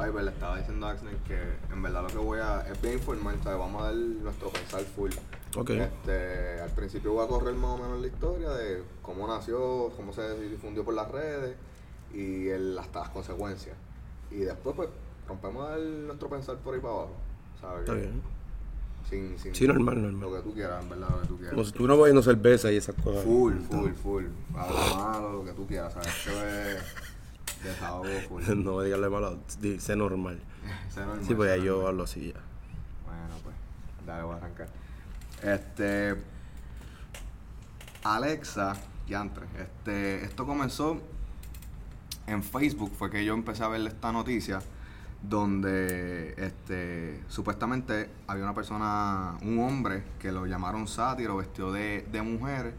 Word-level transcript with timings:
Ay, 0.00 0.10
pues 0.12 0.24
le 0.24 0.30
estaba 0.30 0.56
diciendo 0.58 0.86
a 0.86 0.90
Axel 0.92 1.08
que 1.26 1.36
en 1.72 1.82
verdad 1.82 2.02
lo 2.02 2.08
que 2.08 2.18
voy 2.18 2.38
a. 2.38 2.60
Es 2.70 2.80
bien 2.80 2.94
informal, 2.94 3.36
¿sabes? 3.42 3.58
Vamos 3.58 3.82
a 3.82 3.86
dar 3.86 3.94
nuestro 3.94 4.48
pensar 4.50 4.80
full. 4.82 5.10
Ok. 5.56 5.70
Este, 5.70 6.60
al 6.60 6.70
principio 6.70 7.12
voy 7.14 7.24
a 7.24 7.28
correr 7.28 7.54
más 7.54 7.70
o 7.72 7.78
menos 7.82 8.00
la 8.00 8.06
historia 8.06 8.50
de 8.50 8.82
cómo 9.02 9.26
nació, 9.26 9.90
cómo 9.96 10.12
se 10.12 10.38
difundió 10.48 10.84
por 10.84 10.94
las 10.94 11.10
redes 11.10 11.56
y 12.14 12.48
el, 12.48 12.78
hasta 12.78 13.00
las 13.00 13.08
consecuencias. 13.08 13.76
Y 14.30 14.36
después, 14.36 14.76
pues, 14.76 14.88
rompemos 15.26 15.68
el- 15.76 16.06
nuestro 16.06 16.28
pensar 16.28 16.56
por 16.58 16.74
ahí 16.74 16.80
para 16.80 16.94
abajo. 16.94 17.12
¿Sabes? 17.60 17.80
Está 17.80 17.94
bien. 17.94 18.22
Sin, 19.10 19.38
sin 19.38 19.54
Sí, 19.54 19.66
normal, 19.66 20.00
normal. 20.02 20.20
Lo 20.30 20.36
que 20.36 20.42
tú 20.42 20.54
quieras, 20.54 20.82
en 20.82 20.90
verdad, 20.90 21.08
lo 21.10 21.20
que 21.22 21.26
tú 21.28 21.36
quieras. 21.38 21.54
Como 21.54 21.64
si 21.64 21.68
estuviéramos 21.70 22.02
bebiendo 22.04 22.22
cerveza 22.22 22.70
y 22.70 22.76
esas 22.76 22.94
cosas. 23.02 23.24
Full, 23.24 23.54
full, 23.68 23.90
full. 23.94 24.24
Algo 24.54 24.96
malo, 24.96 25.32
lo 25.32 25.44
que 25.44 25.52
tú 25.54 25.66
quieras, 25.66 25.92
¿sabes? 25.94 26.78
Desahogo 27.62 28.08
full. 28.28 28.42
No 28.64 28.80
digas 28.82 29.00
lo 29.00 29.10
malo, 29.10 29.38
dice 29.60 29.96
normal. 29.96 30.40
Sé 30.90 31.00
normal, 31.00 31.24
Sí, 31.24 31.34
pues 31.34 31.48
sé 31.48 31.54
ahí 31.54 31.62
yo 31.64 31.86
hablo 31.86 32.04
así 32.04 32.32
ya. 32.32 32.40
Bueno, 33.04 33.34
pues, 33.42 33.54
dale, 34.06 34.22
voy 34.22 34.34
a 34.34 34.36
arrancar. 34.36 34.68
Este. 35.42 36.16
Alexa, 38.04 38.76
yantre. 39.06 39.46
Este, 39.58 40.24
esto 40.24 40.46
comenzó 40.46 41.00
en 42.26 42.42
Facebook, 42.42 42.92
fue 42.96 43.10
que 43.10 43.24
yo 43.24 43.34
empecé 43.34 43.64
a 43.64 43.68
ver 43.68 43.86
esta 43.86 44.12
noticia 44.12 44.60
donde 45.22 46.34
este 46.36 47.20
supuestamente 47.28 48.08
había 48.26 48.44
una 48.44 48.54
persona, 48.54 49.36
un 49.42 49.58
hombre 49.58 50.04
que 50.20 50.30
lo 50.30 50.46
llamaron 50.46 50.86
sátiro, 50.86 51.36
vestido 51.36 51.72
de, 51.72 52.06
de 52.12 52.22
mujer, 52.22 52.74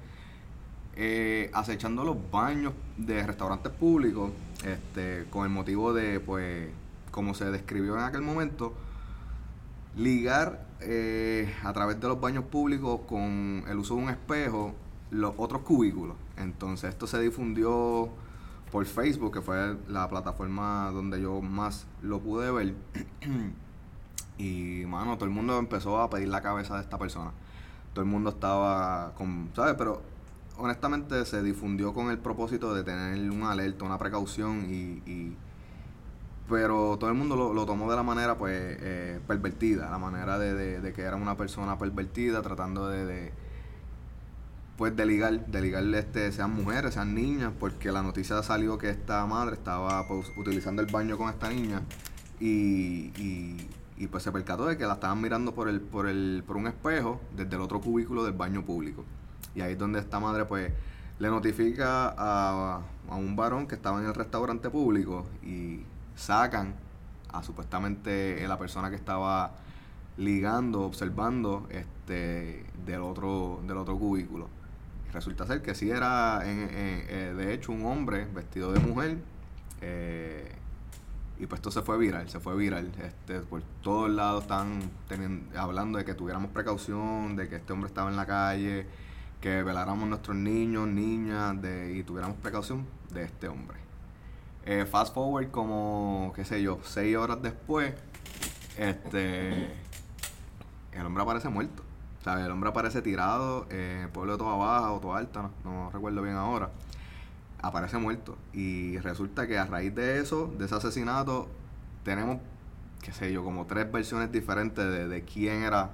eh, 0.95 1.49
acechando 1.53 2.03
los 2.03 2.17
baños 2.31 2.73
de 2.97 3.25
restaurantes 3.25 3.71
públicos, 3.71 4.31
este, 4.65 5.25
con 5.29 5.45
el 5.45 5.49
motivo 5.49 5.93
de, 5.93 6.19
pues, 6.19 6.69
como 7.11 7.33
se 7.33 7.45
describió 7.51 7.95
en 7.97 8.03
aquel 8.03 8.21
momento, 8.21 8.73
ligar 9.95 10.65
eh, 10.81 11.53
a 11.63 11.73
través 11.73 11.99
de 11.99 12.07
los 12.07 12.19
baños 12.19 12.45
públicos 12.45 13.01
con 13.07 13.63
el 13.67 13.77
uso 13.77 13.95
de 13.95 14.03
un 14.03 14.09
espejo 14.09 14.73
los 15.11 15.33
otros 15.37 15.61
cubículos. 15.61 16.15
Entonces 16.37 16.89
esto 16.91 17.07
se 17.07 17.19
difundió 17.19 18.09
por 18.71 18.85
Facebook, 18.85 19.33
que 19.33 19.41
fue 19.41 19.77
la 19.87 20.07
plataforma 20.09 20.91
donde 20.91 21.21
yo 21.21 21.41
más 21.41 21.87
lo 22.01 22.19
pude 22.19 22.51
ver. 22.51 22.75
y 24.37 24.83
mano, 24.87 25.15
todo 25.15 25.25
el 25.25 25.31
mundo 25.31 25.57
empezó 25.57 25.99
a 25.99 26.09
pedir 26.09 26.29
la 26.29 26.41
cabeza 26.41 26.75
de 26.75 26.81
esta 26.81 26.97
persona. 26.97 27.31
Todo 27.93 28.03
el 28.03 28.11
mundo 28.11 28.29
estaba 28.29 29.13
con, 29.15 29.49
¿sabes? 29.55 29.75
Pero 29.77 30.01
honestamente 30.59 31.25
se 31.25 31.41
difundió 31.41 31.93
con 31.93 32.11
el 32.11 32.19
propósito 32.19 32.73
de 32.73 32.83
tener 32.83 33.29
un 33.31 33.43
alerta, 33.43 33.85
una 33.85 33.97
precaución 33.97 34.65
y, 34.69 35.35
pero 36.47 36.97
todo 36.99 37.09
el 37.09 37.15
mundo 37.15 37.35
lo, 37.35 37.65
tomó 37.65 37.89
de 37.89 37.95
la 37.95 38.03
manera 38.03 38.37
pues 38.37 38.53
eh, 38.81 39.19
pervertida, 39.27 39.89
la 39.89 39.99
manera 39.99 40.37
de, 40.37 40.93
que 40.93 41.01
era 41.01 41.15
una 41.15 41.37
persona 41.37 41.77
pervertida 41.77 42.41
tratando 42.41 42.89
de, 42.89 43.31
pues 44.77 44.95
de 44.95 45.05
ligar, 45.05 45.45
de 45.45 45.99
este, 45.99 46.31
sean 46.31 46.53
mujeres, 46.53 46.95
sean 46.95 47.13
niñas, 47.13 47.53
porque 47.59 47.91
la 47.91 48.01
noticia 48.01 48.41
salió 48.43 48.77
que 48.77 48.89
esta 48.89 49.25
madre 49.25 49.55
estaba 49.55 50.07
pues, 50.07 50.31
utilizando 50.37 50.81
el 50.81 50.91
baño 50.91 51.17
con 51.17 51.29
esta 51.29 51.49
niña 51.49 51.83
y, 52.39 53.11
y, 53.17 53.69
y, 53.97 54.07
pues 54.07 54.23
se 54.23 54.31
percató 54.31 54.65
de 54.65 54.77
que 54.77 54.85
la 54.85 54.93
estaban 54.93 55.21
mirando 55.21 55.53
por 55.53 55.69
el, 55.69 55.81
por 55.81 56.07
el, 56.07 56.43
por 56.47 56.57
un 56.57 56.67
espejo 56.67 57.21
desde 57.35 57.55
el 57.55 57.61
otro 57.61 57.79
cubículo 57.79 58.23
del 58.23 58.33
baño 58.33 58.65
público. 58.65 59.05
Y 59.55 59.61
ahí 59.61 59.73
es 59.73 59.77
donde 59.79 59.99
esta 59.99 60.19
madre 60.19 60.45
pues 60.45 60.71
le 61.19 61.29
notifica 61.29 62.13
a, 62.17 62.81
a 63.09 63.15
un 63.15 63.35
varón 63.35 63.67
que 63.67 63.75
estaba 63.75 63.99
en 63.99 64.05
el 64.07 64.13
restaurante 64.13 64.69
público 64.69 65.25
y 65.43 65.81
sacan 66.15 66.75
a 67.31 67.43
supuestamente 67.43 68.45
la 68.47 68.57
persona 68.57 68.89
que 68.89 68.95
estaba 68.95 69.51
ligando, 70.17 70.81
observando 70.81 71.67
este 71.69 72.65
del 72.85 73.01
otro, 73.01 73.61
del 73.67 73.77
otro 73.77 73.97
cubículo. 73.97 74.47
Resulta 75.13 75.45
ser 75.47 75.61
que 75.61 75.73
sí 75.75 75.89
era 75.89 76.41
en- 76.49 76.69
eh, 76.71 77.33
de 77.35 77.53
hecho 77.53 77.71
un 77.71 77.85
hombre 77.85 78.25
vestido 78.33 78.71
de 78.71 78.79
mujer. 78.79 79.17
eh, 79.81 80.51
y 81.39 81.45
pues 81.45 81.59
esto 81.59 81.71
se 81.71 81.81
fue 81.83 81.97
viral, 81.97 82.27
se 82.29 82.39
fue 82.41 82.53
viral. 82.57 82.91
Este, 83.01 83.39
por 83.39 83.61
todos 83.81 84.09
lados 84.09 84.41
están 84.43 84.81
hablando 85.57 85.97
de 85.97 86.03
que 86.03 86.13
tuviéramos 86.13 86.51
precaución, 86.51 87.37
de 87.37 87.47
que 87.47 87.55
este 87.55 87.71
hombre 87.71 87.87
estaba 87.87 88.09
en 88.09 88.17
la 88.17 88.25
calle, 88.25 88.85
que 89.41 89.63
veláramos 89.63 90.07
nuestros 90.07 90.35
niños, 90.35 90.87
niñas, 90.87 91.61
de, 91.61 91.95
y 91.95 92.03
tuviéramos 92.03 92.37
precaución 92.37 92.85
de 93.11 93.23
este 93.23 93.47
hombre. 93.47 93.77
Eh, 94.65 94.85
fast 94.85 95.13
forward 95.13 95.49
como, 95.51 96.33
qué 96.35 96.45
sé 96.45 96.61
yo, 96.61 96.79
seis 96.83 97.15
horas 97.15 97.41
después, 97.41 97.93
este, 98.77 99.67
el 100.91 101.05
hombre 101.05 101.23
aparece 101.23 101.49
muerto. 101.49 101.83
El 102.25 102.51
hombre 102.51 102.69
aparece 102.69 103.01
tirado 103.01 103.65
el 103.69 104.09
pueblo 104.09 104.33
de 104.33 104.37
Toa 104.37 104.55
Baja 104.57 104.91
o 104.91 104.99
Toa 104.99 105.19
Alta, 105.19 105.41
no, 105.41 105.51
no 105.63 105.89
recuerdo 105.89 106.21
bien 106.21 106.35
ahora. 106.35 106.69
Aparece 107.61 107.97
muerto. 107.97 108.37
Y 108.53 108.97
resulta 108.99 109.47
que 109.47 109.57
a 109.57 109.65
raíz 109.65 109.95
de 109.95 110.19
eso, 110.19 110.53
de 110.57 110.65
ese 110.65 110.75
asesinato, 110.75 111.47
tenemos, 112.03 112.37
qué 113.01 113.13
sé 113.13 113.31
yo, 113.31 113.43
como 113.43 113.65
tres 113.65 113.91
versiones 113.91 114.31
diferentes 114.31 114.85
de, 114.85 115.07
de 115.07 115.23
quién 115.23 115.63
era 115.63 115.91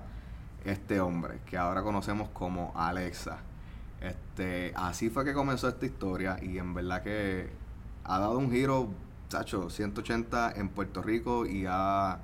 este 0.65 0.99
hombre, 0.99 1.39
que 1.45 1.57
ahora 1.57 1.83
conocemos 1.83 2.29
como 2.29 2.71
Alexa. 2.75 3.37
Este, 4.01 4.73
así 4.75 5.09
fue 5.09 5.25
que 5.25 5.33
comenzó 5.33 5.67
esta 5.69 5.85
historia 5.85 6.37
y 6.41 6.57
en 6.57 6.73
verdad 6.73 7.01
que 7.03 7.49
ha 8.03 8.19
dado 8.19 8.37
un 8.37 8.51
giro, 8.51 8.89
chacho, 9.29 9.69
180 9.69 10.51
en 10.55 10.69
Puerto 10.69 11.01
Rico 11.01 11.45
y 11.45 11.65
ha, 11.67 12.19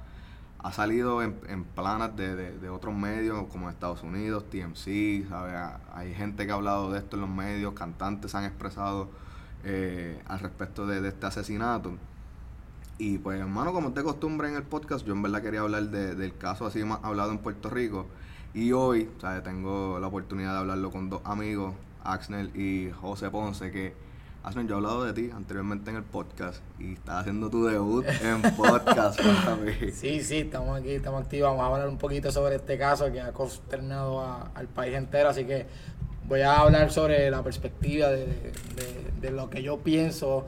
ha 0.59 0.71
salido 0.73 1.23
en, 1.23 1.35
en 1.47 1.63
planas 1.63 2.15
de, 2.15 2.35
de- 2.35 2.69
otros 2.69 2.93
medios 2.95 3.47
como 3.47 3.69
Estados 3.69 4.03
Unidos, 4.03 4.49
TMC, 4.49 5.27
¿sabe? 5.29 5.55
Ha- 5.55 5.79
hay 5.93 6.13
gente 6.13 6.45
que 6.45 6.51
ha 6.51 6.55
hablado 6.55 6.91
de 6.91 6.99
esto 6.99 7.15
en 7.17 7.21
los 7.21 7.29
medios, 7.29 7.73
cantantes 7.73 8.35
han 8.35 8.43
expresado 8.45 9.09
eh, 9.63 10.21
al 10.27 10.39
respecto 10.39 10.85
de, 10.85 11.01
de 11.01 11.09
este 11.09 11.25
asesinato. 11.25 11.93
Y 12.97 13.17
pues, 13.17 13.39
hermano, 13.39 13.73
como 13.73 13.89
es 13.89 13.95
de 13.95 14.03
costumbre 14.03 14.47
en 14.49 14.55
el 14.55 14.63
podcast, 14.63 15.05
yo 15.05 15.13
en 15.13 15.21
verdad 15.23 15.41
quería 15.41 15.61
hablar 15.61 15.83
de- 15.89 16.15
del 16.15 16.37
caso 16.37 16.65
así 16.67 16.83
más 16.83 16.99
hablado 17.03 17.31
en 17.31 17.39
Puerto 17.39 17.69
Rico. 17.69 18.05
Y 18.53 18.71
hoy, 18.73 19.09
¿sabes? 19.19 19.43
Tengo 19.43 19.97
la 19.99 20.07
oportunidad 20.07 20.53
de 20.53 20.59
hablarlo 20.59 20.91
con 20.91 21.09
dos 21.09 21.21
amigos, 21.23 21.73
Axnel 22.03 22.51
y 22.55 22.91
José 22.91 23.29
Ponce, 23.29 23.71
que, 23.71 23.93
Axnel, 24.43 24.67
yo 24.67 24.73
he 24.73 24.77
hablado 24.77 25.05
de 25.05 25.13
ti 25.13 25.29
anteriormente 25.33 25.89
en 25.91 25.97
el 25.97 26.03
podcast 26.03 26.61
y 26.79 26.93
estás 26.93 27.21
haciendo 27.21 27.49
tu 27.49 27.63
debut 27.65 28.05
en 28.05 28.41
podcast, 28.57 29.21
cuéntame. 29.21 29.91
Sí, 29.93 30.21
sí, 30.21 30.39
estamos 30.39 30.79
aquí, 30.79 30.89
estamos 30.91 31.21
activos. 31.23 31.49
Vamos 31.49 31.63
a 31.63 31.67
hablar 31.73 31.87
un 31.87 31.97
poquito 31.97 32.31
sobre 32.31 32.55
este 32.55 32.77
caso 32.77 33.09
que 33.11 33.21
ha 33.21 33.31
consternado 33.31 34.19
a- 34.19 34.51
al 34.55 34.67
país 34.67 34.95
entero. 34.95 35.29
Así 35.29 35.45
que 35.45 35.65
voy 36.27 36.41
a 36.41 36.57
hablar 36.59 36.91
sobre 36.91 37.31
la 37.31 37.43
perspectiva 37.43 38.09
de, 38.09 38.25
de- 38.25 39.11
de 39.21 39.31
lo 39.31 39.49
que 39.49 39.63
yo 39.63 39.77
pienso 39.79 40.45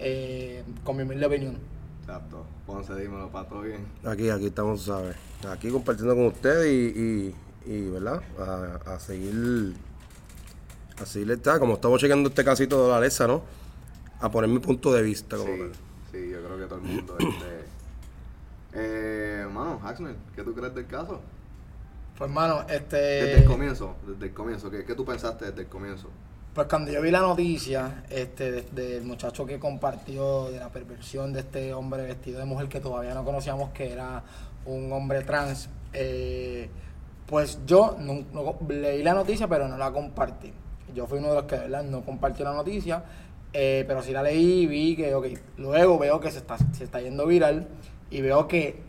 eh, 0.00 0.64
con 0.82 0.96
mi 0.96 1.02
humilde 1.04 1.26
opinión. 1.26 1.58
Exacto. 2.00 2.44
Ponce, 2.66 2.94
dímelo, 2.96 3.28
para 3.30 3.46
todo 3.48 3.60
bien. 3.60 3.86
Aquí, 4.04 4.28
aquí 4.30 4.46
estamos, 4.46 4.82
¿sabes? 4.82 5.14
Aquí 5.50 5.68
compartiendo 5.70 6.14
con 6.14 6.26
ustedes 6.26 6.66
y, 6.66 6.98
y, 7.00 7.34
y, 7.66 7.88
¿verdad? 7.90 8.22
A, 8.38 8.94
a 8.94 8.98
seguir, 9.00 9.74
a 11.00 11.06
seguir, 11.06 11.30
está, 11.32 11.58
como 11.58 11.74
estamos 11.74 12.00
chequeando 12.00 12.28
este 12.28 12.44
casito 12.44 12.84
de 12.84 12.90
la 12.90 12.96
Alexa, 12.98 13.26
¿no? 13.26 13.42
A 14.20 14.30
poner 14.30 14.48
mi 14.50 14.58
punto 14.58 14.92
de 14.92 15.02
vista. 15.02 15.36
Como 15.36 15.52
Sí, 15.52 15.58
tal. 15.58 15.72
sí, 16.12 16.30
yo 16.30 16.42
creo 16.44 16.58
que 16.58 16.64
todo 16.66 16.78
el 16.78 16.84
mundo. 16.84 17.16
este, 17.18 17.64
eh, 18.74 19.46
mano, 19.52 19.80
¿qué 20.34 20.42
tú 20.42 20.54
crees 20.54 20.74
del 20.74 20.86
caso? 20.86 21.20
Pues, 22.18 22.28
hermano, 22.28 22.64
este. 22.68 22.96
Desde 22.96 23.38
el 23.38 23.44
comienzo, 23.44 23.96
desde 24.06 24.26
el 24.26 24.34
comienzo, 24.34 24.70
¿qué, 24.70 24.84
qué 24.84 24.94
tú 24.94 25.04
pensaste 25.04 25.46
desde 25.46 25.62
el 25.62 25.68
comienzo? 25.68 26.08
Pues 26.54 26.68
cuando 26.68 26.92
yo 26.92 27.02
vi 27.02 27.10
la 27.10 27.18
noticia 27.20 28.04
este, 28.10 28.52
de- 28.52 28.62
del 28.62 29.02
muchacho 29.04 29.44
que 29.44 29.58
compartió 29.58 30.50
de 30.50 30.60
la 30.60 30.68
perversión 30.70 31.32
de 31.32 31.40
este 31.40 31.74
hombre 31.74 32.04
vestido 32.04 32.38
de 32.38 32.44
mujer 32.44 32.68
que 32.68 32.78
todavía 32.78 33.12
no 33.14 33.24
conocíamos 33.24 33.70
que 33.72 33.90
era 33.92 34.22
un 34.64 34.92
hombre 34.92 35.22
trans, 35.24 35.68
eh, 35.92 36.70
pues 37.26 37.58
yo 37.66 37.96
no- 38.00 38.24
leí 38.68 39.02
la 39.02 39.14
noticia 39.14 39.48
pero 39.48 39.68
no 39.68 39.76
la 39.78 39.90
compartí. 39.92 40.52
Yo 40.94 41.06
fui 41.06 41.18
uno 41.18 41.28
de 41.30 41.34
los 41.34 41.44
que 41.44 41.56
de 41.56 41.62
verdad 41.62 41.82
no 41.84 42.02
compartió 42.02 42.44
la 42.44 42.52
noticia, 42.52 43.02
eh, 43.52 43.84
pero 43.86 44.02
sí 44.02 44.12
la 44.12 44.22
leí 44.22 44.62
y 44.62 44.66
vi 44.66 44.96
que, 44.96 45.14
ok, 45.14 45.26
luego 45.58 45.98
veo 45.98 46.20
que 46.20 46.30
se 46.30 46.38
está, 46.38 46.56
se 46.72 46.84
está 46.84 47.00
yendo 47.00 47.26
viral 47.26 47.66
y 48.10 48.20
veo 48.20 48.46
que 48.46 48.82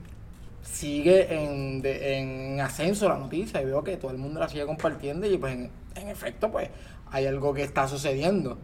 sigue 0.62 1.34
en, 1.34 1.82
en 1.86 2.60
ascenso 2.60 3.08
la 3.08 3.18
noticia 3.18 3.62
y 3.62 3.66
veo 3.66 3.84
que 3.84 3.98
todo 3.98 4.12
el 4.12 4.18
mundo 4.18 4.40
la 4.40 4.50
sigue 4.50 4.66
compartiendo 4.66 5.26
y 5.28 5.38
pues 5.38 5.54
en, 5.54 5.70
en 5.96 6.08
efecto 6.10 6.52
pues 6.52 6.70
hay 7.12 7.26
algo 7.28 7.54
que 7.54 7.64
está 7.64 7.88
sucediendo. 7.88 8.58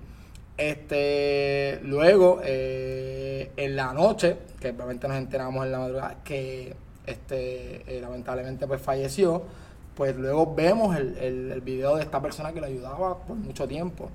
Este, 0.57 1.79
luego, 1.83 2.39
eh, 2.43 3.51
en 3.57 3.75
la 3.75 3.93
noche, 3.93 4.37
que 4.59 4.69
obviamente 4.69 5.07
nos 5.07 5.17
enteramos 5.17 5.65
en 5.65 5.71
la 5.71 5.79
madrugada, 5.79 6.17
que 6.23 6.75
este, 7.05 7.97
eh, 7.97 8.01
lamentablemente 8.01 8.67
pues 8.67 8.81
falleció, 8.81 9.43
pues 9.95 10.15
luego 10.15 10.53
vemos 10.55 10.95
el, 10.95 11.17
el, 11.17 11.61
video 11.61 11.97
de 11.97 12.03
esta 12.03 12.21
persona 12.21 12.53
que 12.53 12.61
lo 12.61 12.67
ayudaba 12.67 13.17
por 13.19 13.35
mucho 13.35 13.67
tiempo. 13.67 14.09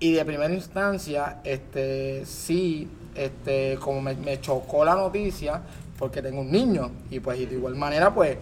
Y 0.00 0.12
de 0.12 0.24
primera 0.24 0.52
instancia, 0.52 1.38
este, 1.42 2.24
sí, 2.24 2.88
este, 3.14 3.78
como 3.80 4.00
me, 4.00 4.40
chocó 4.40 4.84
la 4.84 4.94
noticia, 4.94 5.60
porque 5.98 6.22
tengo 6.22 6.40
un 6.40 6.52
niño, 6.52 6.90
y 7.10 7.18
pues 7.18 7.38
de 7.38 7.56
igual 7.56 7.74
manera, 7.74 8.14
pues, 8.14 8.36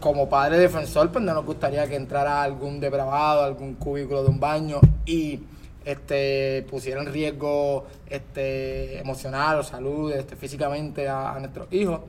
como 0.00 0.28
padre 0.28 0.58
defensor, 0.58 1.12
pues 1.12 1.24
no 1.24 1.34
nos 1.34 1.44
gustaría 1.44 1.86
que 1.86 1.94
entrara 1.94 2.42
algún 2.42 2.80
depravado, 2.80 3.44
algún 3.44 3.74
cubículo 3.74 4.24
de 4.24 4.30
un 4.30 4.40
baño 4.40 4.80
y 5.04 5.40
este 5.84 6.66
pusiera 6.70 7.00
en 7.02 7.12
riesgo 7.12 7.86
este 8.08 8.98
emocional 8.98 9.58
o 9.58 9.62
salud 9.62 10.12
este, 10.12 10.36
físicamente 10.36 11.06
a 11.06 11.36
nuestros 11.38 11.70
hijos. 11.72 12.00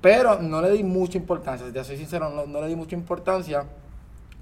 Pero 0.00 0.38
no 0.40 0.62
le 0.62 0.70
di 0.70 0.84
mucha 0.84 1.18
importancia, 1.18 1.66
si 1.66 1.72
te 1.72 1.82
soy 1.84 1.96
sincero, 1.96 2.30
no, 2.30 2.46
no 2.46 2.60
le 2.60 2.68
di 2.68 2.76
mucha 2.76 2.94
importancia 2.94 3.64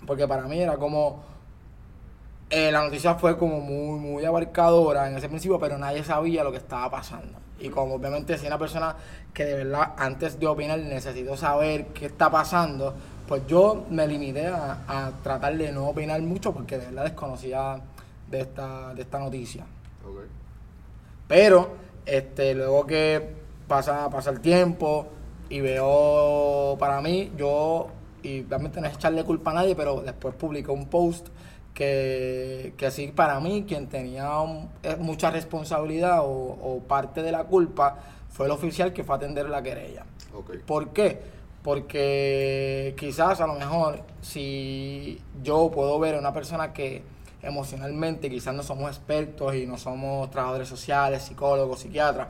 porque 0.07 0.29
para 0.29 0.43
mí 0.43 0.61
era 0.61 0.77
como 0.77 1.23
eh, 2.51 2.71
la 2.71 2.83
noticia 2.83 3.15
fue 3.17 3.37
como 3.37 3.61
muy, 3.61 3.99
muy 3.99 4.25
abarcadora 4.25 5.09
en 5.09 5.17
ese 5.17 5.29
principio, 5.29 5.59
pero 5.59 5.79
nadie 5.79 6.05
sabía 6.05 6.45
lo 6.45 6.53
que 6.53 6.59
estaba 6.59 6.91
pasando. 6.91 7.39
Y 7.59 7.71
como 7.71 7.95
obviamente 7.95 8.37
si 8.39 8.47
una 8.47 8.59
persona 8.59 8.95
que 9.33 9.45
de 9.45 9.65
verdad 9.65 9.95
antes 9.97 10.39
de 10.39 10.47
opinar 10.47 10.79
necesito 10.79 11.37
saber 11.37 11.87
qué 11.89 12.07
está 12.07 12.31
pasando, 12.31 12.95
pues 13.27 13.43
yo 13.49 13.87
me 13.91 14.07
limité 14.07 14.47
a, 14.47 14.79
a 14.87 15.11
tratar 15.23 15.57
de 15.57 15.73
no 15.73 15.89
opinar 15.89 16.21
mucho 16.23 16.53
porque 16.53 16.79
de 16.79 16.87
verdad 16.87 17.05
desconocía 17.05 17.81
de 18.31 18.41
esta, 18.41 18.95
de 18.95 19.03
esta 19.03 19.19
noticia. 19.19 19.65
Pero 21.27 21.71
este, 22.05 22.55
luego 22.55 22.87
que 22.87 23.35
pasa, 23.67 24.09
pasa 24.11 24.31
el 24.31 24.41
tiempo 24.41 25.09
y 25.49 25.61
veo 25.61 26.77
para 26.79 27.01
mí, 27.01 27.33
yo, 27.37 27.89
y 28.23 28.43
realmente 28.43 28.81
no 28.81 28.87
es 28.89 28.95
echarle 28.95 29.25
culpa 29.25 29.51
a 29.53 29.55
nadie, 29.55 29.75
pero 29.77 30.01
después 30.01 30.35
publicó 30.35 30.73
un 30.73 30.87
post 30.87 31.29
que, 31.75 32.73
que 32.77 32.91
sí 32.91 33.09
para 33.15 33.39
mí 33.41 33.65
quien 33.69 33.87
tenía 33.89 34.39
un- 34.41 34.71
eh, 34.83 34.97
mucha 34.99 35.31
responsabilidad 35.31 36.21
o, 36.25 36.27
o 36.31 36.81
parte 36.81 37.23
de 37.23 37.33
la 37.33 37.45
culpa 37.45 37.99
fue 38.31 38.47
el 38.47 38.53
oficial 38.53 38.93
que 38.93 39.05
fue 39.05 39.15
a 39.15 39.19
atender 39.19 39.49
la 39.49 39.63
querella. 39.63 40.05
Ok. 40.35 40.57
¿Por 40.67 40.89
qué? 40.91 41.21
Porque 41.63 42.95
quizás 42.99 43.41
a 43.41 43.47
lo 43.47 43.55
mejor 43.55 44.01
si 44.23 45.21
yo 45.43 45.71
puedo 45.71 45.99
ver 45.99 46.15
a 46.15 46.19
una 46.19 46.33
persona 46.33 46.73
que 46.73 47.03
emocionalmente 47.43 48.29
quizás 48.31 48.55
no 48.55 48.63
somos 48.63 48.89
expertos 48.91 49.55
y 49.55 49.67
no 49.67 49.77
somos 49.79 50.31
trabajadores 50.31 50.69
sociales, 50.69 51.23
psicólogos, 51.23 51.81
psiquiatras, 51.81 52.29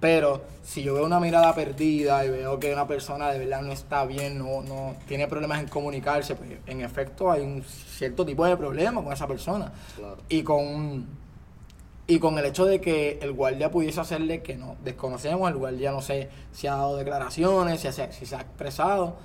pero 0.00 0.42
si 0.62 0.82
yo 0.82 0.94
veo 0.94 1.04
una 1.06 1.20
mirada 1.20 1.54
perdida 1.54 2.24
y 2.24 2.30
veo 2.30 2.58
que 2.60 2.72
una 2.72 2.86
persona 2.86 3.30
de 3.30 3.38
verdad 3.38 3.62
no 3.62 3.72
está 3.72 4.04
bien, 4.04 4.38
no, 4.38 4.62
no 4.62 4.94
tiene 5.08 5.26
problemas 5.26 5.60
en 5.60 5.68
comunicarse, 5.68 6.34
pues 6.34 6.50
en 6.66 6.80
efecto 6.82 7.30
hay 7.30 7.42
un 7.42 7.62
cierto 7.64 8.24
tipo 8.26 8.44
de 8.44 8.56
problema 8.56 9.02
con 9.02 9.12
esa 9.12 9.26
persona. 9.26 9.72
Claro. 9.96 10.18
Y 10.28 10.42
con 10.42 11.06
y 12.08 12.20
con 12.20 12.38
el 12.38 12.44
hecho 12.44 12.64
de 12.66 12.80
que 12.80 13.18
el 13.20 13.32
guardia 13.32 13.70
pudiese 13.70 14.00
hacerle 14.00 14.40
que 14.42 14.54
no 14.56 14.76
desconocemos, 14.84 15.50
el 15.50 15.56
guardia 15.56 15.90
no 15.90 16.00
sé 16.02 16.28
si 16.52 16.68
ha 16.68 16.76
dado 16.76 16.96
declaraciones, 16.96 17.80
si, 17.80 17.90
se- 17.90 18.12
si 18.12 18.26
se 18.26 18.36
ha 18.36 18.42
expresado, 18.42 19.16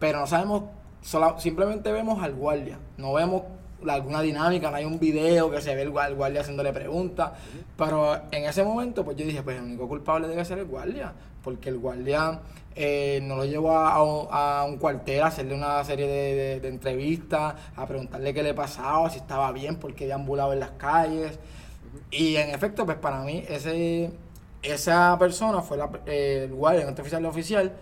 pero 0.00 0.18
no 0.18 0.26
sabemos, 0.26 0.64
sola- 1.02 1.38
simplemente 1.38 1.92
vemos 1.92 2.20
al 2.24 2.34
guardia, 2.34 2.78
no 2.96 3.12
vemos 3.12 3.42
alguna 3.88 4.22
dinámica, 4.22 4.70
no 4.70 4.76
hay 4.76 4.84
un 4.84 4.98
video 4.98 5.50
que 5.50 5.60
se 5.60 5.74
ve 5.74 5.82
el 5.82 5.92
gua- 5.92 6.08
el 6.08 6.14
guardia 6.14 6.40
haciéndole 6.40 6.72
preguntas, 6.72 7.32
pero 7.76 8.16
en 8.30 8.44
ese 8.44 8.64
momento 8.64 9.04
pues 9.04 9.16
yo 9.16 9.24
dije, 9.24 9.42
pues 9.42 9.56
el 9.58 9.64
único 9.64 9.88
culpable 9.88 10.28
debe 10.28 10.44
ser 10.44 10.58
el 10.58 10.64
guardia, 10.66 11.12
porque 11.42 11.68
el 11.68 11.78
guardia 11.78 12.40
eh, 12.78 13.20
no 13.22 13.36
lo 13.36 13.46
llevó 13.46 13.70
a, 13.72 14.64
un, 14.64 14.76
cuartel 14.76 15.22
a 15.22 15.28
hacerle 15.28 15.54
una 15.54 15.82
serie 15.84 16.06
de, 16.06 16.68
entrevistas, 16.68 17.54
a 17.74 17.86
preguntarle 17.86 18.34
qué 18.34 18.42
le 18.42 18.52
pasaba, 18.52 19.08
si 19.08 19.18
estaba 19.18 19.50
bien, 19.52 19.76
por 19.76 19.94
qué 19.94 20.06
deambulaba 20.06 20.52
en 20.52 20.60
las 20.60 20.72
calles. 20.72 21.38
Y 22.10 22.36
en 22.36 22.50
efecto, 22.50 22.84
pues 22.84 22.98
para 22.98 23.20
mí, 23.20 23.42
ese, 23.48 24.10
esa 24.62 25.16
persona 25.18 25.62
fue 25.62 25.78
la, 25.78 25.88
eh, 26.04 26.42
el 26.44 26.54
guardia, 26.54 26.86
este 26.86 27.00
oficial 27.00 27.24
oficial, 27.24 27.72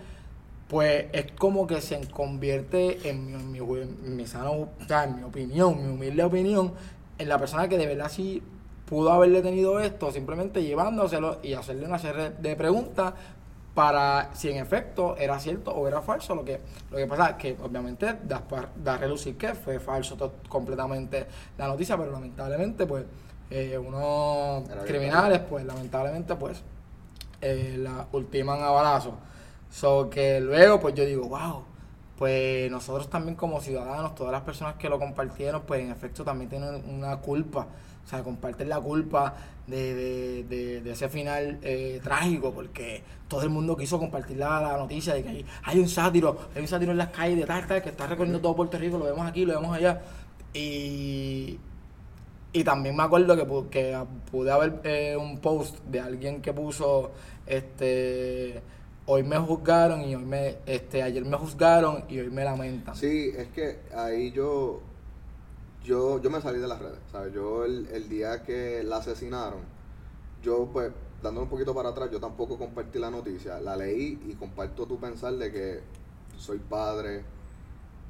pues 0.69 1.06
es 1.12 1.32
como 1.32 1.66
que 1.66 1.81
se 1.81 2.00
convierte 2.11 3.08
en 3.08 3.26
mi, 3.26 3.32
en 3.34 3.52
mi, 3.52 3.58
en 3.58 4.16
mi 4.16 4.26
sano, 4.26 4.52
o 4.52 4.69
sea, 4.88 5.05
en 5.05 5.16
mi 5.16 5.22
opinión, 5.22 5.82
mi 5.82 5.93
humilde 5.93 6.25
opinión, 6.25 6.72
en 7.19 7.28
la 7.28 7.38
persona 7.38 7.69
que 7.69 7.78
de 7.78 7.87
verdad 7.87 8.08
sí 8.11 8.43
pudo 8.87 9.12
haberle 9.12 9.40
tenido 9.43 9.81
esto, 9.81 10.11
simplemente 10.11 10.62
llevándoselo 10.62 11.38
y 11.43 11.55
hacerle 11.55 11.87
una 11.87 11.99
serie 11.99 12.31
de 12.31 12.56
preguntas 12.56 13.14
para 13.75 14.31
si 14.34 14.50
en 14.50 14.58
efecto 14.58 15.16
era 15.16 15.38
cierto 15.40 15.72
o 15.72 15.88
era 15.88 16.00
falso. 16.00 16.34
Lo 16.34 16.44
que, 16.44 16.61
lo 16.90 16.96
que 16.96 17.06
pasa 17.06 17.31
es 17.31 17.37
que 17.37 17.56
obviamente 17.62 18.06
da, 18.25 18.43
da 18.82 18.94
a 18.94 18.99
relucir 18.99 19.37
que 19.37 19.55
fue 19.55 19.81
falso 19.81 20.16
to- 20.16 20.34
completamente 20.49 21.26
la 21.58 21.66
noticia, 21.66 21.96
pero 21.96 22.12
lamentablemente 22.12 22.87
pues 22.87 23.05
eh, 23.50 23.76
unos 23.76 24.69
criminales 24.87 25.40
pues 25.40 25.64
lamentablemente 25.64 26.34
pues 26.37 26.62
eh, 27.40 27.76
la 27.78 28.06
ultiman 28.12 28.62
a 28.62 28.70
balazo. 28.70 29.14
So 29.75 30.09
que 30.11 30.41
luego 30.41 30.81
pues 30.81 30.94
yo 30.94 31.05
digo, 31.05 31.26
wow, 31.29 31.65
pues 32.17 32.71
nosotros 32.71 33.11
también 33.11 33.35
como 33.37 33.61
ciudadanos, 33.61 34.15
todas 34.15 34.32
las 34.32 34.43
personas 34.43 34.76
que 34.76 34.88
lo 34.88 34.99
compartieron, 34.99 35.62
pues 35.67 35.81
en 35.82 35.91
efecto 35.91 36.23
también 36.25 36.49
tienen 36.49 36.82
una 36.88 37.17
culpa. 37.19 37.67
O 38.05 38.09
sea, 38.09 38.23
comparten 38.23 38.69
la 38.69 38.79
culpa 38.81 39.35
de, 39.67 39.94
de, 40.44 40.81
de- 40.82 40.91
ese 40.93 41.09
final 41.09 41.59
eh, 41.62 42.00
trágico, 42.05 42.53
porque 42.53 43.03
todo 43.29 43.43
el 43.43 43.49
mundo 43.50 43.76
quiso 43.76 43.99
compartir 43.99 44.37
la, 44.37 44.76
noticia 44.76 45.15
de 45.15 45.23
que 45.23 45.29
hay, 45.31 45.47
hay 45.65 45.79
un 45.81 45.88
sátiro, 45.88 46.37
hay 46.55 46.61
un 46.62 46.69
sátiro 46.69 46.93
en 46.93 46.99
las 46.99 47.09
calles 47.09 47.38
de 47.38 47.47
tal, 47.47 47.67
tal, 47.67 47.82
que 47.82 47.88
está 47.88 48.06
recorriendo 48.06 48.41
todo 48.41 48.55
Puerto 48.55 48.79
Rico, 48.79 48.99
lo 48.99 49.06
vemos 49.06 49.26
aquí, 49.26 49.44
lo 49.47 49.55
vemos 49.59 49.75
allá. 49.76 50.03
Y, 50.53 51.59
y 52.53 52.62
también 52.65 52.97
me 52.97 53.03
acuerdo 53.03 53.37
que, 53.37 53.71
que 53.71 53.99
pude 54.31 54.50
haber 54.53 54.81
eh, 54.85 55.17
un 55.17 55.38
post 55.38 55.79
de 55.87 56.00
alguien 56.00 56.41
que 56.41 56.53
puso, 56.53 57.11
este, 57.47 58.62
hoy 59.06 59.22
me 59.22 59.38
juzgaron 59.38 60.02
y 60.02 60.14
hoy 60.14 60.24
me, 60.24 60.58
este, 60.66 61.02
ayer 61.02 61.24
me 61.24 61.36
juzgaron 61.36 62.04
y 62.08 62.20
hoy 62.20 62.30
me 62.30 62.44
lamentan. 62.44 62.94
Sí, 62.94 63.32
es 63.36 63.48
que 63.48 63.80
ahí 63.94 64.32
yo, 64.32 64.80
yo, 65.84 66.20
yo 66.20 66.30
me 66.30 66.40
salí 66.40 66.58
de 66.58 66.68
las 66.68 66.80
redes, 66.80 66.98
¿sabes? 67.12 67.32
Yo 67.32 67.64
el, 67.64 67.86
el 67.92 68.08
día 68.08 68.42
que 68.42 68.82
la 68.82 68.96
asesinaron, 68.96 69.60
yo 70.42 70.68
pues, 70.72 70.92
dándole 71.22 71.44
un 71.44 71.50
poquito 71.50 71.74
para 71.74 71.90
atrás, 71.90 72.10
yo 72.10 72.20
tampoco 72.20 72.58
compartí 72.58 72.98
la 72.98 73.10
noticia, 73.10 73.60
la 73.60 73.76
leí 73.76 74.20
y 74.26 74.34
comparto 74.34 74.86
tu 74.86 74.98
pensar 74.98 75.34
de 75.34 75.52
que 75.52 75.80
soy 76.38 76.58
padre 76.58 77.24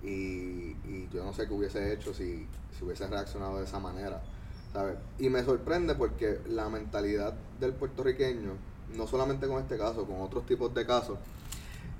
y, 0.02 0.76
y 0.84 1.08
yo 1.12 1.24
no 1.24 1.32
sé 1.32 1.46
qué 1.46 1.54
hubiese 1.54 1.92
hecho 1.92 2.12
si, 2.12 2.46
si 2.76 2.84
hubiese 2.84 3.06
reaccionado 3.06 3.58
de 3.58 3.64
esa 3.64 3.78
manera, 3.78 4.22
¿sabes? 4.72 4.96
Y 5.18 5.28
me 5.28 5.42
sorprende 5.44 5.94
porque 5.94 6.40
la 6.48 6.68
mentalidad 6.68 7.34
del 7.60 7.72
puertorriqueño, 7.72 8.52
no 8.96 9.06
solamente 9.06 9.46
con 9.46 9.60
este 9.62 9.76
caso, 9.78 10.04
con 10.06 10.20
otros 10.20 10.46
tipos 10.46 10.72
de 10.74 10.86
casos, 10.86 11.18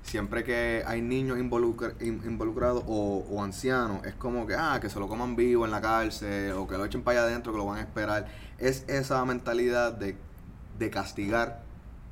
siempre 0.03 0.43
que 0.43 0.83
hay 0.85 1.01
niños 1.01 1.37
involucra- 1.39 1.93
in- 1.99 2.21
involucrados 2.25 2.83
o, 2.87 3.41
ancianos, 3.43 4.05
es 4.05 4.13
como 4.15 4.45
que, 4.45 4.55
ah, 4.55 4.79
que 4.81 4.89
se 4.89 4.99
lo 4.99 5.07
coman 5.07 5.35
vivo 5.35 5.65
en 5.65 5.71
la 5.71 5.81
cárcel 5.81 6.53
o 6.53 6.67
que 6.67 6.77
lo 6.77 6.85
echen 6.85 7.01
para 7.01 7.19
allá 7.21 7.27
adentro, 7.29 7.51
que 7.51 7.57
lo 7.57 7.65
van 7.65 7.79
a 7.79 7.81
esperar. 7.81 8.27
Es 8.59 8.83
esa 8.87 9.23
mentalidad 9.25 9.93
de, 9.93 10.15
de 10.79 10.89
castigar 10.89 11.63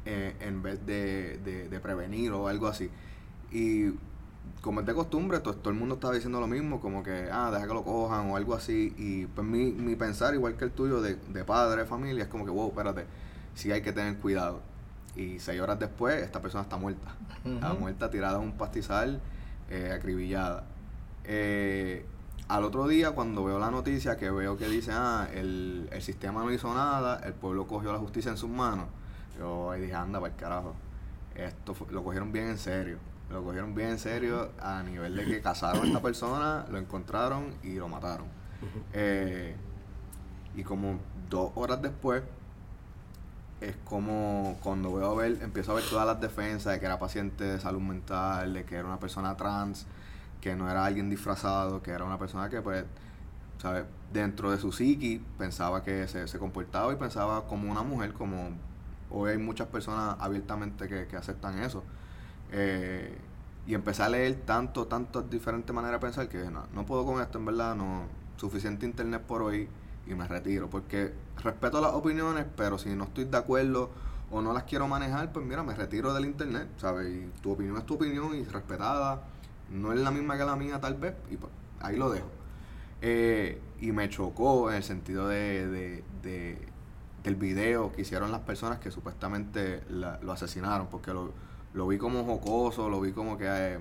eh, 0.06 0.36
en 0.42 0.62
vez 0.64 0.86
de, 0.86 1.38
de- 1.46 1.80
prevenir 1.80 2.32
o 2.32 2.48
algo 2.48 2.68
así. 2.68 2.90
Y 3.52 3.92
como 4.62 4.80
es 4.82 4.86
de 4.86 4.94
costumbre, 4.94 5.40
to- 5.40 5.54
todo, 5.56 5.70
el 5.72 5.80
mundo 5.80 5.96
estaba 5.96 6.14
diciendo 6.16 6.40
lo 6.40 6.48
mismo, 6.48 6.80
como 6.82 7.04
que, 7.04 7.30
ah, 7.32 7.52
deja 7.54 7.68
que 7.68 7.74
lo 7.74 7.84
cojan 7.84 8.32
o 8.32 8.38
algo 8.38 8.56
así. 8.56 8.94
Y 8.98 9.26
pues 9.28 9.46
mi, 9.48 9.72
mi 9.72 9.96
pensar, 9.96 10.34
igual 10.34 10.56
que 10.58 10.66
el 10.66 10.72
tuyo 10.72 11.02
de, 11.02 11.16
de 11.16 11.44
padre, 11.46 11.86
familia, 11.86 12.24
es 12.24 12.30
como 12.30 12.44
que, 12.46 12.52
wow, 12.52 12.70
espérate, 12.70 13.06
sí 13.56 13.72
hay 13.72 13.82
que 13.82 13.94
tener 13.94 14.18
cuidado. 14.18 14.62
Y 15.16 15.40
seis 15.40 15.62
horas 15.62 15.80
después, 15.80 16.22
esta 16.24 16.42
persona 16.42 16.64
está 16.64 16.78
muerta. 16.78 17.16
Está 17.46 17.72
Ujú. 17.72 17.80
muerta, 17.82 18.10
tirada 18.10 18.38
en 18.38 18.44
un 18.46 18.52
pastizal, 18.54 19.22
eh, 19.70 19.92
acribillada. 19.96 20.64
Eh, 21.24 22.06
al 22.48 22.64
otro 22.64 22.88
día, 22.88 23.12
cuando 23.12 23.44
veo 23.44 23.60
la 23.60 23.72
noticia, 23.72 24.18
que 24.18 24.30
veo 24.30 24.58
que 24.58 24.68
dice, 24.68 24.92
ah, 24.94 25.28
el, 25.34 25.88
el 25.92 26.02
sistema 26.02 26.44
no 26.44 26.52
hizo 26.52 26.74
nada, 26.74 27.20
el 27.26 27.34
pueblo 27.34 27.68
cogió 27.68 27.94
la 27.94 28.00
justicia 28.00 28.32
en 28.32 28.38
sus 28.38 28.50
manos, 28.50 28.88
yo 29.38 29.72
ahí 29.72 29.82
dije, 29.82 29.94
anda, 29.94 30.20
para 30.20 30.34
el 30.34 30.40
carajo. 30.40 30.74
Esto 31.36 31.74
fue- 31.74 31.88
lo 31.92 32.04
cogieron 32.04 32.32
bien 32.32 32.48
en 32.50 32.58
serio. 32.58 32.98
Lo 33.30 33.44
cogieron 33.44 33.74
bien 33.74 33.90
en 33.90 34.00
serio 34.00 34.52
a 34.62 34.84
nivel 34.84 35.16
de 35.16 35.26
que 35.26 35.42
cazaron 35.42 35.84
a 35.84 35.88
esta 35.88 36.02
persona, 36.02 36.66
lo 36.70 36.78
encontraron 36.78 37.54
y 37.64 37.76
lo 37.76 37.88
mataron. 37.88 38.26
Eh, 38.94 39.56
y 40.56 40.64
como 40.64 41.00
dos 41.30 41.52
horas 41.56 41.82
después, 41.82 42.22
es 43.70 43.76
como 43.86 44.58
cuando 44.62 44.94
veo 44.94 45.12
a 45.12 45.16
ver, 45.16 45.40
empiezo 45.42 45.72
a 45.72 45.76
ver 45.76 45.84
todas 45.90 46.06
las 46.06 46.20
defensas 46.20 46.74
de 46.74 46.80
que 46.80 46.86
era 46.86 47.00
paciente 47.00 47.44
de 47.44 47.60
salud 47.60 47.82
mental, 47.82 48.54
de 48.54 48.66
que 48.66 48.76
era 48.76 48.86
una 48.88 49.00
persona 49.00 49.36
trans, 49.38 49.86
que 50.42 50.56
no 50.56 50.70
era 50.70 50.86
alguien 50.86 51.10
disfrazado, 51.10 51.82
que 51.82 51.92
era 51.92 52.04
una 52.04 52.18
persona 52.18 52.50
que 52.50 52.62
pues, 52.62 52.86
¿sabes? 53.60 53.86
Dentro 54.12 54.52
de 54.52 54.58
su 54.58 54.72
psiqui 54.72 55.22
pensaba 55.38 55.84
que 55.84 56.08
se, 56.08 56.28
se 56.28 56.40
comportaba 56.40 56.94
y 56.94 56.98
pensaba 56.98 57.46
como 57.48 57.72
una 57.72 57.84
mujer, 57.84 58.14
como 58.14 58.50
hoy 59.10 59.32
hay 59.32 59.38
muchas 59.38 59.68
personas 59.68 60.18
abiertamente 60.20 60.88
que, 60.88 61.08
que 61.08 61.16
aceptan 61.16 61.60
eso. 61.60 61.84
Eh, 62.52 63.18
y 63.66 63.74
empecé 63.76 64.04
a 64.04 64.10
leer 64.10 64.36
tanto, 64.46 64.88
tantas 64.88 65.30
diferentes 65.30 65.74
maneras 65.74 66.02
de 66.02 66.08
pensar 66.08 66.28
que 66.30 66.50
no, 66.52 66.66
no 66.74 66.86
puedo 66.86 67.06
con 67.06 67.22
esto, 67.22 67.38
en 67.38 67.46
verdad, 67.46 67.76
no, 67.76 68.04
suficiente 68.38 68.86
internet 68.86 69.22
por 69.22 69.42
hoy, 69.42 69.70
y 70.08 70.14
me 70.16 70.28
retiro. 70.28 70.70
Porque 70.70 71.14
respeto 71.44 71.82
las 71.82 71.94
opiniones, 71.94 72.46
pero 72.56 72.78
si 72.78 72.90
no 72.96 73.06
estoy 73.06 73.26
de 73.26 73.38
acuerdo 73.38 73.90
o 74.32 74.42
no 74.42 74.54
las 74.54 74.64
quiero 74.64 74.88
manejar, 74.88 75.32
pues 75.32 75.46
mira, 75.46 75.64
me 75.64 75.76
retiro 75.76 76.14
del 76.14 76.26
internet, 76.26 76.68
¿sabes? 76.78 77.08
Y 77.14 77.28
tu 77.42 77.52
opinión 77.52 77.78
es 77.78 77.86
tu 77.86 77.96
opinión 77.96 78.34
y 78.36 78.44
respetada. 78.46 79.22
No 79.70 79.94
es 79.94 80.00
la 80.00 80.12
misma 80.12 80.38
que 80.38 80.46
la 80.46 80.56
mía, 80.56 80.80
tal 80.82 80.96
vez, 80.96 81.16
y 81.30 81.38
pues 81.38 81.52
ahí 81.82 81.98
lo 81.98 82.10
dejo. 82.10 82.28
Eh, 83.02 83.62
y 83.82 83.92
me 83.92 84.10
chocó 84.10 84.70
en 84.72 84.78
el 84.78 84.84
sentido 84.84 85.28
de, 85.28 85.68
de, 85.68 86.04
de- 86.22 86.68
del 87.24 87.36
video 87.36 87.92
que 87.94 88.02
hicieron 88.02 88.32
las 88.32 88.42
personas 88.42 88.80
que 88.80 88.92
supuestamente 88.92 89.84
lo 89.90 90.32
asesinaron, 90.32 90.88
porque 90.88 91.14
lo, 91.14 91.32
lo 91.74 91.88
vi 91.88 91.98
como 91.98 92.26
jocoso, 92.26 92.90
lo 92.90 93.00
vi 93.02 93.12
como 93.14 93.38
que 93.38 93.46
eh, 93.50 93.80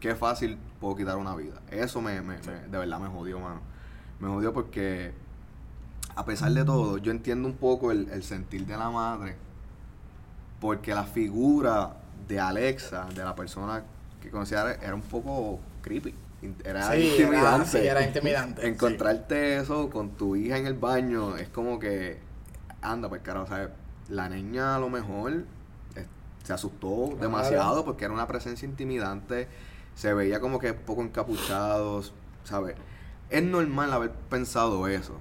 qué 0.00 0.14
fácil 0.14 0.58
puedo 0.80 0.96
quitar 0.96 1.16
una 1.16 1.34
vida. 1.36 1.60
Eso 1.70 2.00
me, 2.00 2.20
me- 2.22 2.38
me- 2.38 2.68
de 2.70 2.78
verdad 2.78 2.98
me 3.00 3.08
jodió, 3.08 3.38
mano. 3.40 3.60
Me 4.20 4.28
jodió 4.28 4.52
porque 4.52 5.12
a 6.14 6.24
pesar 6.24 6.52
de 6.52 6.64
todo, 6.64 6.98
yo 6.98 7.10
entiendo 7.10 7.48
un 7.48 7.54
poco 7.56 7.90
el, 7.90 8.08
el 8.10 8.22
sentir 8.22 8.66
de 8.66 8.76
la 8.76 8.90
madre, 8.90 9.36
porque 10.60 10.94
la 10.94 11.04
figura 11.04 11.96
de 12.28 12.38
Alexa, 12.38 13.06
de 13.14 13.24
la 13.24 13.34
persona 13.34 13.82
que 14.20 14.30
conocía, 14.30 14.72
era 14.74 14.94
un 14.94 15.02
poco 15.02 15.58
creepy. 15.82 16.14
Era 16.64 16.90
Sí, 16.92 16.98
era- 16.98 17.24
intimidante. 17.24 17.66
sí, 17.80 17.86
era 17.86 18.02
intimidante, 18.06 18.66
Encontrarte 18.66 19.56
eso 19.58 19.88
con 19.90 20.10
tu 20.10 20.34
hija 20.36 20.58
en 20.58 20.66
el 20.66 20.74
baño 20.74 21.36
es 21.36 21.48
como 21.48 21.78
que, 21.78 22.18
anda, 22.80 23.08
pues 23.08 23.22
carajo, 23.22 23.46
¿sabes? 23.46 23.68
La 24.08 24.28
niña 24.28 24.76
a 24.76 24.78
lo 24.80 24.88
mejor 24.90 25.44
eh, 25.96 26.06
se 26.42 26.52
asustó 26.52 27.06
Claro. 27.10 27.16
demasiado 27.20 27.84
porque 27.84 28.04
era 28.04 28.12
una 28.14 28.26
presencia 28.26 28.66
intimidante, 28.66 29.48
se 29.94 30.12
veía 30.14 30.40
como 30.40 30.58
que 30.58 30.74
poco 30.74 31.02
encapuchados, 31.02 32.12
¿sabes? 32.44 32.74
Es 33.30 33.42
normal 33.42 33.92
haber 33.92 34.10
pensado 34.10 34.86
eso. 34.88 35.18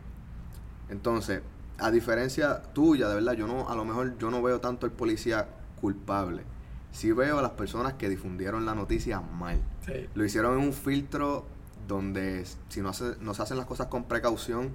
Entonces, 0.92 1.42
a 1.80 1.90
diferencia 1.90 2.62
tuya, 2.74 3.08
de 3.10 3.16
verdad, 3.16 3.34
yo 3.34 3.48
no, 3.48 3.70
a 3.70 3.76
lo 3.76 3.84
mejor 3.86 4.18
yo 4.20 4.30
no 4.30 4.42
veo 4.44 4.60
tanto 4.60 4.86
el 4.86 4.92
policía 4.92 5.48
culpable. 5.80 6.44
Sí 6.92 7.12
veo 7.12 7.40
a 7.40 7.42
las 7.42 7.52
personas 7.52 7.94
que 7.94 8.10
difundieron 8.10 8.66
la 8.66 8.76
noticia 8.76 9.22
mal. 9.22 9.60
Sí. 9.86 10.08
Lo 10.14 10.24
hicieron 10.26 10.60
en 10.60 10.66
un 10.68 10.74
filtro 10.74 11.46
donde 11.88 12.46
si 12.70 12.82
no, 12.82 12.90
hace- 12.90 13.16
no 13.22 13.34
se 13.34 13.42
hacen 13.42 13.58
las 13.58 13.66
cosas 13.66 13.88
con 13.88 14.04
precaución, 14.04 14.70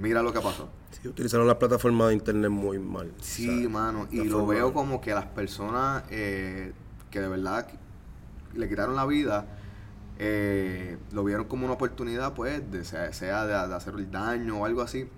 mira 0.00 0.22
lo 0.22 0.32
que 0.32 0.40
pasó. 0.40 0.68
Sí, 0.90 1.08
utilizaron 1.08 1.46
las 1.46 1.56
plataformas 1.56 2.08
de 2.08 2.14
internet 2.14 2.50
muy 2.50 2.78
mal. 2.78 3.12
Sí, 3.20 3.48
O 3.48 3.60
sea, 3.62 3.68
mano, 3.68 4.06
y 4.10 4.18
la 4.18 4.24
lo 4.24 4.46
veo 4.46 4.72
como 4.72 5.00
que 5.00 5.12
las 5.12 5.26
personas 5.26 6.04
eh, 6.10 6.72
que 7.10 7.20
de 7.20 7.28
verdad 7.28 7.66
le 8.54 8.68
quitaron 8.68 8.94
la 8.96 9.04
vida, 9.06 9.46
eh, 10.18 10.98
lo 11.12 11.24
vieron 11.24 11.46
como 11.46 11.64
una 11.66 11.74
oportunidad, 11.74 12.34
pues, 12.34 12.70
de, 12.70 12.84
sea, 12.84 13.12
sea 13.12 13.46
de, 13.46 13.68
de 13.68 13.74
hacer 13.74 13.94
el 13.94 14.10
daño 14.10 14.58
o 14.60 14.64
algo 14.66 14.82
así. 14.82 15.08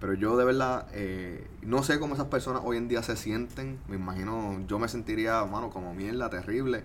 Pero 0.00 0.14
yo 0.14 0.36
de 0.36 0.44
verdad, 0.44 0.86
eh, 0.92 1.46
no 1.62 1.82
sé 1.82 1.98
cómo 1.98 2.14
esas 2.14 2.26
personas 2.28 2.62
hoy 2.64 2.76
en 2.76 2.88
día 2.88 3.02
se 3.02 3.16
sienten. 3.16 3.78
Me 3.88 3.96
imagino, 3.96 4.60
yo 4.68 4.78
me 4.78 4.88
sentiría, 4.88 5.44
mano, 5.46 5.70
como 5.70 5.94
mierda, 5.94 6.30
terrible. 6.30 6.84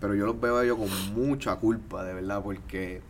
Pero 0.00 0.14
yo 0.14 0.26
los 0.26 0.40
veo 0.40 0.58
a 0.58 0.64
ellos 0.64 0.78
con 0.78 1.14
mucha 1.14 1.56
culpa, 1.56 2.04
de 2.04 2.14
verdad, 2.14 2.42
porque 2.42 3.02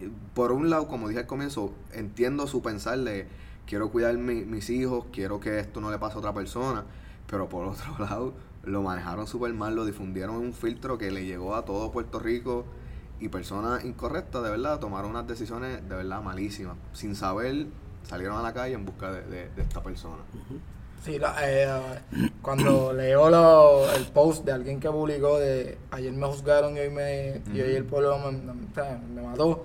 eh, 0.00 0.10
por 0.34 0.52
un 0.52 0.70
lado, 0.70 0.88
como 0.88 1.08
dije 1.08 1.20
al 1.20 1.26
comienzo, 1.26 1.72
entiendo 1.92 2.46
su 2.46 2.62
pensar 2.62 2.98
de 2.98 3.26
quiero 3.66 3.90
cuidar 3.90 4.16
mi- 4.18 4.44
mis 4.44 4.70
hijos, 4.70 5.06
quiero 5.12 5.40
que 5.40 5.58
esto 5.58 5.80
no 5.80 5.90
le 5.90 5.98
pase 5.98 6.16
a 6.16 6.18
otra 6.18 6.34
persona, 6.34 6.84
pero 7.26 7.48
por 7.48 7.66
otro 7.68 7.98
lado, 7.98 8.34
lo 8.64 8.82
manejaron 8.82 9.26
súper 9.26 9.52
mal, 9.54 9.74
lo 9.74 9.84
difundieron 9.84 10.36
en 10.36 10.42
un 10.42 10.52
filtro 10.52 10.98
que 10.98 11.10
le 11.10 11.26
llegó 11.26 11.54
a 11.56 11.64
todo 11.64 11.90
Puerto 11.92 12.18
Rico 12.18 12.64
y 13.22 13.28
personas 13.28 13.84
incorrectas, 13.84 14.42
de 14.42 14.50
verdad, 14.50 14.78
tomaron 14.80 15.10
unas 15.10 15.26
decisiones 15.26 15.88
de 15.88 15.94
verdad 15.96 16.20
malísimas, 16.22 16.76
sin 16.92 17.14
saber, 17.14 17.66
salieron 18.02 18.36
a 18.38 18.42
la 18.42 18.52
calle 18.52 18.74
en 18.74 18.84
busca 18.84 19.12
de, 19.12 19.22
de- 19.22 19.48
de 19.50 19.62
esta 19.62 19.82
persona. 19.82 20.18
Sí, 21.04 21.18
la- 21.18 21.34
eh, 21.42 21.68
cuando 22.42 22.92
leo 22.92 23.30
lo- 23.30 23.92
el 23.92 24.04
post 24.06 24.44
de 24.44 24.52
alguien 24.52 24.80
que 24.80 24.90
publicó 24.90 25.38
de 25.38 25.78
ayer 25.90 26.12
me 26.12 26.26
juzgaron 26.26 26.76
y 26.76 26.80
hoy, 26.80 26.90
me, 26.90 27.42
y 27.52 27.60
hoy 27.60 27.74
el 27.76 27.84
pueblo 27.84 28.18
me, 28.18 29.22
mató, 29.22 29.64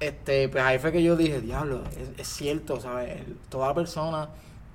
este, 0.00 0.48
pues 0.48 0.62
ahí 0.64 0.78
fue 0.78 0.90
que 0.92 1.02
yo 1.02 1.16
dije, 1.16 1.40
diablo, 1.40 1.82
es, 1.96 2.10
es 2.18 2.28
cierto, 2.28 2.80
¿sabes? 2.80 3.20
El- 3.20 3.36
Toda 3.48 3.74
persona 3.74 4.28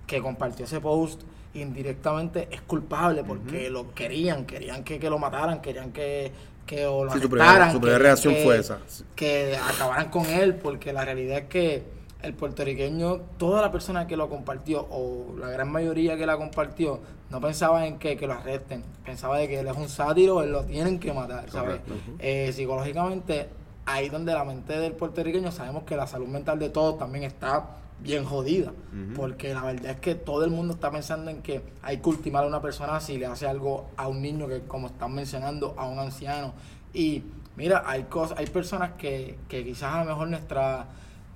que 0.06 0.22
compartió 0.22 0.66
ese 0.66 0.80
post 0.80 1.22
indirectamente 1.54 2.48
es 2.52 2.62
culpable 2.62 3.24
porque 3.24 3.70
lo 3.70 3.94
querían, 3.94 4.46
querían 4.46 4.84
que, 4.84 5.00
que 5.00 5.10
lo 5.10 5.18
mataran, 5.20 5.62
querían 5.62 5.92
que, 5.92 6.32
que 6.68 6.86
o 6.86 7.04
lo 7.06 7.12
Sí, 7.14 7.20
su 7.22 7.30
primera- 7.30 7.50
arrestaran, 7.50 7.74
su 7.74 7.80
primera 7.82 7.98
querían 7.98 8.02
reacción 8.16 8.34
que- 8.36 8.44
fue 8.44 8.58
esa. 8.60 8.78
que 9.16 9.58
acabaran 9.58 10.10
con 10.10 10.26
él, 10.28 10.54
porque 10.56 10.94
la 10.94 11.04
realidad 11.06 11.40
es 11.40 11.46
que 11.46 11.84
el 12.22 12.34
puertorriqueño, 12.34 13.22
toda 13.38 13.62
la 13.62 13.72
persona 13.72 14.06
que 14.06 14.18
lo 14.18 14.28
compartió, 14.30 14.86
o 14.92 15.36
la 15.40 15.50
gran 15.50 15.72
mayoría 15.72 16.18
que 16.18 16.26
la 16.26 16.36
compartió, 16.38 17.00
no 17.30 17.40
pensaba 17.42 17.86
en 17.88 17.98
que, 18.00 18.18
que 18.18 18.28
lo 18.28 18.34
arresten, 18.34 18.84
pensaba 19.06 19.38
de 19.38 19.48
que 19.48 19.60
él 19.60 19.68
es 19.68 19.78
un 19.78 19.88
sátiro, 19.90 20.42
él 20.44 20.52
lo 20.52 20.64
tienen 20.66 21.00
que 21.00 21.14
matar, 21.14 21.50
¿sabes? 21.50 21.80
Eh, 22.20 22.52
psicológicamente, 22.54 23.50
ahí 23.86 24.10
donde 24.10 24.34
la 24.34 24.44
mente 24.44 24.78
del 24.78 24.94
puertorriqueño 24.94 25.52
sabemos 25.52 25.84
que 25.84 25.96
la 25.96 26.08
salud 26.08 26.28
mental 26.28 26.60
de 26.60 26.70
todos 26.70 26.98
también 26.98 27.24
está 27.24 27.66
bien 28.00 28.26
jodida, 28.26 28.74
porque 29.16 29.54
la 29.54 29.64
verdad 29.64 29.92
es 29.92 30.00
que 30.00 30.16
todo 30.16 30.44
el 30.46 30.52
mundo 30.52 30.74
está 30.76 30.92
pensando 30.92 31.32
en 31.32 31.42
que 31.42 31.62
hay 31.82 31.98
que 31.98 32.10
ultimar 32.10 32.44
a 32.44 32.48
una 32.48 32.62
persona 32.62 33.00
si 33.00 33.18
le 33.18 33.26
hace 33.26 33.48
algo 33.48 33.90
a 33.98 34.08
un 34.08 34.22
niño 34.22 34.48
que 34.48 34.62
como 34.62 34.88
están 34.88 35.14
mencionando 35.14 35.74
a 35.78 35.88
un 35.88 35.98
anciano. 36.00 36.54
Y 36.94 37.24
mira 37.56 37.84
hay 37.88 38.04
cosas 38.04 38.38
hay 38.38 38.46
personas 38.48 38.92
que, 38.98 39.38
que 39.50 39.64
quizás 39.64 39.96
a 39.96 40.00
lo 40.04 40.12
mejor 40.12 40.28
nuestra 40.30 40.86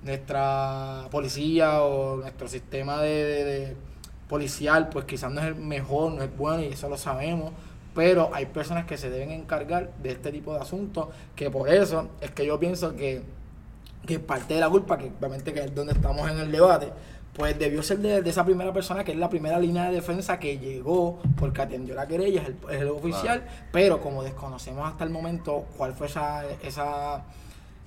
nuestra 0.04 1.08
policía 1.10 1.82
o 1.82 2.16
nuestro 2.16 2.48
sistema 2.48 3.00
de, 3.00 3.24
de- 3.24 3.44
de 3.44 3.76
policial 4.28 4.88
pues 4.88 5.04
quizás 5.04 5.30
no 5.32 5.40
es 5.40 5.46
el 5.48 5.54
mejor 5.56 6.12
no 6.12 6.22
es 6.22 6.36
bueno 6.36 6.62
y 6.62 6.66
eso 6.66 6.88
lo 6.88 6.96
sabemos 6.96 7.52
pero 7.94 8.30
hay 8.32 8.46
personas 8.46 8.86
que 8.86 8.96
se 8.96 9.10
deben 9.10 9.30
encargar 9.30 9.92
de 10.02 10.12
este 10.12 10.32
tipo 10.32 10.54
de 10.54 10.60
asuntos 10.60 11.08
que 11.36 11.50
por 11.50 11.68
eso 11.68 12.08
es 12.20 12.30
que 12.30 12.46
yo 12.46 12.58
pienso 12.58 12.94
que 12.96 13.22
que 14.06 14.18
parte 14.18 14.54
de 14.54 14.60
la 14.60 14.68
culpa, 14.68 14.98
que 14.98 15.06
obviamente 15.18 15.52
que 15.52 15.60
es 15.60 15.74
donde 15.74 15.92
estamos 15.92 16.28
en 16.30 16.38
el 16.38 16.50
debate, 16.50 16.88
pues 17.34 17.58
debió 17.58 17.82
ser 17.82 17.98
de, 17.98 18.20
de 18.20 18.30
esa 18.30 18.44
primera 18.44 18.72
persona 18.72 19.04
que 19.04 19.12
es 19.12 19.18
la 19.18 19.30
primera 19.30 19.58
línea 19.58 19.86
de 19.88 19.92
defensa 19.94 20.38
que 20.38 20.58
llegó 20.58 21.18
porque 21.38 21.62
atendió 21.62 21.94
la 21.94 22.06
querella, 22.06 22.42
es 22.42 22.48
el, 22.48 22.56
es 22.70 22.80
el 22.82 22.88
oficial, 22.88 23.46
pero 23.72 24.00
como 24.00 24.22
desconocemos 24.22 24.86
hasta 24.86 25.04
el 25.04 25.10
momento 25.10 25.64
cuál 25.76 25.94
fue 25.94 26.08
esa, 26.08 26.42
esa, 26.62 27.24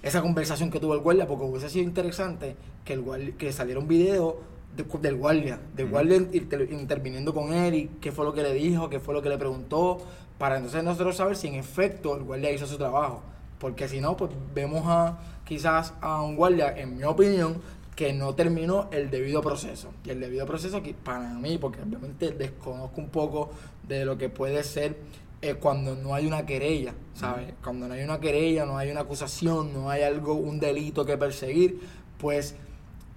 esa 0.01 0.21
conversación 0.21 0.71
que 0.71 0.79
tuvo 0.79 0.93
el 0.95 1.01
guardia, 1.01 1.27
porque 1.27 1.43
hubiese 1.45 1.69
sido 1.69 1.83
interesante 1.85 2.55
que 2.83 2.93
el 2.93 3.01
guardia, 3.01 3.33
que 3.37 3.51
saliera 3.53 3.79
un 3.79 3.87
video 3.87 4.37
de- 4.75 4.83
del 4.99 5.15
guardia, 5.17 5.59
del 5.75 5.89
guardia 5.89 6.17
inter- 6.17 6.67
interviniendo 6.71 7.33
con 7.33 7.53
él 7.53 7.75
y 7.75 7.87
qué 8.01 8.11
fue 8.11 8.25
lo 8.25 8.33
que 8.33 8.41
le 8.41 8.53
dijo, 8.53 8.89
qué 8.89 8.99
fue 8.99 9.13
lo 9.13 9.21
que 9.21 9.29
le 9.29 9.37
preguntó, 9.37 9.99
para 10.39 10.57
entonces 10.57 10.83
nosotros 10.83 11.15
saber 11.17 11.35
si 11.35 11.47
en 11.49 11.55
efecto 11.55 12.15
el 12.15 12.23
guardia 12.23 12.51
hizo 12.51 12.65
su 12.65 12.77
trabajo. 12.77 13.21
Porque 13.59 13.87
si 13.87 14.01
no, 14.01 14.17
pues 14.17 14.31
vemos 14.53 14.83
a 14.85 15.17
quizás 15.45 15.93
a 16.01 16.21
un 16.21 16.35
guardia, 16.35 16.77
en 16.77 16.97
mi 16.97 17.03
opinión, 17.03 17.61
que 17.95 18.11
no 18.11 18.35
terminó 18.35 18.89
el 18.91 19.09
debido 19.09 19.41
proceso. 19.41 19.89
Y 20.03 20.09
el 20.09 20.19
debido 20.19 20.45
proceso 20.45 20.83
que 20.83 20.93
para 20.93 21.29
mí, 21.29 21.57
porque 21.57 21.81
obviamente 21.81 22.31
desconozco 22.31 22.99
un 22.99 23.09
poco 23.09 23.51
de 23.87 24.03
lo 24.03 24.17
que 24.17 24.29
puede 24.29 24.63
ser 24.63 24.97
eh, 25.41 25.55
cuando 25.55 25.95
no 25.95 26.13
hay 26.13 26.27
una 26.27 26.45
querella, 26.45 26.93
¿sabes? 27.13 27.53
Cuando 27.63 27.87
no 27.87 27.93
hay 27.93 28.03
una 28.03 28.19
querella, 28.19 28.65
no 28.65 28.77
hay 28.77 28.91
una 28.91 29.01
acusación, 29.01 29.73
no 29.73 29.89
hay 29.89 30.01
algo, 30.03 30.33
un 30.33 30.59
delito 30.59 31.05
que 31.05 31.17
perseguir, 31.17 31.79
pues 32.17 32.55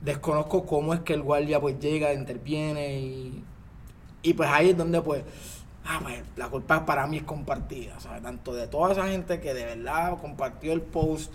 desconozco 0.01 0.65
cómo 0.65 0.95
es 0.95 1.01
que 1.01 1.15
el 1.15 1.23
guardia 1.23 1.61
pues 1.61 1.79
llega, 1.81 2.13
interviene 2.13 3.01
y, 3.01 3.43
y 4.23 4.35
pues 4.35 4.49
ahí 4.49 4.71
es 4.71 4.77
donde 4.77 5.01
pues, 5.01 5.25
ah, 5.87 5.99
pues 6.03 6.23
la 6.37 6.49
culpa 6.49 6.87
para 6.87 7.07
mí 7.07 7.17
es 7.17 7.25
compartida, 7.25 7.99
¿sabes? 7.99 8.23
Tanto 8.23 8.55
de 8.55 8.69
toda 8.69 8.93
esa 8.93 9.09
gente 9.09 9.41
que 9.41 9.55
de 9.55 9.65
verdad 9.65 10.19
compartió 10.21 10.73
el 10.73 10.83
post 10.83 11.33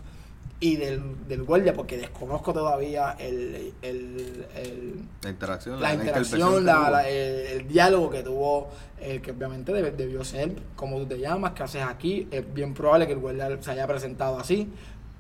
y 0.66 0.78
del, 0.78 1.28
del 1.28 1.44
guardia, 1.44 1.74
porque 1.74 1.98
desconozco 1.98 2.54
todavía 2.54 3.18
el, 3.20 3.74
el, 3.82 4.46
el- 4.56 4.96
La 5.22 5.30
interacción, 5.30 5.82
la 5.82 5.94
interacción, 5.94 6.64
la- 6.66 6.90
la- 6.90 7.10
el, 7.10 7.68
diálogo 7.68 8.10
que 8.10 8.24
tuvo, 8.24 8.70
eh, 9.02 9.20
que 9.22 9.32
obviamente 9.32 9.74
debió 9.74 10.24
ser 10.24 10.54
como 10.78 11.00
tú 11.00 11.06
te 11.08 11.20
llamas, 11.20 11.52
qué 11.52 11.64
haces 11.64 11.84
aquí. 11.84 12.30
Es 12.32 12.54
bien 12.54 12.74
probable 12.74 13.08
que 13.08 13.12
el 13.14 13.20
guardia 13.20 13.62
se 13.62 13.72
haya 13.72 13.86
presentado 13.88 14.40
así, 14.40 14.70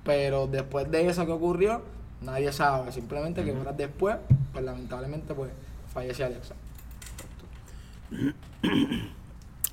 pero 0.06 0.48
después 0.48 0.90
de 0.90 1.10
eso 1.10 1.26
que 1.26 1.34
ocurrió, 1.34 1.82
nadie 2.22 2.54
sabe. 2.54 2.94
Simplemente 2.94 3.44
que 3.44 3.52
horas 3.52 3.76
después, 3.76 4.16
pues 4.54 4.64
lamentablemente, 4.64 5.34
pues 5.34 5.52
fallece 5.94 6.24
Alexa. 6.24 6.56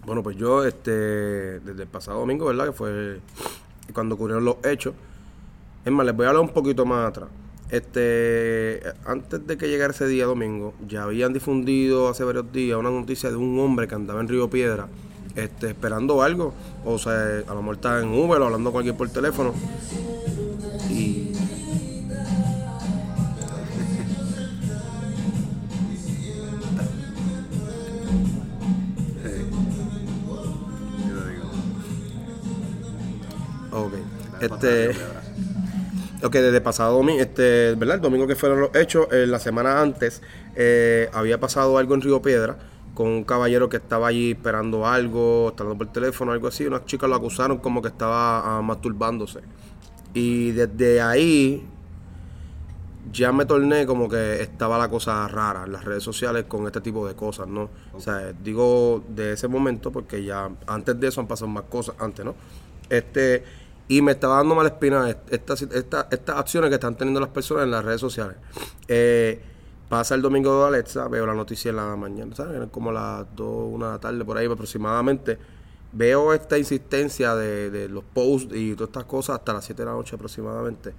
Bueno, 0.05 0.23
pues 0.25 0.37
yo, 0.37 0.65
este, 0.65 0.91
desde 1.61 1.83
el 1.83 1.89
pasado 1.89 2.19
domingo, 2.19 2.47
¿verdad? 2.47 2.67
Que 2.67 2.73
fue 2.73 3.21
cuando 3.95 4.17
ocurrieron 4.17 4.45
los 4.45 4.57
hechos. 4.65 4.95
Es 5.85 5.93
más, 5.93 6.05
les 6.05 6.15
voy 6.15 6.27
a 6.27 6.29
hablar 6.29 6.45
un 6.45 6.51
poquito 6.51 6.85
más 6.85 7.09
atrás. 7.09 7.31
Este, 7.71 8.83
antes 9.07 9.47
de 9.47 9.57
que 9.57 9.69
llegara 9.69 9.93
ese 9.93 10.07
día 10.09 10.27
domingo, 10.27 10.75
ya 10.87 11.05
habían 11.05 11.33
difundido 11.33 12.09
hace 12.09 12.25
varios 12.25 12.53
días 12.53 12.79
una 12.79 12.91
noticia 12.91 13.31
de 13.31 13.37
un 13.37 13.59
hombre 13.61 13.89
que 13.89 13.95
andaba 13.95 14.21
en 14.21 14.29
Río 14.29 14.51
Piedra, 14.51 14.89
este, 15.37 15.69
esperando 15.69 16.23
algo. 16.23 16.53
O 16.85 16.99
sea, 16.99 17.43
a 17.47 17.55
lo 17.55 17.63
mejor 17.63 17.77
estaba 17.77 18.01
en 18.01 18.09
Uber 18.09 18.43
o 18.43 18.47
hablando 18.47 18.73
con 18.73 18.81
alguien 18.81 18.97
por 18.97 19.09
teléfono. 19.09 19.55
Y. 20.91 21.33
ok. 33.73 33.93
Este 34.41 35.20
ok, 36.23 36.33
desde 36.33 36.61
pasado 36.61 36.97
domingo, 36.97 37.21
este, 37.21 37.75
¿verdad? 37.75 37.97
El 37.97 38.03
domingo 38.03 38.27
que 38.27 38.37
fueron 38.37 38.61
los 38.61 38.75
hechos, 38.75 39.09
eh, 39.13 39.27
la 39.27 39.39
semana 39.39 39.81
antes 39.81 40.23
eh, 40.55 41.09
había 41.13 41.41
pasado 41.41 41.79
algo 41.79 41.95
en 41.95 42.01
Río 42.03 42.21
Piedra 42.23 42.59
con 42.95 43.09
un 43.09 43.25
caballero 43.25 43.69
que 43.69 43.79
estaba 43.79 44.09
allí 44.09 44.33
esperando 44.33 44.87
algo, 44.87 45.51
estando 45.51 45.77
por 45.77 45.91
teléfono, 45.93 46.33
algo 46.33 46.49
así. 46.49 46.67
Unas 46.67 46.85
chicas 46.85 47.09
lo 47.09 47.17
acusaron 47.17 47.59
como 47.59 47.81
que 47.81 47.89
estaba 47.89 48.59
ah, 48.59 48.63
masturbándose. 48.63 49.41
Y 50.13 50.51
desde 50.51 51.01
ahí 51.01 51.67
ya 53.13 53.33
me 53.33 53.45
torné 53.45 53.87
como 53.87 54.09
que 54.09 54.43
estaba 54.43 54.77
la 54.77 54.89
cosa 54.89 55.27
rara 55.29 55.65
en 55.65 55.73
las 55.73 55.85
redes 55.85 56.03
sociales 56.03 56.45
con 56.47 56.67
este 56.67 56.81
tipo 56.81 57.07
de 57.07 57.15
cosas, 57.15 57.49
¿no? 57.49 57.71
O 57.95 58.01
sea, 58.01 58.33
digo 58.33 59.03
de 59.09 59.33
ese 59.33 59.49
momento 59.49 59.91
porque 59.91 60.23
ya 60.23 60.51
antes 60.67 60.99
de 61.01 61.09
eso 61.09 61.21
han 61.21 61.27
pasado 61.27 61.49
más 61.49 61.65
cosas, 61.65 61.95
antes, 61.99 62.25
¿no? 62.25 62.35
Este, 62.89 63.45
y 63.91 64.03
me 64.03 64.13
estaba 64.13 64.37
dando 64.37 64.55
mala 64.55 64.69
espina 64.69 65.11
estas, 65.31 65.63
estas, 65.63 66.07
estas 66.11 66.37
acciones 66.39 66.71
que 66.71 66.77
están 66.77 66.95
teniendo 66.95 67.21
las 67.21 67.31
personas 67.31 67.65
en 67.65 67.73
las 67.73 67.85
redes 67.85 68.01
sociales. 68.01 68.37
Eh, 68.89 69.41
pasa 69.89 70.15
el 70.15 70.23
domingo 70.23 70.63
de 70.63 70.69
Alexa, 70.69 71.09
veo 71.09 71.27
la 71.27 71.35
noticia 71.35 71.71
en 71.71 71.77
la 71.77 71.97
mañana, 71.97 72.35
¿sabes? 72.35 72.61
Como 72.71 72.93
las 72.93 73.27
2, 73.35 73.69
1 73.73 73.87
de 73.87 73.93
la 73.93 73.99
tarde, 73.99 74.25
por 74.25 74.39
ahí 74.39 74.47
aproximadamente. 74.47 75.37
Veo 75.93 76.33
esta 76.33 76.57
insistencia 76.57 77.35
de, 77.35 77.71
de 77.71 77.89
los 77.89 78.05
posts 78.05 78.55
y 78.55 78.75
todas 78.75 78.91
estas 78.91 79.05
cosas 79.05 79.41
hasta 79.41 79.53
las 79.53 79.65
7 79.65 79.83
de 79.83 79.87
la 79.87 79.93
noche 79.93 80.15
aproximadamente 80.15 80.95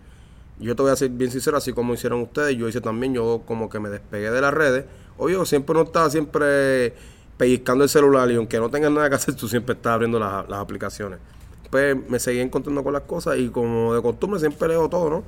yo 0.61 0.75
te 0.75 0.83
voy 0.83 0.91
a 0.91 0.95
ser 0.95 1.09
bien 1.09 1.31
sincero, 1.31 1.57
así 1.57 1.73
como 1.73 1.93
hicieron 1.93 2.21
ustedes, 2.21 2.55
yo 2.55 2.67
hice 2.69 2.81
también, 2.81 3.13
yo 3.13 3.41
como 3.45 3.69
que 3.69 3.79
me 3.79 3.89
despegué 3.89 4.29
de 4.29 4.41
las 4.41 4.53
redes. 4.53 4.85
Obvio, 5.17 5.43
siempre 5.45 5.73
no 5.73 5.81
estaba 5.81 6.09
siempre 6.09 6.93
pellizcando 7.37 7.83
el 7.83 7.89
celular 7.89 8.29
y 8.29 8.35
aunque 8.35 8.59
no 8.59 8.69
tengas 8.69 8.91
nada 8.91 9.09
que 9.09 9.15
hacer, 9.15 9.35
tú 9.35 9.47
siempre 9.47 9.73
estás 9.73 9.93
abriendo 9.93 10.19
las, 10.19 10.45
aplicaciones. 10.51 11.19
Pues 11.71 11.97
me 12.09 12.19
seguí 12.19 12.39
encontrando 12.39 12.83
con 12.83 12.93
las 12.93 13.03
cosas 13.03 13.39
y 13.39 13.49
como 13.49 13.95
de 13.95 14.01
costumbre 14.01 14.39
siempre 14.39 14.67
leo 14.67 14.87
todo, 14.89 15.09
¿no? 15.09 15.23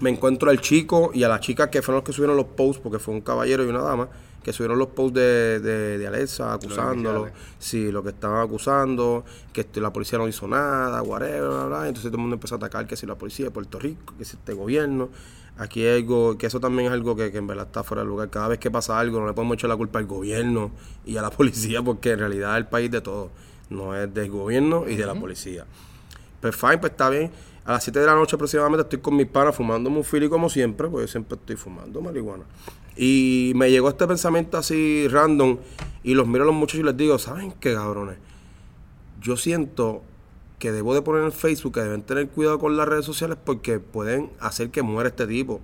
Me 0.00 0.10
encuentro 0.10 0.50
al 0.50 0.60
chico 0.60 1.10
y 1.14 1.22
a 1.22 1.28
la 1.28 1.38
chica 1.38 1.70
que 1.70 1.82
fueron 1.82 1.98
los 1.98 2.04
que 2.04 2.12
subieron 2.12 2.36
los 2.36 2.46
posts, 2.46 2.80
porque 2.82 2.98
fue 2.98 3.14
un 3.14 3.20
caballero 3.20 3.64
y 3.64 3.68
una 3.68 3.82
dama 3.82 4.08
que 4.42 4.52
subieron 4.52 4.78
los 4.78 4.88
posts 4.88 5.14
de, 5.14 5.60
de, 5.60 5.98
de 5.98 6.06
Alexa 6.06 6.54
acusándolo, 6.54 7.28
sí, 7.58 7.92
lo 7.92 8.02
que 8.02 8.10
estaban 8.10 8.40
acusando, 8.40 9.24
que 9.52 9.62
este, 9.62 9.80
la 9.80 9.92
policía 9.92 10.18
no 10.18 10.28
hizo 10.28 10.46
nada, 10.48 11.02
whatever, 11.02 11.48
bla, 11.48 11.64
bla, 11.66 11.88
entonces 11.88 12.10
todo 12.10 12.16
el 12.16 12.22
mundo 12.22 12.36
empezó 12.36 12.54
a 12.54 12.58
atacar 12.58 12.86
que 12.86 12.96
si 12.96 13.04
la 13.04 13.16
policía 13.16 13.46
de 13.46 13.50
Puerto 13.50 13.78
Rico, 13.78 14.14
que 14.16 14.24
si 14.24 14.36
este 14.36 14.54
gobierno, 14.54 15.10
aquí 15.58 15.84
hay 15.84 15.98
algo, 15.98 16.38
que 16.38 16.46
eso 16.46 16.60
también 16.60 16.86
es 16.86 16.92
algo 16.92 17.16
que, 17.16 17.30
que, 17.32 17.38
en 17.38 17.46
verdad 17.46 17.66
está 17.66 17.82
fuera 17.82 18.02
de 18.02 18.08
lugar, 18.08 18.30
cada 18.30 18.48
vez 18.48 18.58
que 18.58 18.70
pasa 18.70 18.98
algo 18.98 19.20
no 19.20 19.26
le 19.26 19.34
podemos 19.34 19.56
echar 19.56 19.68
la 19.68 19.76
culpa 19.76 19.98
al 19.98 20.06
gobierno 20.06 20.70
y 21.04 21.16
a 21.16 21.22
la 21.22 21.30
policía 21.36 21.82
porque 21.82 22.12
en 22.12 22.20
realidad 22.20 22.52
es 22.52 22.58
el 22.58 22.68
país 22.68 22.90
de 22.90 23.00
todo, 23.00 23.30
no 23.70 23.94
es 23.94 24.12
del 24.12 24.30
gobierno 24.30 24.88
y 24.88 24.96
de 24.96 25.06
la 25.06 25.14
policía. 25.14 25.66
Pues 26.40 26.54
fine, 26.56 26.78
pues 26.78 26.92
está 26.92 27.10
bien. 27.10 27.30
A 27.64 27.72
las 27.72 27.84
7 27.84 27.98
de 28.00 28.06
la 28.06 28.14
noche 28.14 28.36
aproximadamente 28.36 28.82
estoy 28.82 29.00
con 29.00 29.14
mis 29.16 29.26
panas 29.26 29.54
fumando 29.54 29.90
un 29.90 30.02
fili 30.04 30.28
como 30.28 30.48
siempre, 30.48 30.88
porque 30.88 31.04
yo 31.04 31.08
siempre 31.08 31.36
estoy 31.36 31.56
fumando 31.56 32.00
marihuana. 32.00 32.44
Y 32.96 33.52
me 33.54 33.70
llegó 33.70 33.88
este 33.88 34.06
pensamiento 34.06 34.56
así 34.56 35.06
random 35.08 35.58
y 36.02 36.14
los 36.14 36.26
miro 36.26 36.44
a 36.44 36.46
los 36.46 36.54
muchachos 36.54 36.80
y 36.80 36.84
les 36.84 36.96
digo, 36.96 37.18
¿saben 37.18 37.52
qué 37.60 37.74
cabrones? 37.74 38.16
Yo 39.20 39.36
siento 39.36 40.02
que 40.58 40.72
debo 40.72 40.94
de 40.94 41.02
poner 41.02 41.24
en 41.24 41.32
Facebook 41.32 41.74
que 41.74 41.80
deben 41.80 42.02
tener 42.02 42.28
cuidado 42.28 42.58
con 42.58 42.76
las 42.76 42.88
redes 42.88 43.04
sociales 43.04 43.38
porque 43.44 43.78
pueden 43.78 44.30
hacer 44.40 44.70
que 44.70 44.82
muera 44.82 45.10
este 45.10 45.26
tipo. 45.26 45.60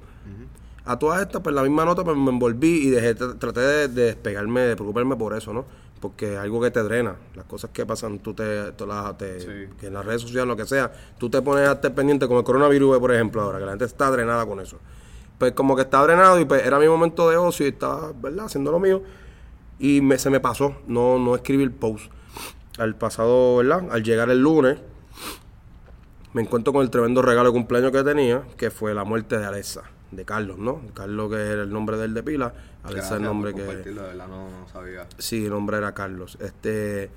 A 0.84 0.98
todas 0.98 1.22
estas, 1.22 1.40
pues 1.40 1.54
la 1.54 1.62
misma 1.62 1.86
nota 1.86 2.04
pues, 2.04 2.16
me 2.16 2.30
envolví 2.30 2.86
y 2.86 2.90
dejé, 2.90 3.14
traté 3.14 3.60
de, 3.60 3.88
despegarme, 3.88 4.60
de 4.60 4.76
preocuparme 4.76 5.16
por 5.16 5.34
eso, 5.34 5.54
¿no? 5.54 5.64
Porque 6.00 6.34
es 6.34 6.38
algo 6.38 6.60
que 6.60 6.70
te 6.70 6.82
drena. 6.82 7.16
Las 7.34 7.46
cosas 7.46 7.70
que 7.70 7.86
pasan, 7.86 8.18
tú 8.18 8.34
te, 8.34 8.72
te 8.72 8.84
que 9.78 9.86
en 9.86 9.94
las 9.94 10.04
redes 10.04 10.22
sociales, 10.22 10.46
lo 10.46 10.56
que 10.56 10.66
sea, 10.66 10.92
tú 11.18 11.30
te 11.30 11.40
pones 11.40 11.68
a 11.68 11.72
estar 11.72 11.94
pendiente, 11.94 12.26
como 12.26 12.40
el 12.40 12.44
coronavirus, 12.44 12.98
por 12.98 13.12
ejemplo, 13.12 13.42
ahora, 13.42 13.58
que 13.58 13.64
la 13.64 13.72
gente 13.72 13.86
está 13.86 14.10
drenada 14.10 14.44
con 14.44 14.60
eso 14.60 14.78
pues 15.38 15.52
como 15.52 15.76
que 15.76 15.82
estaba 15.82 16.06
drenado 16.06 16.40
y 16.40 16.44
pues 16.44 16.64
era 16.64 16.78
mi 16.78 16.86
momento 16.86 17.28
de 17.28 17.36
ocio 17.36 17.66
y 17.66 17.70
estaba, 17.70 18.12
¿verdad?, 18.12 18.46
haciendo 18.46 18.70
lo 18.70 18.78
mío. 18.78 19.02
Y 19.78 20.00
me, 20.00 20.18
se 20.18 20.30
me 20.30 20.40
pasó 20.40 20.76
no, 20.86 21.18
no 21.18 21.34
escribir 21.34 21.72
post. 21.72 22.10
Al 22.78 22.96
pasado, 22.96 23.56
¿verdad? 23.56 23.88
Al 23.90 24.02
llegar 24.02 24.30
el 24.30 24.40
lunes, 24.40 24.78
me 26.32 26.42
encuentro 26.42 26.72
con 26.72 26.82
el 26.82 26.90
tremendo 26.90 27.22
regalo 27.22 27.50
de 27.50 27.52
cumpleaños 27.52 27.92
que 27.92 28.02
tenía, 28.02 28.42
que 28.56 28.70
fue 28.70 28.94
la 28.94 29.04
muerte 29.04 29.38
de 29.38 29.46
Alexa, 29.46 29.82
de 30.10 30.24
Carlos, 30.24 30.58
¿no? 30.58 30.80
Carlos, 30.94 31.30
que 31.30 31.36
era 31.36 31.62
el 31.62 31.72
nombre 31.72 31.96
del 31.96 32.14
de 32.14 32.22
pila, 32.22 32.54
Alexa 32.82 33.06
es 33.06 33.12
el 33.16 33.22
nombre 33.22 33.54
que. 33.54 33.62
verdad, 33.62 34.28
no, 34.28 34.48
no 34.48 34.68
sabía. 34.72 35.06
Sí, 35.18 35.44
el 35.44 35.50
nombre 35.50 35.78
era 35.78 35.92
Carlos. 35.92 36.38
Este. 36.40 37.10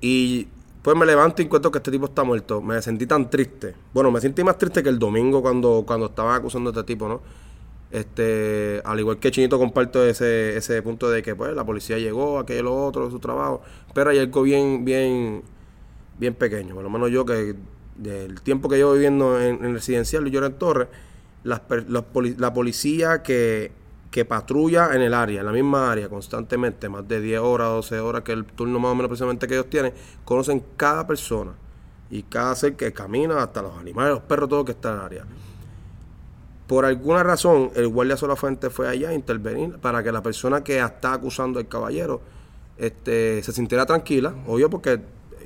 Y 0.00 0.48
pues 0.82 0.96
me 0.96 1.06
levanto 1.06 1.42
y 1.42 1.44
encuentro 1.44 1.70
que 1.70 1.78
este 1.78 1.90
tipo 1.90 2.06
está 2.06 2.24
muerto. 2.24 2.60
Me 2.60 2.80
sentí 2.82 3.06
tan 3.06 3.30
triste. 3.30 3.74
Bueno, 3.94 4.10
me 4.10 4.20
sentí 4.20 4.42
más 4.42 4.58
triste 4.58 4.82
que 4.82 4.88
el 4.88 4.98
domingo 4.98 5.40
cuando, 5.40 5.84
cuando 5.86 6.06
estaban 6.06 6.34
acusando 6.34 6.70
a 6.70 6.72
este 6.72 6.84
tipo, 6.84 7.08
¿no? 7.08 7.20
Este, 7.92 8.80
al 8.86 8.98
igual 8.98 9.18
que 9.18 9.30
Chinito 9.30 9.58
comparto 9.58 10.02
ese, 10.02 10.56
ese 10.56 10.80
punto 10.80 11.10
de 11.10 11.22
que 11.22 11.36
pues 11.36 11.54
la 11.54 11.62
policía 11.62 11.98
llegó, 11.98 12.38
aquello 12.38 12.62
lo 12.62 12.86
otro, 12.86 13.10
su 13.10 13.18
trabajo, 13.18 13.60
pero 13.92 14.08
hay 14.08 14.18
algo 14.18 14.40
bien, 14.40 14.82
bien, 14.82 15.42
bien 16.18 16.34
pequeño, 16.34 16.74
por 16.74 16.84
lo 16.84 16.88
menos 16.88 17.10
yo 17.10 17.26
que 17.26 17.54
del 17.96 18.40
tiempo 18.40 18.70
que 18.70 18.76
llevo 18.76 18.94
viviendo 18.94 19.38
en, 19.38 19.62
el 19.62 19.74
residencial 19.74 20.24
yo 20.30 20.42
en 20.42 20.54
Torres, 20.54 20.88
la, 21.44 21.62
la 21.88 22.52
policía 22.52 23.22
que, 23.22 23.72
que 24.12 24.24
patrulla 24.24 24.94
en 24.94 25.00
el 25.00 25.14
área, 25.14 25.40
en 25.40 25.46
la 25.46 25.52
misma 25.52 25.90
área, 25.90 26.08
constantemente, 26.08 26.88
más 26.88 27.08
de 27.08 27.20
10 27.20 27.40
horas, 27.40 27.68
12 27.70 28.00
horas, 28.00 28.22
que 28.22 28.32
el 28.32 28.44
turno 28.44 28.78
más 28.78 28.92
o 28.92 28.94
menos 28.94 29.08
precisamente 29.08 29.48
que 29.48 29.54
ellos 29.54 29.70
tienen, 29.70 29.92
conocen 30.24 30.62
cada 30.76 31.06
persona 31.06 31.52
y 32.10 32.22
cada 32.24 32.54
ser 32.54 32.76
que 32.76 32.92
camina, 32.92 33.42
hasta 33.42 33.62
los 33.62 33.76
animales, 33.78 34.12
los 34.12 34.22
perros, 34.22 34.50
todo 34.50 34.64
que 34.66 34.72
está 34.72 34.90
en 34.90 34.94
el 34.96 35.00
área. 35.00 35.24
Por 36.66 36.84
alguna 36.84 37.22
razón, 37.22 37.70
el 37.74 37.88
guardia 37.88 38.16
fuente 38.16 38.68
fue 38.70 38.86
allá 38.86 39.08
a 39.08 39.14
intervenir 39.14 39.78
para 39.78 40.02
que 40.02 40.12
la 40.12 40.22
persona 40.22 40.62
que 40.62 40.78
está 40.78 41.14
acusando 41.14 41.58
al 41.58 41.66
caballero 41.66 42.20
este, 42.76 43.42
se 43.42 43.52
sintiera 43.52 43.86
tranquila, 43.86 44.34
obvio 44.46 44.68
porque 44.68 45.00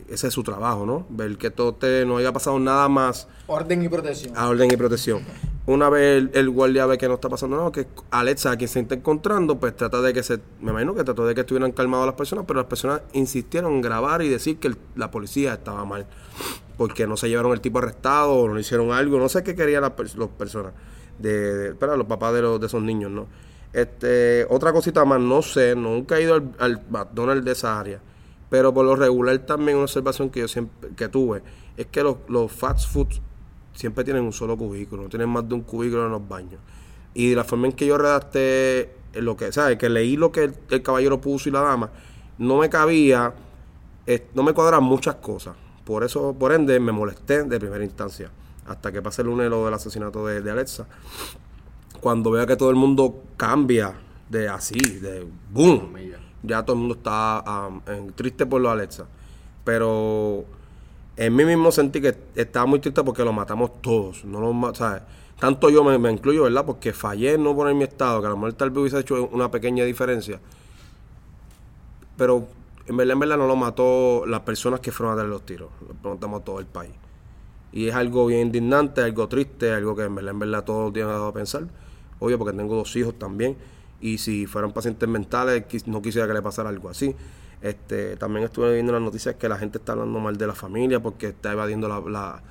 ese 0.08 0.28
es 0.28 0.34
su 0.34 0.42
trabajo, 0.42 0.86
¿no? 0.86 1.06
Ver 1.10 1.36
que 1.36 1.50
todo 1.50 1.70
usted 1.70 2.06
no 2.06 2.16
haya 2.18 2.32
pasado 2.32 2.58
nada 2.58 2.88
más. 2.88 3.28
Orden 3.46 3.82
y 3.82 3.88
protección. 3.88 4.36
A 4.36 4.48
orden 4.48 4.70
y 4.70 4.76
protección. 4.76 5.22
Una 5.66 5.88
vez 5.88 6.28
el, 6.32 6.50
guardia 6.50 6.86
ve 6.86 6.96
que 6.96 7.08
no 7.08 7.14
está 7.14 7.28
pasando 7.28 7.56
nada, 7.56 7.72
que 7.72 7.88
Alexa, 8.10 8.52
a 8.52 8.56
quien 8.56 8.68
se 8.68 8.80
está 8.80 8.94
encontrando, 8.94 9.58
pues 9.58 9.74
trata 9.74 10.00
de 10.00 10.12
que 10.12 10.22
se. 10.22 10.38
Me 10.60 10.70
imagino 10.70 10.94
que 10.94 11.02
trató 11.02 11.26
de 11.26 11.34
que 11.34 11.40
estuvieran 11.40 11.72
calmados 11.72 12.06
las 12.06 12.14
personas, 12.14 12.44
pero 12.46 12.60
las 12.60 12.68
personas 12.68 13.02
insistieron 13.14 13.72
en 13.72 13.82
grabar 13.82 14.22
y 14.22 14.28
decir 14.28 14.58
que 14.58 14.74
la 14.94 15.10
policía 15.10 15.54
estaba 15.54 15.84
mal. 15.84 16.06
Porque 16.76 17.06
no 17.06 17.16
se 17.16 17.28
llevaron 17.28 17.52
el 17.52 17.60
tipo 17.60 17.78
arrestado 17.78 18.32
o 18.34 18.48
no 18.48 18.58
hicieron 18.60 18.92
algo, 18.92 19.18
no 19.18 19.28
sé 19.28 19.42
qué 19.42 19.56
querían 19.56 19.82
las, 19.82 19.92
personas 19.92 20.72
de, 21.18 21.74
para 21.78 21.96
los 21.96 22.06
papás 22.06 22.34
de, 22.34 22.42
los, 22.42 22.60
de 22.60 22.66
esos 22.66 22.82
niños, 22.82 23.10
¿no? 23.10 23.26
Este, 23.72 24.46
otra 24.48 24.72
cosita 24.72 25.04
más, 25.04 25.20
no 25.20 25.42
sé, 25.42 25.74
nunca 25.74 26.18
he 26.18 26.22
ido 26.22 26.34
al, 26.34 26.52
al 26.58 26.82
McDonald's 26.88 27.44
de 27.44 27.52
esa 27.52 27.78
área, 27.78 28.00
pero 28.48 28.72
por 28.72 28.84
lo 28.84 28.96
regular 28.96 29.38
también 29.40 29.76
una 29.76 29.84
observación 29.84 30.30
que 30.30 30.40
yo 30.40 30.48
siempre 30.48 30.90
que 30.96 31.08
tuve 31.08 31.42
es 31.76 31.86
que 31.86 32.02
los, 32.02 32.16
los 32.28 32.52
fast 32.52 32.88
foods 32.88 33.20
siempre 33.76 34.04
tienen 34.04 34.24
un 34.24 34.32
solo 34.32 34.56
cubículo, 34.56 35.02
no 35.02 35.08
tienen 35.08 35.28
más 35.28 35.48
de 35.48 35.54
un 35.54 35.62
cubículo 35.62 36.06
en 36.06 36.12
los 36.12 36.26
baños. 36.26 36.60
Y 37.14 37.30
de 37.30 37.36
la 37.36 37.44
forma 37.44 37.66
en 37.66 37.72
que 37.72 37.86
yo 37.86 37.96
redacté 37.98 38.94
lo 39.14 39.36
que, 39.36 39.52
¿sabes? 39.52 39.78
Que 39.78 39.88
leí 39.88 40.16
lo 40.16 40.32
que 40.32 40.50
el, 40.70 40.82
caballero 40.82 41.20
puso 41.20 41.48
y 41.48 41.52
la 41.52 41.60
dama, 41.60 41.90
no 42.38 42.58
me 42.58 42.68
cabía, 42.68 43.32
no 44.34 44.42
me 44.42 44.52
cuadran 44.52 44.82
muchas 44.82 45.16
cosas. 45.16 45.56
Por 45.84 46.04
eso, 46.04 46.34
por 46.38 46.52
ende, 46.52 46.80
me 46.80 46.92
molesté 46.92 47.44
de 47.44 47.60
primera 47.60 47.84
instancia 47.84 48.30
hasta 48.66 48.90
que 48.90 49.00
pase 49.00 49.22
el 49.22 49.28
lunes 49.28 49.48
lo 49.48 49.64
del 49.64 49.74
asesinato 49.74 50.26
de, 50.26 50.50
Alexa, 50.50 50.86
cuando 52.00 52.32
vea 52.32 52.46
que 52.46 52.56
todo 52.56 52.70
el 52.70 52.76
mundo 52.76 53.22
cambia 53.36 53.94
de 54.28 54.48
así, 54.48 54.78
de 54.78 55.26
boom, 55.52 55.92
ya 56.42 56.64
todo 56.64 56.74
el 56.74 56.80
mundo 56.80 56.94
está 56.96 57.42
triste 58.14 58.46
por 58.46 58.60
lo 58.60 58.68
de 58.68 58.74
Alexa. 58.74 59.06
Pero 59.64 60.44
en 61.16 61.34
mí 61.34 61.44
mismo 61.44 61.72
sentí 61.72 62.00
que 62.00 62.16
estaba 62.34 62.66
muy 62.66 62.78
triste 62.78 63.02
porque 63.02 63.24
lo 63.24 63.32
matamos 63.32 63.82
todos. 63.82 64.24
No 64.24 64.40
lo, 64.40 64.74
¿sabes? 64.74 65.02
Tanto 65.38 65.68
yo 65.68 65.84
me, 65.84 66.10
incluyo, 66.10 66.44
¿verdad? 66.44 66.64
Porque 66.64 66.92
fallé 66.92 67.34
en 67.34 67.44
no 67.44 67.54
poner 67.54 67.74
mi 67.74 67.84
estado, 67.84 68.20
que 68.20 68.26
a 68.26 68.30
lo 68.30 68.36
mejor 68.36 68.54
tal 68.54 68.70
vez 68.70 68.78
hubiese 68.78 69.00
hecho 69.00 69.28
una 69.32 69.50
pequeña 69.50 69.84
diferencia. 69.84 70.40
Pero 72.16 72.46
en 72.86 72.96
verdad, 72.96 73.12
en 73.12 73.20
verdad 73.20 73.36
no 73.36 73.46
lo 73.46 73.56
mató 73.56 74.24
las 74.26 74.40
personas 74.40 74.80
que 74.80 74.92
fueron 74.92 75.14
a 75.14 75.16
dar 75.16 75.26
los 75.26 75.44
tiros. 75.44 75.68
Lo 76.02 76.14
matamos 76.14 76.40
a 76.40 76.44
todo 76.44 76.60
el 76.60 76.66
país. 76.66 76.92
Y 77.72 77.88
es 77.88 77.94
algo 77.94 78.26
bien 78.26 78.42
indignante, 78.46 79.02
algo 79.02 79.28
triste, 79.28 79.72
algo 79.72 79.94
que 79.94 80.04
en 80.04 80.14
verdad, 80.14 80.30
en 80.30 80.38
verdad 80.38 80.64
todos 80.64 80.84
los 80.84 80.94
días 80.94 81.06
me 81.06 81.12
dado 81.12 81.26
a 81.26 81.32
pensar. 81.34 81.64
Obvio, 82.18 82.38
porque 82.38 82.56
tengo 82.56 82.74
dos 82.74 82.96
hijos 82.96 83.18
también. 83.18 83.56
Y 84.00 84.18
si 84.18 84.46
fueran 84.46 84.72
pacientes 84.72 85.08
mentales, 85.08 85.64
no 85.86 86.02
quisiera 86.02 86.26
que 86.26 86.34
le 86.34 86.42
pasara 86.42 86.68
algo 86.68 86.88
así. 86.88 87.14
Este, 87.62 88.16
también 88.16 88.44
estuve 88.44 88.74
viendo 88.74 88.92
las 88.92 89.00
noticias 89.00 89.36
que 89.36 89.48
la 89.48 89.58
gente 89.58 89.78
está 89.78 89.92
hablando 89.92 90.20
mal 90.20 90.36
de 90.36 90.46
la 90.46 90.54
familia 90.54 91.00
porque 91.00 91.28
está 91.28 91.52
evadiendo 91.52 91.88
la, 91.88 92.42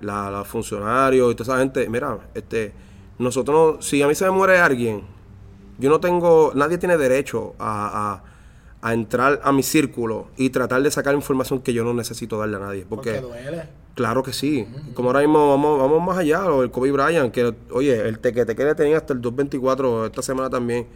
la, 0.00 0.44
funcionarios 0.44 1.32
y 1.32 1.34
toda 1.34 1.54
esa 1.54 1.60
gente. 1.60 1.88
Mira, 1.88 2.18
este, 2.34 2.72
nosotros, 3.18 3.84
si 3.84 4.02
a 4.02 4.08
mí 4.08 4.14
se 4.14 4.24
me 4.24 4.30
muere 4.30 4.58
alguien, 4.58 5.02
yo 5.78 5.90
no 5.90 6.00
tengo, 6.00 6.52
nadie 6.54 6.78
tiene 6.78 6.96
derecho 6.96 7.54
a, 7.58 8.22
a 8.80 8.94
entrar 8.94 9.40
a 9.42 9.52
mi 9.52 9.62
círculo 9.62 10.28
y 10.36 10.50
tratar 10.50 10.82
de 10.82 10.90
sacar 10.90 11.14
información 11.14 11.60
que 11.60 11.72
yo 11.72 11.84
no 11.84 11.92
necesito 11.92 12.38
darle 12.38 12.56
a 12.56 12.60
nadie. 12.60 12.86
Porque, 12.88 13.20
Porque 13.20 13.42
duele. 13.42 13.85
Claro 13.96 14.22
que 14.22 14.32
sí. 14.32 14.68
Como 14.94 15.08
ahora 15.08 15.20
mismo 15.20 15.48
vamos, 15.50 15.80
vamos 15.80 16.00
más 16.06 16.18
allá, 16.18 16.42
lo 16.42 16.60
del 16.60 16.70
Kobe 16.70 16.92
Bryant, 16.92 17.32
que 17.32 17.52
oye, 17.72 18.06
el 18.08 18.20
te 18.20 18.32
que 18.32 18.46
te 18.46 18.54
quiere 18.54 18.74
tenía 18.76 18.96
hasta 18.98 19.12
el 19.12 19.20
224 19.20 20.06
esta 20.06 20.22
semana 20.22 20.48
también. 20.48 20.86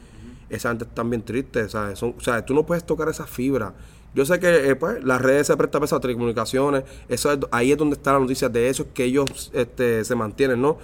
Esa 0.48 0.68
gente 0.68 0.84
está 0.84 1.02
bien 1.02 1.22
triste, 1.22 1.68
¿sabes? 1.68 1.98
Son- 1.98 2.14
o 2.16 2.20
sea, 2.20 2.44
tú 2.44 2.54
no 2.54 2.64
puedes 2.64 2.84
tocar 2.84 3.08
esa 3.08 3.26
fibra. 3.26 3.72
Yo 4.14 4.24
sé 4.26 4.40
que 4.40 4.70
eh, 4.70 4.74
pues, 4.76 5.02
las 5.04 5.20
redes 5.22 5.46
se 5.46 5.56
prestan 5.56 5.80
para 5.82 6.00
telecomunicaciones, 6.00 6.84
eso 7.08 7.32
es- 7.32 7.38
ahí 7.52 7.72
es 7.72 7.78
donde 7.78 7.94
está 7.96 8.12
la 8.12 8.18
noticia 8.20 8.48
de 8.48 8.68
eso, 8.68 8.82
es 8.84 8.88
que 8.92 9.04
ellos 9.04 9.50
este, 9.54 10.04
se 10.04 10.14
mantienen, 10.16 10.60
¿no? 10.60 10.78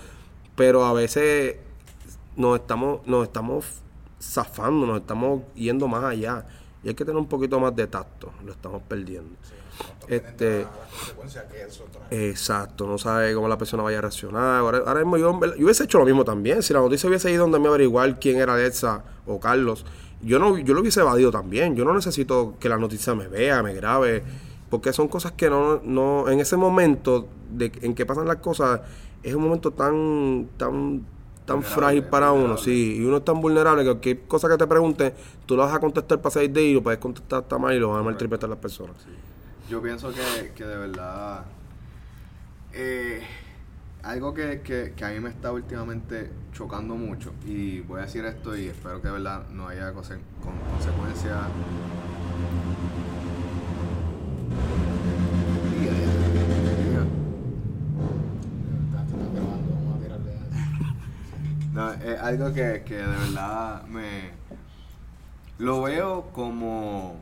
Pero 0.54 0.84
a 0.84 0.92
veces 0.92 1.56
nos 2.36 2.60
estamos, 2.60 3.00
nos 3.06 3.24
estamos 3.24 3.64
zafando, 4.20 4.86
nos 4.86 5.00
estamos 5.00 5.42
yendo 5.54 5.88
más 5.88 6.04
allá. 6.04 6.46
Y 6.84 6.88
hay 6.88 6.94
que 6.94 7.04
tener 7.04 7.18
un 7.18 7.26
poquito 7.26 7.58
más 7.58 7.74
de 7.74 7.86
tacto, 7.88 8.30
lo 8.44 8.52
estamos 8.52 8.80
perdiendo. 8.88 9.34
Este, 10.08 10.66
que 11.50 11.62
eso 11.62 11.84
trae. 11.92 12.28
exacto, 12.28 12.86
no 12.86 12.96
sabe 12.96 13.34
cómo 13.34 13.48
la 13.48 13.58
persona 13.58 13.82
vaya 13.82 13.98
a 13.98 14.02
reaccionar. 14.02 14.60
Ahora, 14.60 14.78
ahora 14.86 15.00
mismo 15.00 15.16
yo, 15.16 15.32
hubiese 15.32 15.84
hecho 15.84 15.98
lo 15.98 16.04
mismo 16.04 16.24
también. 16.24 16.62
Si 16.62 16.72
la 16.72 16.80
noticia 16.80 17.08
hubiese 17.08 17.30
ido 17.30 17.42
donde 17.42 17.58
me 17.58 17.68
averiguar 17.68 18.18
quién 18.20 18.38
era 18.38 18.54
Alexa 18.54 19.02
o 19.26 19.40
Carlos, 19.40 19.84
yo 20.22 20.38
no, 20.38 20.58
yo 20.58 20.74
lo 20.74 20.80
hubiese 20.80 21.00
evadido 21.00 21.30
también. 21.30 21.76
Yo 21.76 21.84
no 21.84 21.94
necesito 21.94 22.54
que 22.60 22.68
la 22.68 22.76
noticia 22.76 23.14
me 23.14 23.28
vea, 23.28 23.62
me 23.62 23.74
grabe, 23.74 24.22
porque 24.70 24.92
son 24.92 25.08
cosas 25.08 25.32
que 25.32 25.50
no, 25.50 25.80
no, 25.84 26.28
en 26.28 26.40
ese 26.40 26.56
momento 26.56 27.28
de, 27.50 27.72
en 27.82 27.94
que 27.94 28.06
pasan 28.06 28.26
las 28.26 28.36
cosas, 28.36 28.80
es 29.22 29.34
un 29.34 29.42
momento 29.42 29.72
tan, 29.72 30.48
tan, 30.56 31.04
tan 31.44 31.56
Vulnerable, 31.56 31.74
frágil 31.74 32.04
para 32.04 32.32
uno, 32.32 32.56
sí, 32.56 32.96
y 32.98 33.04
uno 33.04 33.18
es 33.18 33.24
tan 33.24 33.40
vulnerable 33.40 33.82
que 33.82 33.90
cualquier 33.90 34.20
cosa 34.26 34.48
que 34.48 34.56
te 34.56 34.66
pregunte, 34.66 35.14
tú 35.46 35.56
lo 35.56 35.62
vas 35.62 35.74
a 35.74 35.80
contestar 35.80 36.20
para 36.20 36.32
6 36.32 36.52
días 36.52 36.66
y 36.66 36.74
lo 36.74 36.82
puedes 36.82 36.98
contestar 36.98 37.42
hasta 37.42 37.58
mal 37.58 37.74
y 37.74 37.78
lo 37.78 37.90
van 37.90 38.00
a 38.00 38.02
malinterpretar 38.02 38.48
las 38.48 38.58
personas. 38.58 38.96
Yo 39.68 39.82
pienso 39.82 40.12
que, 40.12 40.52
que 40.54 40.64
de 40.64 40.76
verdad. 40.76 41.44
eh, 42.72 43.22
algo 44.02 44.32
que, 44.34 44.60
que- 44.62 45.04
a 45.04 45.08
mí 45.10 45.18
me 45.20 45.30
está 45.30 45.50
últimamente 45.52 46.30
chocando 46.52 46.94
mucho, 46.94 47.32
y 47.44 47.80
voy 47.80 48.00
a 48.00 48.04
decir 48.04 48.24
esto 48.24 48.56
y 48.56 48.66
espero 48.68 49.00
que 49.00 49.08
de 49.08 49.14
verdad 49.14 49.48
no 49.50 49.66
haya 49.68 49.92
con 49.92 50.54
consecuencias. 50.70 51.38
No, 61.72 61.92
es 61.92 62.18
algo 62.20 62.52
que, 62.54 62.82
que 62.86 62.94
de 62.96 63.06
verdad 63.06 63.82
me 63.84 64.30
lo 65.58 65.82
veo 65.82 66.30
como 66.32 67.16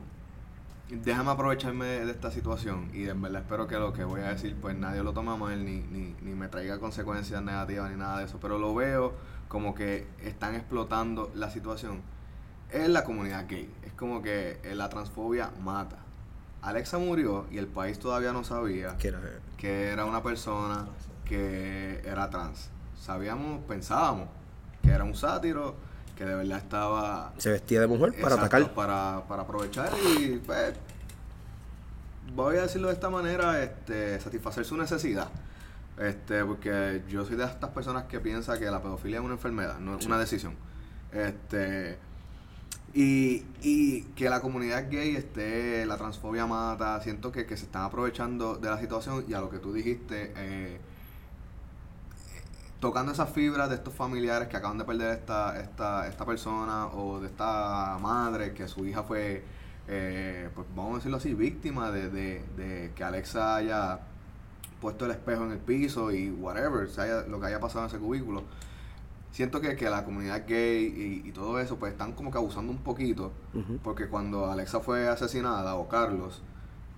déjame 0.91 1.31
aprovecharme 1.31 1.87
de 1.87 2.11
esta 2.11 2.31
situación 2.31 2.91
y 2.93 3.09
en 3.09 3.21
verdad 3.23 3.43
espero 3.43 3.67
que 3.67 3.77
lo 3.77 3.93
que 3.93 4.05
voy 4.05 4.21
a 4.21 4.29
decir 4.29 4.55
pues 4.61 4.77
nadie 4.77 5.03
lo 5.03 5.13
tome 5.13 5.33
a 5.33 5.37
mal 5.37 5.65
ni, 5.65 5.79
ni, 5.81 6.15
ni 6.23 6.35
me 6.35 6.49
traiga 6.49 6.79
consecuencias 6.79 7.43
negativas 7.43 7.91
ni 7.91 7.97
nada 7.97 8.19
de 8.19 8.27
eso 8.27 8.39
pero 8.41 8.59
lo 8.59 8.75
veo 8.75 9.15
como 9.49 9.75
que 9.75 10.07
están 10.23 10.55
explotando 10.55 11.31
la 11.35 11.51
situación 11.51 12.01
en 12.71 12.93
la 12.93 13.05
comunidad 13.05 13.47
gay. 13.49 13.73
Es 13.85 13.93
como 13.93 14.21
que 14.21 14.59
eh, 14.65 14.75
la 14.75 14.89
transfobia 14.89 15.51
mata. 15.63 15.99
Alexa 16.63 16.99
murió 16.99 17.47
y 17.53 17.59
el 17.59 17.69
país 17.69 17.99
todavía 18.01 18.33
no 18.33 18.43
sabía 18.43 18.97
era- 19.01 19.21
que 19.57 19.89
era 19.91 20.05
una 20.07 20.23
persona 20.25 20.87
que 21.25 22.01
era 22.05 22.31
trans. 22.31 22.71
Sabíamos, 22.99 23.63
pensábamos 23.69 24.29
que 24.83 24.91
era 24.91 25.05
un 25.05 25.15
sátiro, 25.15 25.77
que 26.17 26.25
de 26.25 26.35
verdad 26.35 26.59
estaba 26.59 27.33
se 27.39 27.51
vestía 27.51 27.81
de 27.81 27.87
mujer 27.87 28.13
para 28.21 28.35
exacto, 28.35 28.57
atacar. 28.57 28.75
para, 28.75 29.25
para 29.29 29.43
aprovechar 29.43 29.91
y 30.19 30.37
pues 30.39 30.75
voy 32.35 32.57
a 32.57 32.63
decirlo 32.63 32.89
de 32.89 32.95
esta 32.95 33.11
manera, 33.11 33.63
este, 33.63 34.21
satisfacer 34.21 34.65
su 34.65 34.77
necesidad. 34.77 35.29
Este, 35.99 36.45
porque 36.45 37.03
yo 37.09 37.25
soy 37.25 37.37
de 37.37 37.45
estas 37.45 37.71
personas 37.71 38.05
que 38.05 38.19
piensa 38.19 38.59
que 38.59 38.65
la 38.67 38.83
pedofilia 38.83 39.19
es 39.19 39.25
una 39.25 39.35
enfermedad, 39.35 39.79
no 39.79 39.97
es 39.97 40.07
una 40.07 40.19
decisión. 40.19 40.55
Este 41.13 41.99
y, 42.95 43.45
y 43.61 44.03
que 44.15 44.31
la 44.31 44.41
comunidad 44.41 44.89
gay 44.89 45.17
esté, 45.17 45.85
la 45.85 45.97
transfobia 45.97 46.47
mata, 46.47 47.01
siento 47.01 47.33
que, 47.33 47.45
que 47.45 47.57
se 47.57 47.65
están 47.65 47.83
aprovechando 47.83 48.55
de 48.57 48.71
la 48.71 48.79
situación 48.79 49.25
y 49.29 49.35
a 49.35 49.41
lo 49.41 49.51
que 49.51 49.59
tú 49.59 49.73
dijiste, 49.73 50.33
eh, 50.37 50.79
tocando 52.85 53.13
esas 53.13 53.31
fibras 53.31 53.69
de 53.71 53.77
estos 53.77 53.95
familiares 53.95 54.49
que 54.49 54.57
acaban 54.59 54.77
de 54.79 54.85
perder 54.85 55.19
esta, 55.19 55.59
esta, 55.59 56.07
esta 56.07 56.25
persona 56.27 56.87
o 56.89 57.19
de 57.21 57.27
esta 57.29 57.97
madre 58.01 58.53
que 58.53 58.69
su 58.69 58.85
hija 58.87 59.03
fue, 59.03 59.43
eh, 59.89 60.51
pues 60.55 60.67
vamos 60.77 60.93
a 60.93 60.97
decirlo 60.97 61.17
así, 61.17 61.33
víctima 61.35 61.91
de, 61.91 62.11
de, 62.11 62.45
de 62.57 62.93
que 62.95 63.03
Alexa 63.03 63.57
haya 63.57 64.01
puesto 64.83 65.07
el 65.07 65.13
espejo 65.13 65.45
en 65.45 65.53
el 65.53 65.59
piso 65.59 66.13
y 66.13 66.31
whatever, 66.31 66.89
se 66.89 67.01
haya- 67.01 67.23
lo 67.23 67.41
que 67.41 67.47
haya 67.47 67.59
pasado 67.59 67.85
en 67.85 67.89
ese 67.89 67.99
cubículo. 67.99 68.43
Siento 69.33 69.61
que, 69.61 69.75
que 69.77 69.89
la 69.91 70.05
comunidad 70.05 70.45
gay 70.47 71.23
y, 71.25 71.29
y 71.29 71.33
todo 71.33 71.59
eso 71.59 71.77
pues 71.77 71.93
están 71.93 72.13
como 72.13 72.31
que 72.31 72.39
abusando 72.39 72.71
un 72.71 72.79
poquito 72.79 73.33
porque 73.83 74.09
cuando 74.09 74.51
Alexa 74.51 74.81
fue 74.81 75.09
asesinada 75.09 75.75
o 75.77 75.89
Carlos, 75.89 76.43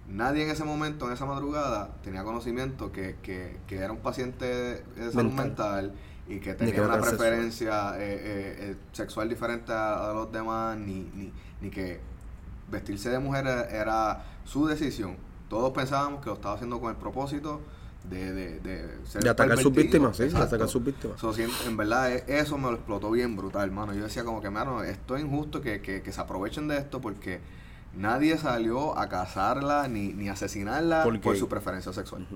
nadie 0.09 0.45
en 0.45 0.51
ese 0.51 0.65
momento, 0.65 1.07
en 1.07 1.13
esa 1.13 1.27
madrugada, 1.27 1.91
tenía 2.03 2.23
conocimiento 2.25 2.93
que, 2.93 3.17
que, 3.23 3.57
que 3.67 3.77
era 3.77 3.93
un 3.93 3.99
paciente 3.99 4.45
de 4.47 5.13
salud 5.13 5.33
Mental. 5.33 5.47
mental, 5.87 5.95
y 6.29 6.41
que 6.41 6.55
tenía 6.55 6.83
una 6.83 7.01
preferencia 7.01 7.97
eh, 7.99 7.99
eh, 8.01 8.57
eh, 8.71 8.77
sexual 8.93 9.29
diferente 9.29 9.73
a, 9.73 10.11
a 10.11 10.13
los 10.13 10.33
demás, 10.33 10.77
ni, 10.77 11.09
ni, 11.15 11.33
ni 11.61 11.71
que 11.71 12.01
vestirse 12.71 13.11
de 13.11 13.19
mujer 13.21 13.47
era, 13.47 13.65
era 13.71 14.25
su 14.45 14.67
decisión. 14.67 15.17
Todos 15.49 15.73
pensábamos 15.73 16.21
que 16.21 16.27
lo 16.27 16.35
estaba 16.35 16.55
haciendo 16.57 16.81
con 16.81 16.91
el 16.91 16.97
propósito 16.97 17.61
de, 18.11 18.33
de, 18.33 18.61
de 18.61 19.07
ser 19.07 19.23
De 19.23 19.31
atacar 19.31 19.57
sus 19.59 19.73
pervertido. 19.73 19.83
víctimas, 20.11 20.17
sí, 20.17 20.25
de 20.29 20.37
atacar 20.37 20.69
sus 20.69 20.85
víctimas. 20.85 21.21
So, 21.21 21.33
en 21.37 21.77
verdad, 21.77 22.13
e- 22.13 22.25
eso 22.27 22.59
me 22.59 22.71
lo 22.71 22.75
explotó 22.75 23.11
bien 23.13 23.37
brutal, 23.37 23.69
hermano. 23.69 23.95
Yo 23.95 24.03
decía 24.03 24.25
como 24.25 24.41
que, 24.41 24.51
mano, 24.51 24.83
esto 24.83 25.17
es 25.17 25.23
injusto 25.23 25.61
que, 25.61 25.81
que, 25.81 26.03
que 26.03 26.13
se 26.13 26.21
aprovechen 26.21 26.67
de 26.67 26.79
esto 26.79 27.01
porque 27.01 27.41
nadie 27.97 28.37
salió 28.39 28.99
a 28.99 29.09
cazarla 29.09 29.89
ni, 29.89 30.13
ni 30.13 30.29
asesinarla 30.29 31.03
Por 31.31 31.37
su 31.39 31.49
preferencia 31.49 31.93
sexual. 31.93 32.27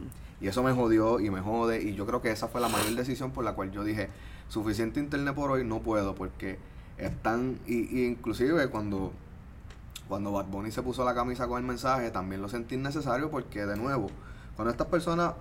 Y 0.40 0.48
eso 0.48 0.62
me 0.62 0.72
jodió 0.72 1.20
y 1.20 1.30
me 1.30 1.40
jode. 1.40 1.82
Y 1.82 1.94
yo 1.94 2.06
creo 2.06 2.22
que 2.22 2.30
esa 2.30 2.48
fue 2.48 2.60
la 2.60 2.68
mayor 2.68 2.94
decisión 2.94 3.30
por 3.30 3.44
la 3.44 3.52
cual 3.54 3.70
yo 3.70 3.84
dije, 3.84 4.08
suficiente 4.48 4.98
internet 5.00 5.34
por 5.34 5.50
hoy, 5.50 5.64
no 5.64 5.80
puedo 5.80 6.14
porque 6.14 6.58
están... 6.98 7.58
Y, 7.66 7.98
y 8.00 8.06
inclusive 8.06 8.68
cuando... 8.68 9.12
Cuando 10.08 10.32
Bad 10.32 10.46
Bunny 10.46 10.72
se 10.72 10.82
puso 10.82 11.04
la 11.04 11.14
camisa 11.14 11.46
con 11.46 11.58
el 11.60 11.64
mensaje, 11.64 12.10
también 12.10 12.42
lo 12.42 12.48
sentí 12.48 12.74
innecesario 12.74 13.30
porque, 13.30 13.64
de 13.64 13.76
nuevo, 13.76 14.08
cuando 14.56 14.72
estas 14.72 14.88
personas 14.88 15.34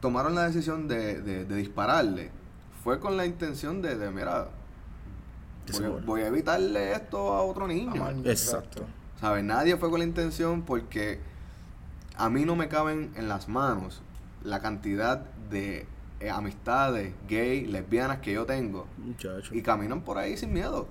tomaron 0.00 0.34
la 0.34 0.46
decisión 0.46 0.86
de, 0.88 1.20
de- 1.20 1.44
de 1.44 1.56
dispararle, 1.56 2.30
fue 2.84 3.00
con 3.00 3.16
la 3.16 3.26
intención 3.26 3.82
de, 3.82 3.96
de 3.96 4.10
mira, 4.10 4.48
voy, 5.72 5.84
a- 5.84 5.88
muera. 5.88 6.06
voy 6.06 6.20
a 6.22 6.26
evitarle 6.28 6.92
esto 6.92 7.32
a 7.32 7.42
otro 7.42 7.66
niño. 7.68 7.92
Exacto. 8.24 8.84
¿Sabes? 9.20 9.44
Nadie 9.44 9.76
fue 9.76 9.90
con 9.90 10.00
la 10.00 10.04
intención 10.04 10.62
porque 10.62 11.20
a 12.16 12.28
mí 12.28 12.44
no 12.44 12.56
me 12.56 12.68
caben 12.68 13.12
en 13.16 13.28
las 13.28 13.48
manos 13.48 14.02
la 14.42 14.60
cantidad 14.60 15.18
de 15.50 15.86
eh, 16.20 16.30
amistades 16.30 17.12
gay, 17.28 17.66
lesbianas 17.66 18.18
que 18.18 18.32
yo 18.32 18.46
tengo 18.46 18.86
Muchacho. 18.98 19.54
y 19.54 19.62
caminan 19.62 20.02
por 20.02 20.18
ahí 20.18 20.36
sin 20.36 20.52
miedo. 20.52 20.88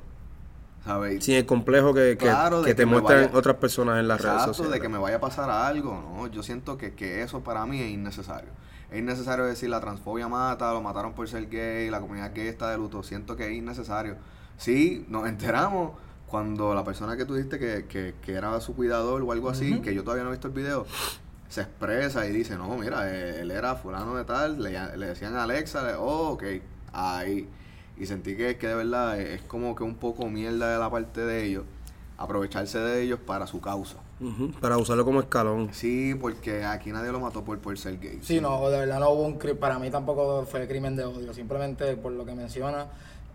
¿Sabes? 0.83 1.23
Sin 1.23 1.35
el 1.35 1.45
complejo 1.45 1.93
que, 1.93 2.17
que- 2.17 2.25
Claro, 2.25 2.61
de 2.61 2.69
que 2.69 2.73
te 2.75 2.81
que 2.83 2.85
muestran 2.87 3.25
vaya- 3.25 3.37
otras 3.37 3.57
personas 3.57 3.99
en 3.99 4.07
las 4.07 4.19
redes 4.19 4.33
Exacto, 4.33 4.53
sociales. 4.55 4.73
de 4.73 4.81
que 4.81 4.89
me 4.89 4.97
vaya 4.97 5.17
a 5.17 5.19
pasar 5.19 5.49
algo, 5.49 5.93
¿no? 5.93 6.27
Yo 6.27 6.41
siento 6.41 6.77
que, 6.77 6.95
que 6.95 7.21
eso 7.21 7.41
para 7.41 7.65
mí 7.67 7.79
es 7.79 7.91
innecesario. 7.91 8.49
Es 8.89 8.97
innecesario 8.99 9.45
decir 9.45 9.69
la 9.69 9.79
transfobia 9.79 10.27
mata, 10.27 10.73
lo 10.73 10.81
mataron 10.81 11.13
por 11.13 11.27
ser 11.29 11.47
gay, 11.49 11.89
la 11.91 11.99
comunidad 12.01 12.31
gay 12.33 12.47
está 12.47 12.71
de 12.71 12.77
luto. 12.77 13.03
Siento 13.03 13.35
que 13.35 13.45
es 13.47 13.53
innecesario. 13.53 14.15
Sí, 14.61 15.05
nos 15.09 15.27
enteramos 15.27 15.93
cuando 16.27 16.75
la 16.75 16.83
persona 16.83 17.17
que 17.17 17.25
tú 17.25 17.33
dijiste 17.33 17.57
que, 17.57 17.85
que, 17.87 18.13
que 18.21 18.33
era 18.33 18.61
su 18.61 18.75
cuidador 18.75 19.23
o 19.23 19.31
algo 19.31 19.49
así, 19.49 19.81
que 19.81 19.93
yo 19.95 20.03
todavía 20.03 20.23
no 20.23 20.29
he 20.29 20.33
visto 20.33 20.47
el 20.49 20.53
video, 20.53 20.85
se 21.49 21.61
expresa 21.61 22.27
y 22.27 22.31
dice, 22.31 22.55
no, 22.57 22.77
mira, 22.77 23.09
eh, 23.11 23.41
él 23.41 23.49
era 23.49 23.75
fulano 23.75 24.15
de 24.15 24.23
tal, 24.23 24.61
le, 24.61 24.97
le 24.97 25.07
decían 25.07 25.35
Alexa, 25.35 25.81
le- 25.83 25.95
oh, 25.95 26.29
ok, 26.33 26.43
ahí. 26.93 27.49
Y 27.97 28.05
sentí 28.05 28.35
que, 28.37 28.57
que 28.57 28.67
de 28.67 28.75
verdad 28.75 29.19
es 29.19 29.41
como 29.41 29.75
que 29.75 29.83
un 29.83 29.95
poco 29.95 30.29
mierda 30.29 30.71
de 30.73 30.77
la 30.79 30.91
parte 30.91 31.21
de 31.21 31.43
ellos, 31.43 31.63
aprovecharse 32.19 32.77
de 32.77 33.01
ellos 33.01 33.19
para 33.25 33.47
su 33.47 33.59
causa. 33.61 33.97
Para 34.61 34.77
usarlo 34.77 35.03
como 35.03 35.19
escalón. 35.21 35.69
Sí, 35.73 36.13
porque 36.13 36.63
aquí 36.63 36.91
nadie 36.91 37.11
lo 37.11 37.19
mató 37.19 37.43
por, 37.43 37.57
por 37.57 37.75
ser 37.79 37.99
gay. 37.99 38.19
Sí, 38.21 38.39
no, 38.39 38.69
de 38.69 38.77
verdad 38.77 38.99
no 38.99 39.09
hubo 39.09 39.23
un 39.23 39.39
crimen, 39.39 39.57
para 39.57 39.79
mí 39.79 39.89
tampoco 39.89 40.45
fue 40.45 40.67
crimen 40.67 40.95
de 40.95 41.03
odio, 41.03 41.33
simplemente 41.33 41.97
por 41.97 42.11
lo 42.13 42.23
que 42.23 42.35
menciona, 42.35 42.85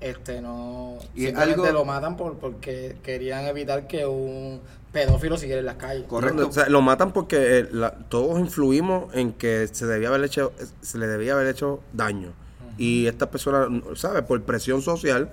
este 0.01 0.41
no, 0.41 0.99
Y 1.15 1.35
algo- 1.35 1.67
lo 1.73 1.85
matan 1.85 2.17
por 2.17 2.39
porque 2.39 2.97
querían 3.03 3.45
evitar 3.47 3.87
que 3.87 4.07
un 4.07 4.61
pedófilo 4.93 5.37
siguiera 5.37 5.61
en 5.61 5.67
las 5.67 5.77
calles. 5.77 6.07
Correcto. 6.07 6.49
O 6.49 6.53
sea, 6.53 6.69
lo 6.69 6.81
matan 6.83 7.13
porque 7.13 7.59
eh, 7.61 7.69
la- 7.73 7.93
todos 8.09 8.39
influimos 8.39 9.15
en 9.15 9.33
que 9.33 9.69
se 9.71 9.87
debía 9.87 10.09
haber 10.09 10.25
hecho, 10.25 10.53
se 10.83 10.99
le 10.99 11.07
debía 11.07 11.33
haber 11.35 11.47
hecho 11.49 11.81
daño. 11.93 12.33
Y 12.79 13.07
estas 13.07 13.29
personas, 13.31 13.69
¿sabes? 13.99 14.23
Por 14.23 14.43
presión 14.43 14.83
social, 14.83 15.31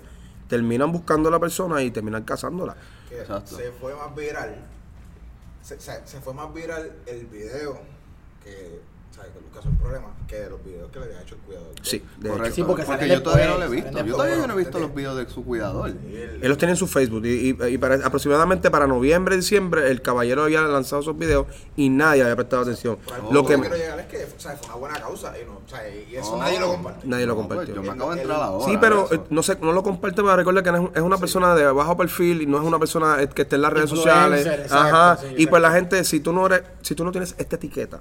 terminan 0.48 0.92
buscando 0.92 1.28
a 1.30 1.32
la 1.32 1.40
persona 1.40 1.82
y 1.82 1.92
terminan 1.92 2.24
cazándola. 2.24 2.76
que 3.10 3.20
Exacto. 3.20 3.56
se 3.58 3.72
fue 3.74 3.94
más 3.96 4.16
viral. 4.16 4.56
Se, 5.62 5.80
se- 5.80 6.06
se 6.08 6.20
fue 6.20 6.34
más 6.34 6.54
viral 6.54 6.92
el 7.06 7.26
video 7.28 7.80
que, 8.44 8.80
¿sabes? 9.16 9.32
Que 9.32 9.40
Lucas 9.42 9.66
un 9.66 9.78
problema 9.78 10.08
que 10.28 10.50
los 10.50 10.64
videos 10.64 10.90
que 10.92 11.00
le 11.00 11.06
había 11.06 11.22
hecho 11.22 11.36
el 11.36 11.42
cuidador. 11.42 11.68
Sí, 11.84 12.00
de 12.18 12.30
Correcto. 12.30 12.46
hecho. 12.48 12.56
Sí, 12.56 12.64
porque 12.64 12.84
porque 12.84 13.08
yo 13.08 13.22
todavía 13.22 13.48
no 13.50 13.58
lo 13.60 13.66
he 13.66 13.70
visto. 13.70 13.90
Yo 13.92 13.96
después. 13.98 14.16
todavía 14.16 14.48
no 14.48 14.54
he 14.54 14.58
visto 14.58 14.80
los 14.80 14.96
videos 14.96 15.18
de 15.18 15.30
su 15.30 15.44
cuidador. 15.46 15.90
Él- 15.90 16.40
los 16.42 16.58
tiene 16.58 16.72
en 16.72 16.78
su 16.78 16.88
Facebook 16.88 17.24
y, 17.26 17.50
y- 17.52 17.58
y 17.74 17.78
para, 17.78 17.96
aproximadamente 18.06 18.72
para 18.72 18.88
noviembre, 18.88 19.36
diciembre, 19.36 19.92
el 19.92 20.02
caballero 20.02 20.44
había 20.44 20.62
lanzado 20.62 21.02
esos 21.04 21.16
videos 21.18 21.46
y 21.76 21.90
nadie 21.90 22.24
había 22.24 22.36
prestado 22.36 22.64
atención. 22.64 22.98
Pero 23.06 23.32
Lo 23.32 23.46
que 23.46 23.54
que 23.56 23.62
quiero 23.62 23.76
llegar 23.76 24.00
es 24.00 24.06
que 24.08 24.18
fue 24.26 24.52
una 24.66 24.76
buena 24.76 25.00
causa 25.00 25.34
y, 25.38 25.46
no, 25.46 25.60
eso 26.20 26.34
Oh. 26.34 26.40
nadie 26.40 26.60
lo 26.60 26.68
comparte. 26.70 27.08
nadie 27.08 27.26
lo 27.28 27.36
pues, 27.36 27.48
compartió. 27.48 27.76
yo 27.76 27.84
me 27.84 27.90
acabo 27.92 28.16
de 28.16 28.22
entrar 28.22 28.42
ahora. 28.42 28.66
Sí, 28.66 28.78
pero 28.82 29.08
de 29.10 29.16
eso. 29.18 29.28
no 29.30 29.44
sé, 29.44 29.58
no 29.62 29.72
lo 29.72 29.84
comparte, 29.84 30.24
pero 30.24 30.36
recuerda 30.36 30.64
que 30.64 30.70
es, 30.96 31.02
una 31.04 31.18
persona 31.18 31.54
de 31.54 31.66
bajo 31.72 31.96
perfil 31.96 32.42
y 32.42 32.46
no 32.48 32.58
es 32.60 32.64
una 32.64 32.80
persona 32.80 33.18
que 33.28 33.44
esté 33.44 33.56
en 33.58 33.62
las 33.62 33.74
redes 33.74 33.90
sociales. 33.92 34.48
Ajá. 34.72 35.20
y 35.38 35.46
pues 35.46 35.62
la 35.62 35.72
gente, 35.72 36.04
si 36.06 36.22
tú 36.22 36.34
no 36.34 36.46
eres, 36.48 36.64
si 36.82 36.96
tú 36.96 37.04
no 37.04 37.12
tienes 37.12 37.36
esta 37.38 37.56
etiqueta, 37.58 38.00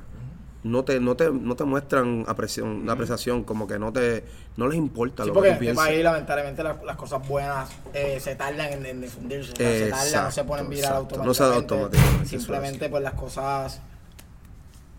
no 0.65 0.85
te, 0.85 1.01
no 1.01 1.17
te, 1.17 1.31
no 1.31 1.57
te 1.57 1.65
muestran 1.65 2.25
apreciación, 2.29 2.83
una 2.83 2.93
apreciación, 2.93 3.43
como 3.45 3.67
que 3.67 3.79
no 3.79 3.93
te, 3.93 4.25
no 4.57 4.69
les 4.69 4.77
importa 4.79 5.25
Sí, 5.25 5.29
lo 5.29 5.35
porque 5.35 5.49
que 5.51 5.55
tú 5.55 5.61
piensas. 5.61 5.87
país 5.87 6.05
lamentablemente 6.05 6.63
las, 6.63 6.83
las 6.85 6.97
cosas 6.97 7.27
buenas 7.27 7.69
eh, 7.93 8.19
se 8.21 8.37
tardan 8.37 8.73
en, 8.73 8.87
en 8.87 9.01
difundirse, 9.01 9.53
se 9.57 9.91
tardan, 9.91 10.25
no 10.25 10.31
se 10.31 10.45
ponen 10.45 10.69
viral 10.71 11.03
Exacto, 11.03 11.25
no 11.25 11.35
se 11.35 11.43
da 11.43 11.55
automáticamente. 11.57 11.97
automáticamente, 11.99 12.29
Simplemente 12.39 12.89
pues 12.89 13.03
las 13.03 13.15
cosas 13.15 13.81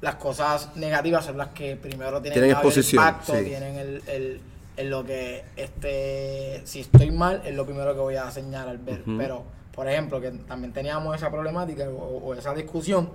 las 0.02 0.16
cosas 0.16 0.76
negativas 0.76 1.24
son 1.26 1.38
las 1.38 1.50
que 1.50 1.78
primero 1.78 2.22
tienen, 2.22 2.34
Tienen 2.34 2.52
exposición, 2.52 3.02
impacto, 3.02 3.34
sí. 3.38 3.44
tienen 3.46 3.78
el, 3.78 4.02
el, 4.08 4.42
en 4.76 4.90
lo 4.90 5.06
que 5.06 5.46
este 5.56 6.62
si 6.66 6.82
estoy 6.82 7.10
mal 7.12 7.42
es 7.46 7.56
lo 7.56 7.66
primero 7.66 7.94
que 7.94 8.00
voy 8.02 8.16
a 8.18 8.30
señalar 8.30 8.78
ver. 8.80 9.02
Pero, 9.18 9.46
por 9.74 9.88
ejemplo, 9.88 10.20
que 10.20 10.32
también 10.32 10.74
teníamos 10.74 11.16
esa 11.16 11.32
problemática 11.32 11.88
o, 11.88 12.18
o 12.18 12.34
esa 12.34 12.54
discusión 12.54 13.12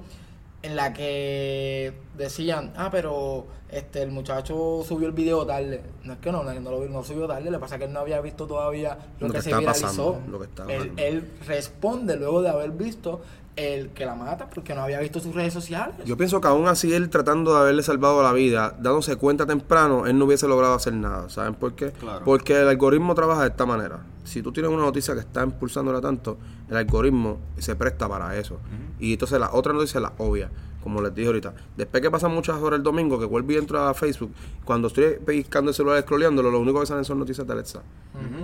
en 0.62 0.76
la 0.76 0.92
que 0.92 1.92
decían, 2.16 2.72
ah, 2.76 2.88
pero 2.90 3.46
este 3.70 4.02
el 4.02 4.10
muchacho 4.10 4.82
subió 4.86 5.06
el 5.06 5.12
video 5.12 5.46
tarde. 5.46 5.82
No 6.04 6.14
es 6.14 6.18
que 6.18 6.32
no, 6.32 6.42
no, 6.42 6.52
no 6.54 6.70
lo 6.70 6.88
no 6.88 7.04
subió 7.04 7.26
tarde, 7.26 7.50
le 7.50 7.58
pasa 7.58 7.78
que 7.78 7.84
él 7.84 7.92
no 7.92 8.00
había 8.00 8.20
visto 8.20 8.46
todavía 8.46 8.98
lo, 9.20 9.28
Lo 9.28 9.32
que, 9.32 9.38
que 9.38 9.42
se 9.42 9.56
viralizó. 9.56 9.86
pasando, 10.14 10.22
lo 10.30 10.38
que 10.38 10.44
está 10.46 10.62
él, 10.64 10.78
pasando. 10.78 11.02
él 11.02 11.30
responde 11.46 12.16
luego 12.16 12.42
de 12.42 12.48
haber 12.48 12.70
visto 12.72 13.20
el 13.58 13.88
que 13.90 14.06
la 14.06 14.14
mata 14.14 14.48
porque 14.48 14.72
no 14.72 14.82
había 14.82 15.00
visto 15.00 15.18
sus 15.18 15.34
redes 15.34 15.52
sociales. 15.52 15.96
Yo 16.04 16.16
pienso 16.16 16.40
que 16.40 16.46
aún 16.46 16.68
así 16.68 16.94
él 16.94 17.10
tratando 17.10 17.54
de 17.54 17.60
haberle 17.60 17.82
salvado 17.82 18.22
la 18.22 18.32
vida, 18.32 18.76
dándose 18.78 19.16
cuenta 19.16 19.46
temprano, 19.46 20.06
él 20.06 20.16
no 20.16 20.26
hubiese 20.26 20.46
logrado 20.46 20.74
hacer 20.74 20.92
nada. 20.92 21.28
¿Saben 21.28 21.54
por 21.54 21.74
qué? 21.74 21.90
Claro. 21.90 22.24
Porque 22.24 22.60
el 22.60 22.68
algoritmo 22.68 23.16
trabaja 23.16 23.42
de 23.42 23.48
esta 23.48 23.66
manera. 23.66 24.04
Si 24.22 24.42
tú 24.42 24.52
tienes 24.52 24.70
una 24.70 24.82
noticia 24.82 25.14
que 25.14 25.20
está 25.20 25.42
impulsándola 25.42 26.00
tanto, 26.00 26.38
el 26.70 26.76
algoritmo 26.76 27.38
se 27.58 27.74
presta 27.74 28.08
para 28.08 28.36
eso. 28.36 28.60
Y 29.00 29.14
entonces 29.14 29.40
la 29.40 29.50
otra 29.52 29.72
noticia 29.72 29.98
es 29.98 30.02
la 30.02 30.12
obvia, 30.18 30.50
como 30.82 31.02
les 31.02 31.12
dije 31.14 31.26
ahorita. 31.26 31.54
Después 31.76 32.00
que 32.00 32.10
pasan 32.10 32.32
muchas 32.32 32.60
horas 32.60 32.76
el 32.76 32.84
domingo, 32.84 33.18
que 33.18 33.24
vuelvo 33.24 33.50
y 33.52 33.56
entro 33.56 33.80
a 33.80 33.94
Facebook, 33.94 34.30
cuando 34.64 34.88
estoy 34.88 35.16
pellizcando 35.24 35.70
el 35.70 35.74
celular, 35.74 36.00
scrolleándolo, 36.02 36.50
lo 36.50 36.60
único 36.60 36.78
que 36.78 36.86
salen 36.86 37.04
son 37.04 37.18
noticias 37.18 37.44
de 37.44 37.52
Alexa. 37.52 37.82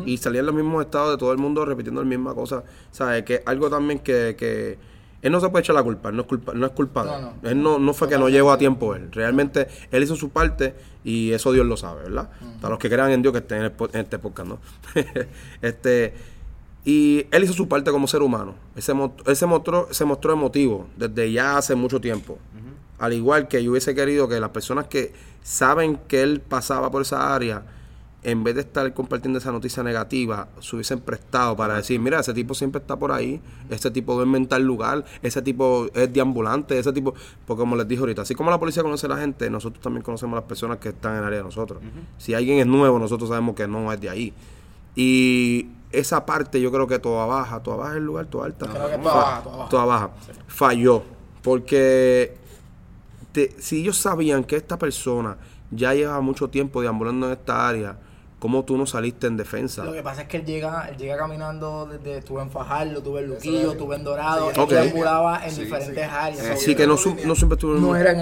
Y 0.07 0.17
salían 0.17 0.47
los 0.47 0.55
mismos 0.55 0.85
estados 0.85 1.13
de 1.13 1.19
todo 1.19 1.31
el 1.31 1.39
mundo 1.39 1.65
repitiendo 1.65 2.03
la 2.03 2.09
misma 2.09 2.35
cosa. 2.35 2.65
¿Sabes? 2.91 3.23
Que 3.25 3.43
algo 3.47 3.71
también 3.71 4.01
que... 4.01 4.35
que 4.37 4.94
él 5.25 5.33
no 5.33 5.41
se 5.41 5.49
puede 5.49 5.63
echar 5.63 5.75
la 5.75 5.83
culpa, 5.83 6.11
él 6.11 6.17
no 6.17 6.23
es 6.23 6.29
culpa, 6.29 6.53
no 6.55 6.67
es 6.67 6.73
culpa 6.73 7.03
de 7.05 7.11
No, 7.11 7.17
él. 7.17 7.23
no. 7.43 7.51
Él 7.51 7.63
no, 7.63 7.79
no 7.79 7.95
fue 7.95 8.09
que 8.09 8.19
no 8.19 8.29
llegó 8.29 8.53
a 8.53 8.59
tiempo 8.59 8.95
él. 8.95 9.11
Realmente 9.11 9.67
él 9.91 10.03
hizo 10.03 10.15
su 10.17 10.31
parte 10.31 10.75
y 11.03 11.33
eso 11.33 11.51
Dios 11.53 11.67
lo 11.67 11.77
sabe, 11.77 12.03
¿verdad? 12.05 12.31
Para 12.61 12.71
los 12.73 12.79
que 12.79 12.89
crean 12.89 13.11
en 13.11 13.23
Dios 13.23 13.33
que 13.33 13.39
estén 13.39 13.59
en, 13.59 13.65
el 13.65 13.73
en 13.93 14.01
este 14.01 14.19
podcast, 14.19 14.49
¿no? 14.49 14.59
este 15.63 16.15
y 16.85 17.27
él 17.31 17.45
hizo 17.45 17.55
su 17.55 17.67
parte 17.67 17.91
como 17.91 18.07
ser 18.07 18.21
humano. 18.23 18.55
Él 18.77 18.83
se, 18.83 18.93
él 18.93 19.37
se 19.37 19.47
mostró, 19.47 19.89
se 19.91 20.05
mostró 20.05 20.35
emotivo 20.35 20.87
desde 20.97 21.33
ya 21.33 21.57
hace 21.57 21.75
mucho 21.75 22.01
tiempo. 22.01 22.39
Al 22.99 23.13
igual 23.13 23.49
que 23.49 23.65
yo 23.65 23.71
hubiese 23.73 23.95
querido 23.95 24.29
que 24.29 24.39
las 24.39 24.51
personas 24.51 24.87
que 24.87 25.13
saben 25.43 25.97
que 26.09 26.23
él 26.23 26.41
pasaba 26.41 26.91
por 26.91 27.03
esa 27.03 27.35
área, 27.35 27.63
en 28.25 28.43
vez 28.43 28.55
de 28.55 28.63
estar 28.63 28.93
compartiendo 28.95 29.39
esa 29.39 29.53
noticia 29.53 29.83
negativa, 29.83 30.49
se 30.61 30.75
hubiesen 30.77 31.01
prestado 31.01 31.55
para 31.57 31.75
decir, 31.77 32.01
mira, 32.01 32.21
ese 32.21 32.33
tipo 32.35 32.55
siempre 32.55 32.81
está 32.81 32.97
por 32.99 33.13
ahí, 33.13 33.41
ese 33.71 33.91
tipo 33.91 34.15
duerme 34.15 34.39
en 34.39 34.47
tal 34.47 34.63
lugar, 34.65 35.05
ese 35.23 35.43
tipo 35.43 35.87
es 35.95 36.13
deambulante, 36.13 36.79
ese 36.79 36.93
tipo, 36.93 37.15
porque 37.47 37.61
como 37.61 37.77
les 37.77 37.87
dije 37.87 38.01
ahorita, 38.01 38.23
así 38.23 38.35
como 38.35 38.51
la 38.51 38.59
policía 38.59 38.83
conoce 38.83 39.07
a 39.07 39.11
la 39.11 39.19
gente, 39.19 39.49
nosotros 39.51 39.83
también 39.83 40.03
conocemos 40.03 40.33
a 40.39 40.41
las 40.41 40.49
personas 40.49 40.79
que 40.79 40.89
están 40.89 41.13
en 41.13 41.19
el 41.19 41.25
área 41.25 41.39
de 41.39 41.45
nosotros. 41.45 41.81
Si 42.19 42.33
alguien 42.35 42.59
es 42.59 42.67
nuevo, 42.67 42.99
nosotros 42.99 43.29
sabemos 43.29 43.55
que 43.55 43.69
no 43.69 43.93
es 43.93 44.01
de 44.01 44.09
ahí. 44.11 44.33
Y 44.97 45.69
esa 45.93 46.25
parte 46.25 46.61
yo 46.61 46.73
creo 46.73 46.87
que 46.87 46.99
toda 46.99 47.27
baja, 47.27 47.63
toda 47.63 47.77
baja 47.77 47.91
es 47.93 47.97
el 47.99 48.05
lugar, 48.05 48.27
toda 48.27 48.47
alta. 48.47 48.67
Creo 48.67 48.89
que 48.91 48.99
toda 48.99 49.15
baja, 49.15 49.43
toda 49.43 49.57
baja. 49.57 49.69
toda 49.69 49.85
baja. 49.85 50.11
Falló. 50.47 51.03
Porque 51.43 52.37
te- 53.33 53.55
si 53.61 53.81
ellos 53.81 53.97
sabían 53.99 54.45
que 54.45 54.57
esta 54.57 54.79
persona 54.79 55.37
ya 55.71 55.93
llevaba 55.95 56.21
mucho 56.21 56.49
tiempo 56.49 56.81
deambulando 56.81 57.27
en 57.27 57.33
esta 57.33 57.69
área, 57.69 57.99
¿cómo 58.45 58.63
tú 58.63 58.77
no 58.77 58.85
saliste 58.85 59.27
en 59.27 59.39
defensa? 59.39 59.85
Lo 59.85 59.95
que 59.95 60.03
pasa 60.03 60.21
es 60.21 60.29
que 60.29 60.37
él 60.37 60.45
llega, 60.45 60.87
él 60.91 60.99
llega 60.99 61.17
caminando 61.17 61.87
desde, 61.87 62.19
estuve 62.19 62.43
en 62.43 62.51
Fajardo, 62.51 63.03
tuve 63.03 63.21
en 63.23 63.29
Luquillo, 63.29 63.73
es. 63.73 63.79
tuve 63.79 63.97
en 63.97 64.05
Dorado, 64.05 64.49
Sí, 64.51 64.53
él 64.57 64.61
ok. 64.61 64.71
deambulaba 64.71 65.47
en 65.47 65.51
Sí, 65.51 65.63
diferentes 65.63 65.95
sí. 66.05 66.11
áreas. 66.13 66.45
Eh, 66.45 66.53
Así 66.53 66.75
que 66.75 66.87
no, 66.87 66.99
su- 66.99 67.17
no 67.25 67.35
siempre 67.35 67.55
estuvo 67.55 67.75
en 67.77 67.81
no 67.81 67.97
era 67.97 68.11
en 68.13 68.21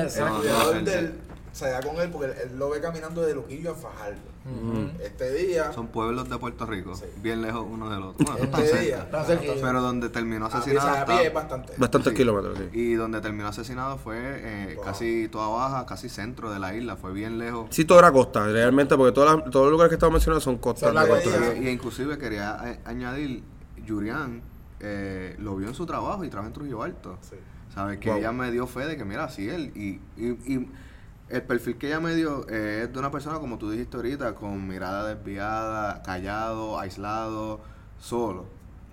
se 1.52 1.68
da 1.70 1.80
con 1.80 1.96
él 2.00 2.10
porque 2.10 2.28
él, 2.32 2.34
él 2.50 2.58
lo 2.58 2.70
ve 2.70 2.80
caminando 2.80 3.22
de 3.22 3.34
Luquillo 3.34 3.72
a 3.72 3.74
Fajardo. 3.74 4.32
Este 5.00 5.32
día, 5.32 5.72
Son 5.72 5.86
pueblos 5.88 6.28
de 6.28 6.36
Puerto 6.38 6.66
Rico, 6.66 6.94
Sí. 6.96 7.04
bien 7.22 7.42
lejos 7.42 7.64
uno 7.70 7.88
del 7.90 8.02
otro. 8.02 8.24
Bueno, 8.26 8.50
no 8.50 8.58
este 8.58 8.78
día, 8.80 9.08
cerca. 9.26 9.52
Pero 9.62 9.82
donde 9.82 10.08
terminó 10.08 10.46
a 10.46 10.48
pie, 10.48 10.56
o 10.58 10.60
asesinado. 10.62 10.88
a 10.88 11.04
pie 11.04 11.14
está- 11.14 11.26
es 11.28 11.34
bastante. 11.34 11.72
Bastantes 11.76 12.10
Sí. 12.12 12.16
kilómetros, 12.16 12.58
sí. 12.58 12.64
Y 12.72 12.94
donde 12.94 13.20
terminó 13.20 13.46
asesinado 13.48 13.98
fue 13.98 14.16
eh, 14.18 14.74
Wow. 14.76 14.84
casi 14.84 15.28
toda 15.28 15.48
baja, 15.48 15.86
casi 15.86 16.08
centro 16.08 16.50
de 16.50 16.58
la 16.58 16.74
isla, 16.74 16.96
fue 16.96 17.12
bien 17.12 17.38
lejos. 17.38 17.66
Sí, 17.70 17.84
todo 17.84 18.00
era 18.00 18.10
costa, 18.10 18.44
realmente, 18.46 18.96
porque 18.96 19.12
todas 19.12 19.36
las- 19.36 19.50
todos 19.50 19.66
los 19.66 19.72
lugares 19.72 19.90
que 19.90 19.94
estamos 19.94 20.14
mencionando 20.14 20.40
son 20.40 20.58
costas 20.58 20.88
Son 20.88 20.94
la 20.94 21.02
de 21.02 21.08
Puerto 21.08 21.30
costa. 21.30 21.50
Rico. 21.50 21.62
Y, 21.62 21.68
y 21.68 21.70
inclusive 21.70 22.18
quería 22.18 22.58
eh, 22.64 22.80
añadir, 22.84 23.44
Yurian 23.84 24.42
eh, 24.80 25.36
lo 25.38 25.54
vio 25.54 25.68
en 25.68 25.74
su 25.74 25.86
trabajo 25.86 26.24
y 26.24 26.28
trabaja 26.28 26.48
en 26.48 26.54
Trujillo 26.54 26.82
Alto. 26.82 27.16
Sí. 27.20 27.36
¿Sabes? 27.72 27.98
Que 27.98 28.10
Wow. 28.10 28.18
ella 28.18 28.32
me 28.32 28.50
dio 28.50 28.66
fe 28.66 28.84
de 28.86 28.96
que, 28.96 29.04
mira, 29.04 29.28
sí, 29.28 29.48
él. 29.48 29.70
Y, 29.76 30.00
y, 30.16 30.30
y 30.52 30.68
el 31.32 31.42
perfil 31.42 31.76
que 31.78 31.86
ella 31.86 31.98
me 31.98 32.14
dio 32.14 32.46
eh, 32.48 32.82
es 32.84 32.92
de 32.92 32.98
una 32.98 33.10
persona, 33.10 33.38
como 33.38 33.56
tú 33.56 33.70
dijiste 33.70 33.96
ahorita, 33.96 34.34
con 34.34 34.68
mirada 34.68 35.14
desviada, 35.14 36.02
callado, 36.02 36.78
aislado, 36.78 37.60
solo. 37.98 38.44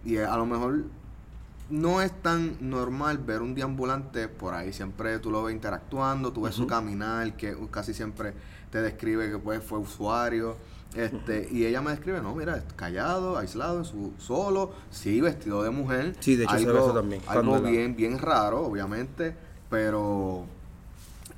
Y 0.05 0.15
eh, 0.15 0.25
a 0.25 0.37
lo 0.37 0.45
mejor 0.45 0.85
no 1.69 2.01
es 2.01 2.13
tan 2.21 2.55
normal 2.61 3.17
ver 3.17 3.41
un 3.41 3.55
deambulante 3.55 4.29
por 4.29 4.53
ahí. 4.53 4.71
Siempre 4.71 5.19
tú 5.19 5.31
lo 5.31 5.43
ves 5.43 5.53
interactuando, 5.53 6.31
tú 6.31 6.43
ves 6.43 6.55
su 6.55 6.65
caminar, 6.65 7.35
que 7.35 7.57
casi 7.69 7.93
siempre 7.93 8.33
te 8.71 8.81
describe 8.81 9.29
que 9.29 9.37
pues 9.37 9.61
fue 9.61 9.77
usuario. 9.77 10.55
Este, 10.95 11.47
y 11.51 11.65
ella 11.65 11.81
me 11.81 11.91
describe, 11.91 12.21
no, 12.21 12.33
mira, 12.33 12.63
callado, 12.75 13.37
aislado, 13.37 13.83
su, 13.83 14.13
solo, 14.17 14.71
sí, 14.89 15.19
vestido 15.19 15.61
de 15.61 15.71
mujer. 15.71 16.15
Sí, 16.21 16.37
de 16.37 16.45
hecho 16.45 16.55
eso 16.57 16.93
también, 16.93 17.21
Algo 17.27 17.61
bien, 17.61 17.95
bien 17.95 18.17
raro, 18.17 18.65
obviamente, 18.65 19.35
pero 19.69 20.47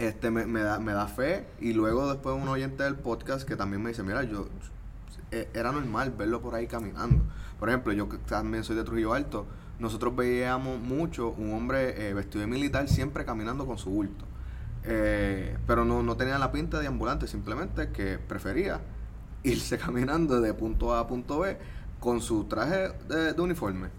este 0.02 0.32
me, 0.32 0.62
da, 0.62 0.80
me 0.80 0.94
da 0.94 1.08
fe. 1.08 1.46
Y 1.60 1.74
luego 1.74 2.12
después 2.12 2.36
un 2.36 2.48
oyente 2.48 2.84
del 2.84 2.96
podcast 2.96 3.48
que 3.48 3.56
también 3.56 3.82
me 3.82 3.90
dice, 3.90 4.04
mira, 4.04 4.24
yo 4.24 4.48
eh, 5.32 5.50
era 5.54 5.72
normal 5.72 6.12
verlo 6.12 6.42
por 6.42 6.56
ahí 6.56 6.68
caminando. 6.68 7.24
Por 7.60 7.70
ejemplo, 7.70 7.94
yo 7.94 8.08
también 8.28 8.64
soy 8.64 8.76
de 8.76 8.84
Trujillo 8.84 9.14
Alto, 9.14 9.46
nosotros 9.80 10.16
veíamos 10.16 10.80
mucho 10.80 11.30
un 11.30 11.54
hombre 11.54 12.10
eh, 12.10 12.14
vestido 12.14 12.42
de 12.42 12.48
militar 12.48 12.88
siempre 12.88 13.26
caminando 13.26 13.66
con 13.66 13.78
su 13.78 13.90
bulto. 13.90 14.26
Eh, 14.84 15.58
pero 15.68 15.86
no, 15.86 16.02
no 16.04 16.18
tenía 16.18 16.40
la 16.40 16.52
pinta 16.52 16.80
de 16.80 16.88
ambulante, 16.88 17.28
simplemente 17.28 17.90
que 17.90 18.18
prefería 18.18 18.82
irse 19.44 19.78
caminando 19.78 20.42
de 20.42 20.54
punto 20.54 20.94
A 20.94 21.00
a 21.00 21.08
punto 21.08 21.40
B 21.40 21.58
con 22.00 22.22
su 22.22 22.46
traje 22.46 22.90
de, 23.08 23.34
de 23.34 23.42
uniforme. 23.42 23.90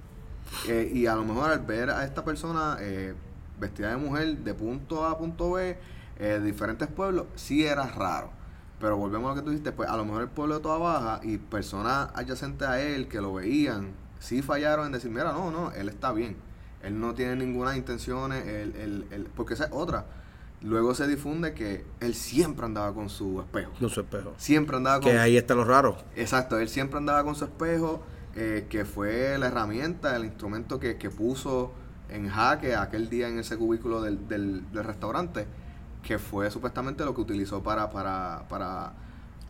Eh, 0.69 0.91
y 0.95 1.07
a 1.07 1.15
lo 1.15 1.25
mejor 1.25 1.51
al 1.51 1.61
ver 1.61 1.91
a 1.91 2.05
esta 2.05 2.25
persona 2.25 2.77
eh, 2.81 3.15
vestida 3.63 3.91
de 3.91 3.97
mujer 3.97 4.37
de 4.39 4.53
punto 4.55 5.05
A 5.07 5.13
a 5.13 5.19
punto 5.19 5.53
B, 5.53 5.79
eh, 6.19 6.25
de 6.25 6.41
diferentes 6.43 6.89
pueblos, 6.89 7.27
sí 7.35 7.65
era 7.65 7.87
raro. 7.87 8.31
Pero 8.79 8.97
volvemos 8.97 9.31
a 9.31 9.35
lo 9.35 9.41
que 9.41 9.45
tú 9.45 9.51
dijiste, 9.51 9.73
pues 9.73 9.89
a 9.89 9.97
lo 9.97 10.05
mejor 10.05 10.23
el 10.23 10.29
pueblo 10.29 10.57
de 10.57 10.61
Toda 10.61 10.77
Baja 10.79 11.21
y 11.23 11.39
personas 11.39 12.09
adyacentes 12.15 12.67
a 12.69 12.81
él 12.81 13.09
que 13.09 13.21
lo 13.21 13.33
veían, 13.35 13.93
sí 14.19 14.43
fallaron 14.43 14.87
en 14.87 14.93
decir, 14.93 15.11
mira, 15.11 15.33
no, 15.33 15.51
no, 15.51 15.71
él 15.73 15.89
está 15.89 16.13
bien. 16.13 16.37
Él 16.83 16.99
no 17.01 17.15
tiene 17.15 17.37
ninguna 17.37 17.77
intención, 17.77 18.33
él, 18.33 18.75
él- 18.77 19.07
él- 19.13 19.29
porque 19.37 19.55
esa 19.55 19.67
es 19.67 19.71
otra. 19.73 20.05
Luego 20.63 20.95
se 20.95 21.07
difunde 21.09 21.55
que 21.55 21.85
él 22.01 22.15
siempre 22.15 22.65
andaba 22.67 22.93
con 22.93 23.09
su 23.09 23.41
espejo. 23.41 23.73
No 23.81 23.89
su 23.89 24.01
espejo. 24.01 24.33
Siempre 24.37 24.77
andaba 24.77 25.01
con 25.01 25.11
Que 25.13 25.19
ahí 25.19 25.37
está 25.37 25.55
lo 25.55 25.65
raro. 25.65 25.97
Exacto, 26.17 26.59
él 26.59 26.69
siempre 26.69 26.99
andaba 26.99 27.23
con 27.25 27.35
su 27.37 27.45
espejo, 27.45 28.03
eh, 28.35 28.67
que 28.69 28.85
fue 28.85 29.37
la 29.39 29.47
herramienta, 29.49 30.15
el 30.17 30.25
instrumento 30.25 30.81
que, 30.81 30.97
que 30.99 31.11
puso 31.11 31.73
en 32.09 32.29
jaque 32.29 32.75
aquel 32.77 33.09
día 33.09 33.29
en 33.29 33.39
ese 33.39 33.57
cubículo 33.57 34.01
del, 34.03 34.29
del- 34.29 34.71
del 34.73 34.85
restaurante, 34.85 35.47
que 36.03 36.19
fue 36.19 36.51
supuestamente 36.51 37.05
lo 37.05 37.15
que 37.15 37.21
utilizó 37.21 37.63
para, 37.63 37.91
para, 37.91 38.45
para 38.49 38.93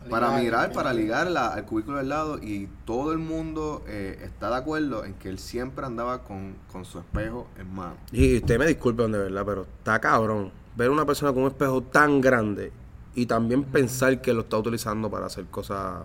para 0.09 0.27
Ligar, 0.27 0.43
mirar, 0.43 0.71
para 0.73 0.93
ligar 0.93 1.31
la- 1.31 1.53
al 1.53 1.63
cubículo 1.63 1.97
del 1.97 2.09
lado 2.09 2.37
y 2.37 2.67
todo 2.85 3.13
el 3.13 3.19
mundo 3.19 3.83
eh, 3.87 4.19
está 4.21 4.49
de 4.49 4.57
acuerdo 4.57 5.05
en 5.05 5.13
que 5.13 5.29
él 5.29 5.39
siempre 5.39 5.85
andaba 5.85 6.23
con, 6.23 6.55
con 6.73 6.83
su 6.83 6.99
espejo 6.99 7.47
en 7.57 7.73
mano. 7.73 7.95
Y 8.11 8.35
usted 8.35 8.59
me 8.59 8.65
disculpen 8.67 9.13
de 9.13 9.17
verdad, 9.19 9.43
pero 9.45 9.61
está 9.77 9.99
cabrón 10.01 10.51
ver 10.75 10.89
una 10.89 11.05
persona 11.05 11.31
con 11.31 11.43
un 11.43 11.47
espejo 11.47 11.83
tan 11.83 12.19
grande 12.19 12.73
y 13.15 13.27
también 13.27 13.63
pensar 13.63 14.19
que 14.21 14.33
lo 14.33 14.41
está 14.41 14.57
utilizando 14.57 15.09
para 15.09 15.27
hacer 15.27 15.45
cosas, 15.45 16.01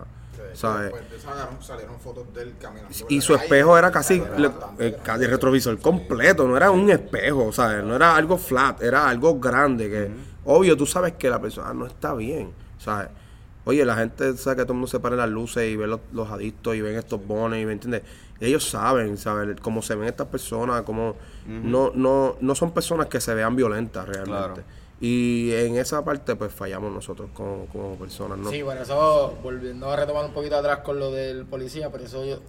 Y 3.09 3.21
su 3.21 3.33
espejo 3.35 3.77
era 3.77 3.91
casi 3.91 4.15
era 4.15 4.37
le- 4.39 4.47
bastante 4.49 4.85
el, 4.85 4.91
grande. 4.91 5.03
ca- 5.05 5.15
el 5.15 5.29
retrovisor 5.29 5.79
completo, 5.79 6.47
no 6.47 6.57
era 6.57 6.71
un 6.71 6.89
espejo, 6.89 7.51
¿sabes? 7.51 7.83
No 7.83 7.95
era 7.95 8.15
algo 8.15 8.37
flat, 8.37 8.81
era 8.81 9.07
algo 9.09 9.39
grande 9.39 9.89
que, 9.89 10.11
obvio, 10.45 10.75
tú 10.77 10.85
sabes 10.85 11.13
que 11.13 11.29
la 11.29 11.39
persona 11.39 11.73
no 11.73 11.85
está 11.85 12.13
bien, 12.13 12.51
¿sabes? 12.77 13.09
Oye, 13.65 13.85
la 13.85 13.95
gente 13.95 14.35
sabe 14.37 14.55
que 14.55 14.61
todo 14.63 14.73
el 14.73 14.77
mundo 14.79 14.87
se 14.87 14.99
pone 14.99 15.15
las 15.15 15.29
luces 15.29 15.69
y 15.69 15.75
ve 15.75 15.85
los, 15.85 15.99
los 16.13 16.29
adictos 16.31 16.75
y 16.75 16.81
ven 16.81 16.95
estos 16.95 17.25
bonos 17.25 17.57
y 17.59 17.65
me 17.65 17.73
entiendes. 17.73 18.01
Ellos 18.39 18.67
saben. 18.67 19.15
Cómo 19.61 19.81
se 19.81 19.95
ven 19.95 20.07
estas 20.07 20.27
personas, 20.27 20.81
cómo 20.83 21.15
no, 21.45 21.91
no, 21.93 22.37
no 22.39 22.55
son 22.55 22.71
personas 22.71 23.07
que 23.07 23.19
se 23.19 23.33
vean 23.33 23.55
violentas 23.55 24.07
realmente. 24.07 24.63
Claro. 24.63 24.78
Y 25.01 25.53
en 25.53 25.77
esa 25.77 26.03
parte, 26.03 26.35
pues 26.35 26.53
fallamos 26.53 26.91
nosotros 26.91 27.29
como, 27.33 27.67
como 27.67 27.95
personas, 27.95 28.37
¿no? 28.37 28.49
Sí, 28.49 28.61
por 28.63 28.75
eso, 28.77 29.37
volviendo 29.41 29.89
a 29.89 29.95
retomar 29.95 30.25
un 30.25 30.33
poquito 30.33 30.57
atrás 30.57 30.79
con 30.79 30.99
lo 30.99 31.11
del 31.11 31.45
policía, 31.45 31.89
por 31.89 32.01
eso 32.01 32.25
yo, 32.25 32.39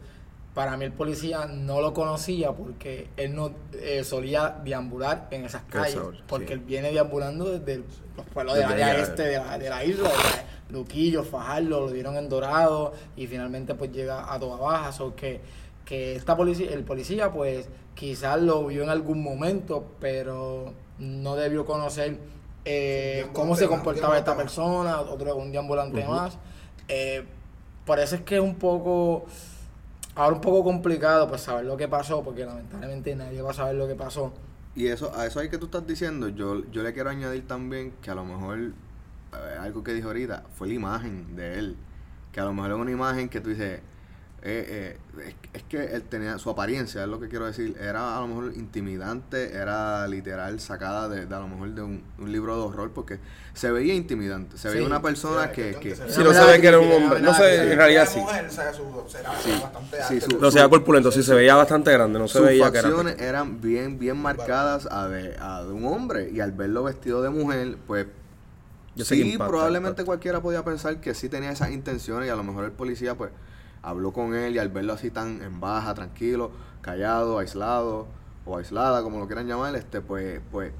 para 0.54 0.76
mí 0.76 0.84
el 0.84 0.92
policía 0.92 1.46
no 1.46 1.80
lo 1.80 1.94
conocía 1.94 2.52
porque 2.52 3.08
él 3.16 3.36
no 3.36 3.52
eh, 3.72 4.02
solía 4.02 4.60
deambular 4.64 5.28
en 5.30 5.44
esas 5.44 5.62
calles, 5.62 6.00
porque 6.26 6.48
sí. 6.48 6.52
él 6.54 6.58
viene 6.60 6.90
deambulando 6.90 7.58
desde 7.58 7.84
los 8.16 8.26
pueblos 8.32 8.56
del 8.56 8.64
área 8.64 8.98
este 8.98 9.22
de 9.22 9.36
la, 9.38 9.56
de 9.56 9.70
la 9.70 9.84
isla, 9.84 10.08
de 10.08 10.72
Luquillo, 10.74 11.22
Fajardo, 11.22 11.80
lo 11.80 11.90
dieron 11.90 12.16
en 12.16 12.28
Dorado 12.28 12.92
y 13.16 13.28
finalmente 13.28 13.76
pues 13.76 13.92
llega 13.92 14.32
a 14.32 14.40
Toa 14.40 14.56
Baja, 14.56 14.92
so 14.92 15.14
que, 15.14 15.40
que 15.84 16.16
esta 16.16 16.36
policía, 16.36 16.72
el 16.72 16.82
policía 16.82 17.30
pues 17.30 17.68
quizás 17.94 18.40
lo 18.42 18.66
vio 18.66 18.82
en 18.82 18.88
algún 18.88 19.22
momento, 19.22 19.84
pero 20.00 20.72
no 20.98 21.36
debió 21.36 21.64
conocer 21.64 22.18
eh, 22.64 23.26
cómo 23.32 23.56
se 23.56 23.66
comportaba 23.66 24.18
esta 24.18 24.36
persona, 24.36 25.00
otro 25.00 25.36
un 25.36 25.52
deambulante 25.52 26.04
más. 26.04 26.38
Eh, 26.88 27.24
por 27.84 27.98
eso 27.98 28.16
es 28.16 28.22
que 28.22 28.36
es 28.36 28.40
un 28.40 28.56
poco, 28.56 29.24
ahora 30.14 30.36
un 30.36 30.40
poco 30.40 30.62
complicado 30.62 31.28
pues 31.28 31.42
saber 31.42 31.64
lo 31.64 31.76
que 31.76 31.88
pasó, 31.88 32.22
porque 32.22 32.44
lamentablemente 32.44 33.14
nadie 33.14 33.42
va 33.42 33.50
a 33.50 33.54
saber 33.54 33.76
lo 33.76 33.88
que 33.88 33.94
pasó. 33.94 34.32
Y 34.74 34.86
eso, 34.86 35.12
a 35.14 35.26
eso 35.26 35.40
hay 35.40 35.48
que 35.48 35.58
tú 35.58 35.66
estás 35.66 35.86
diciendo, 35.86 36.28
yo, 36.28 36.62
yo 36.70 36.82
le 36.82 36.92
quiero 36.92 37.10
añadir 37.10 37.46
también 37.46 37.92
que 38.02 38.10
a 38.10 38.14
lo 38.14 38.24
mejor 38.24 38.58
eh, 38.58 39.58
algo 39.58 39.82
que 39.82 39.92
dijo 39.92 40.08
ahorita 40.08 40.44
fue 40.54 40.68
la 40.68 40.74
imagen 40.74 41.36
de 41.36 41.58
él. 41.58 41.76
Que 42.32 42.40
a 42.40 42.44
lo 42.44 42.52
mejor 42.52 42.72
es 42.72 42.76
una 42.76 42.90
imagen 42.90 43.28
que 43.28 43.40
tú 43.40 43.50
dices, 43.50 43.80
eh, 44.42 44.96
eh, 45.22 45.28
es, 45.52 45.60
es 45.60 45.62
que 45.64 45.84
él 45.94 46.02
tenía 46.04 46.38
su 46.38 46.48
apariencia, 46.50 47.02
es 47.02 47.08
lo 47.08 47.20
que 47.20 47.28
quiero 47.28 47.44
decir, 47.46 47.76
era 47.80 48.16
a 48.16 48.20
lo 48.20 48.28
mejor 48.28 48.52
intimidante, 48.56 49.54
era 49.54 50.06
literal 50.08 50.60
sacada 50.60 51.08
de, 51.08 51.26
de 51.26 51.34
a 51.34 51.40
lo 51.40 51.48
mejor 51.48 51.70
de 51.74 51.82
un, 51.82 52.02
un 52.18 52.32
libro 52.32 52.56
de 52.56 52.62
horror, 52.62 52.90
porque 52.92 53.18
se 53.52 53.70
veía 53.70 53.92
intimidante, 53.94 54.56
se 54.56 54.68
veía 54.68 54.80
Sí, 54.80 54.86
una 54.86 55.02
persona 55.02 55.48
sí, 55.48 55.52
que... 55.54 55.74
que- 55.80 55.94
Si 55.94 56.22
no 56.24 56.32
se 56.32 56.44
ve 56.44 56.60
que 56.60 56.66
era 56.68 56.78
un 56.78 56.90
hombre, 56.90 57.20
no 57.20 57.34
sé, 57.34 57.72
en 57.72 57.76
realidad 57.78 58.08
sí. 58.08 58.20
No 60.40 60.50
sea 60.50 60.68
corpulento, 60.68 61.12
sí 61.12 61.22
se 61.22 61.34
veía 61.34 61.54
bastante 61.54 61.92
grande, 61.92 62.18
no 62.18 62.28
se 62.28 62.38
sus 62.38 62.46
veía 62.46 62.70
que 62.70 62.78
era. 62.78 62.88
facciones 62.88 63.20
eran 63.20 63.60
bien 63.60 63.98
bien 63.98 64.16
marcadas 64.16 64.86
a 64.90 65.08
de, 65.08 65.36
a 65.38 65.62
de 65.64 65.72
un 65.72 65.84
hombre 65.84 66.30
y 66.32 66.40
al 66.40 66.52
verlo 66.52 66.84
vestido 66.84 67.22
de 67.22 67.30
mujer 67.30 67.76
pues 67.86 68.06
Yo 68.96 69.04
sí 69.04 69.20
impacta, 69.22 69.48
probablemente 69.48 69.88
impacta. 70.02 70.04
cualquiera 70.06 70.40
podía 70.40 70.64
pensar 70.64 71.00
que 71.00 71.14
sí 71.14 71.28
tenía 71.28 71.50
esas 71.50 71.70
intenciones 71.70 72.26
y 72.26 72.30
a 72.30 72.36
lo 72.36 72.42
mejor 72.44 72.64
el 72.64 72.72
policía 72.72 73.14
pues 73.16 73.30
habló 73.82 74.12
con 74.12 74.34
él 74.34 74.54
y 74.54 74.58
al 74.58 74.68
verlo 74.68 74.92
así 74.92 75.10
tan 75.10 75.42
en 75.42 75.60
baja 75.60 75.94
tranquilo 75.94 76.50
callado 76.82 77.38
aislado 77.38 78.06
o 78.46 78.56
aislada 78.58 79.02
como 79.02 79.18
lo 79.18 79.26
quieran 79.26 79.46
llamar 79.46 79.74
este 79.76 80.00
pues 80.00 80.40
pues 80.50 80.72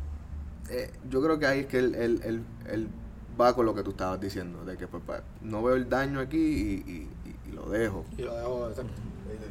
eh, 0.71 0.91
yo 1.09 1.23
creo 1.23 1.39
que 1.39 1.47
ahí 1.47 1.61
es 1.61 1.67
que 1.67 1.79
él, 1.79 1.95
él, 1.95 2.21
él- 2.25 2.45
él 2.69 2.89
va 3.41 3.55
con 3.55 3.65
lo 3.67 3.75
que 3.75 3.83
tú 3.83 3.91
estabas 3.91 4.21
diciendo 4.21 4.65
de 4.65 4.77
que 4.77 4.87
pues, 4.87 5.03
pues, 5.07 5.23
no 5.41 5.63
veo 5.63 5.75
el 5.77 5.89
daño 5.89 6.21
aquí 6.21 6.37
y, 6.39 6.91
y- 6.91 7.11
y- 7.29 7.49
y 7.49 7.53
lo 7.53 7.69
dejo 7.71 8.05
Y 8.19 8.23
lo 8.23 8.35
dejo 8.37 8.69
de 8.69 8.83
Eh, 8.83 8.87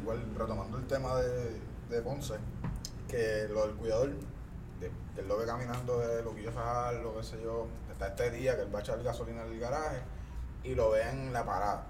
Igual, 0.00 0.20
retomando 0.38 0.78
el 0.78 0.86
tema 0.86 1.16
de, 1.16 1.56
de 1.90 2.02
Ponce, 2.02 2.34
que 3.08 3.46
lo 3.52 3.66
del 3.66 3.76
cuidador, 3.76 4.10
de- 4.80 4.90
que 5.14 5.20
él 5.22 5.28
lo 5.28 5.36
ve 5.38 5.44
caminando 5.46 5.98
de 5.98 6.22
Luquillo 6.22 6.52
Fajar, 6.52 6.94
lo 6.94 7.16
que 7.16 7.22
sé 7.22 7.40
yo, 7.42 7.66
está 7.90 8.08
este 8.08 8.30
día 8.30 8.56
que 8.56 8.62
él 8.62 8.74
va 8.74 8.78
a 8.78 8.82
echar 8.82 9.02
gasolina 9.02 9.44
en 9.44 9.52
el 9.52 9.58
garaje 9.60 9.98
y 10.64 10.74
lo 10.74 10.90
ve 10.90 11.02
en 11.10 11.32
la 11.32 11.44
parada. 11.44 11.86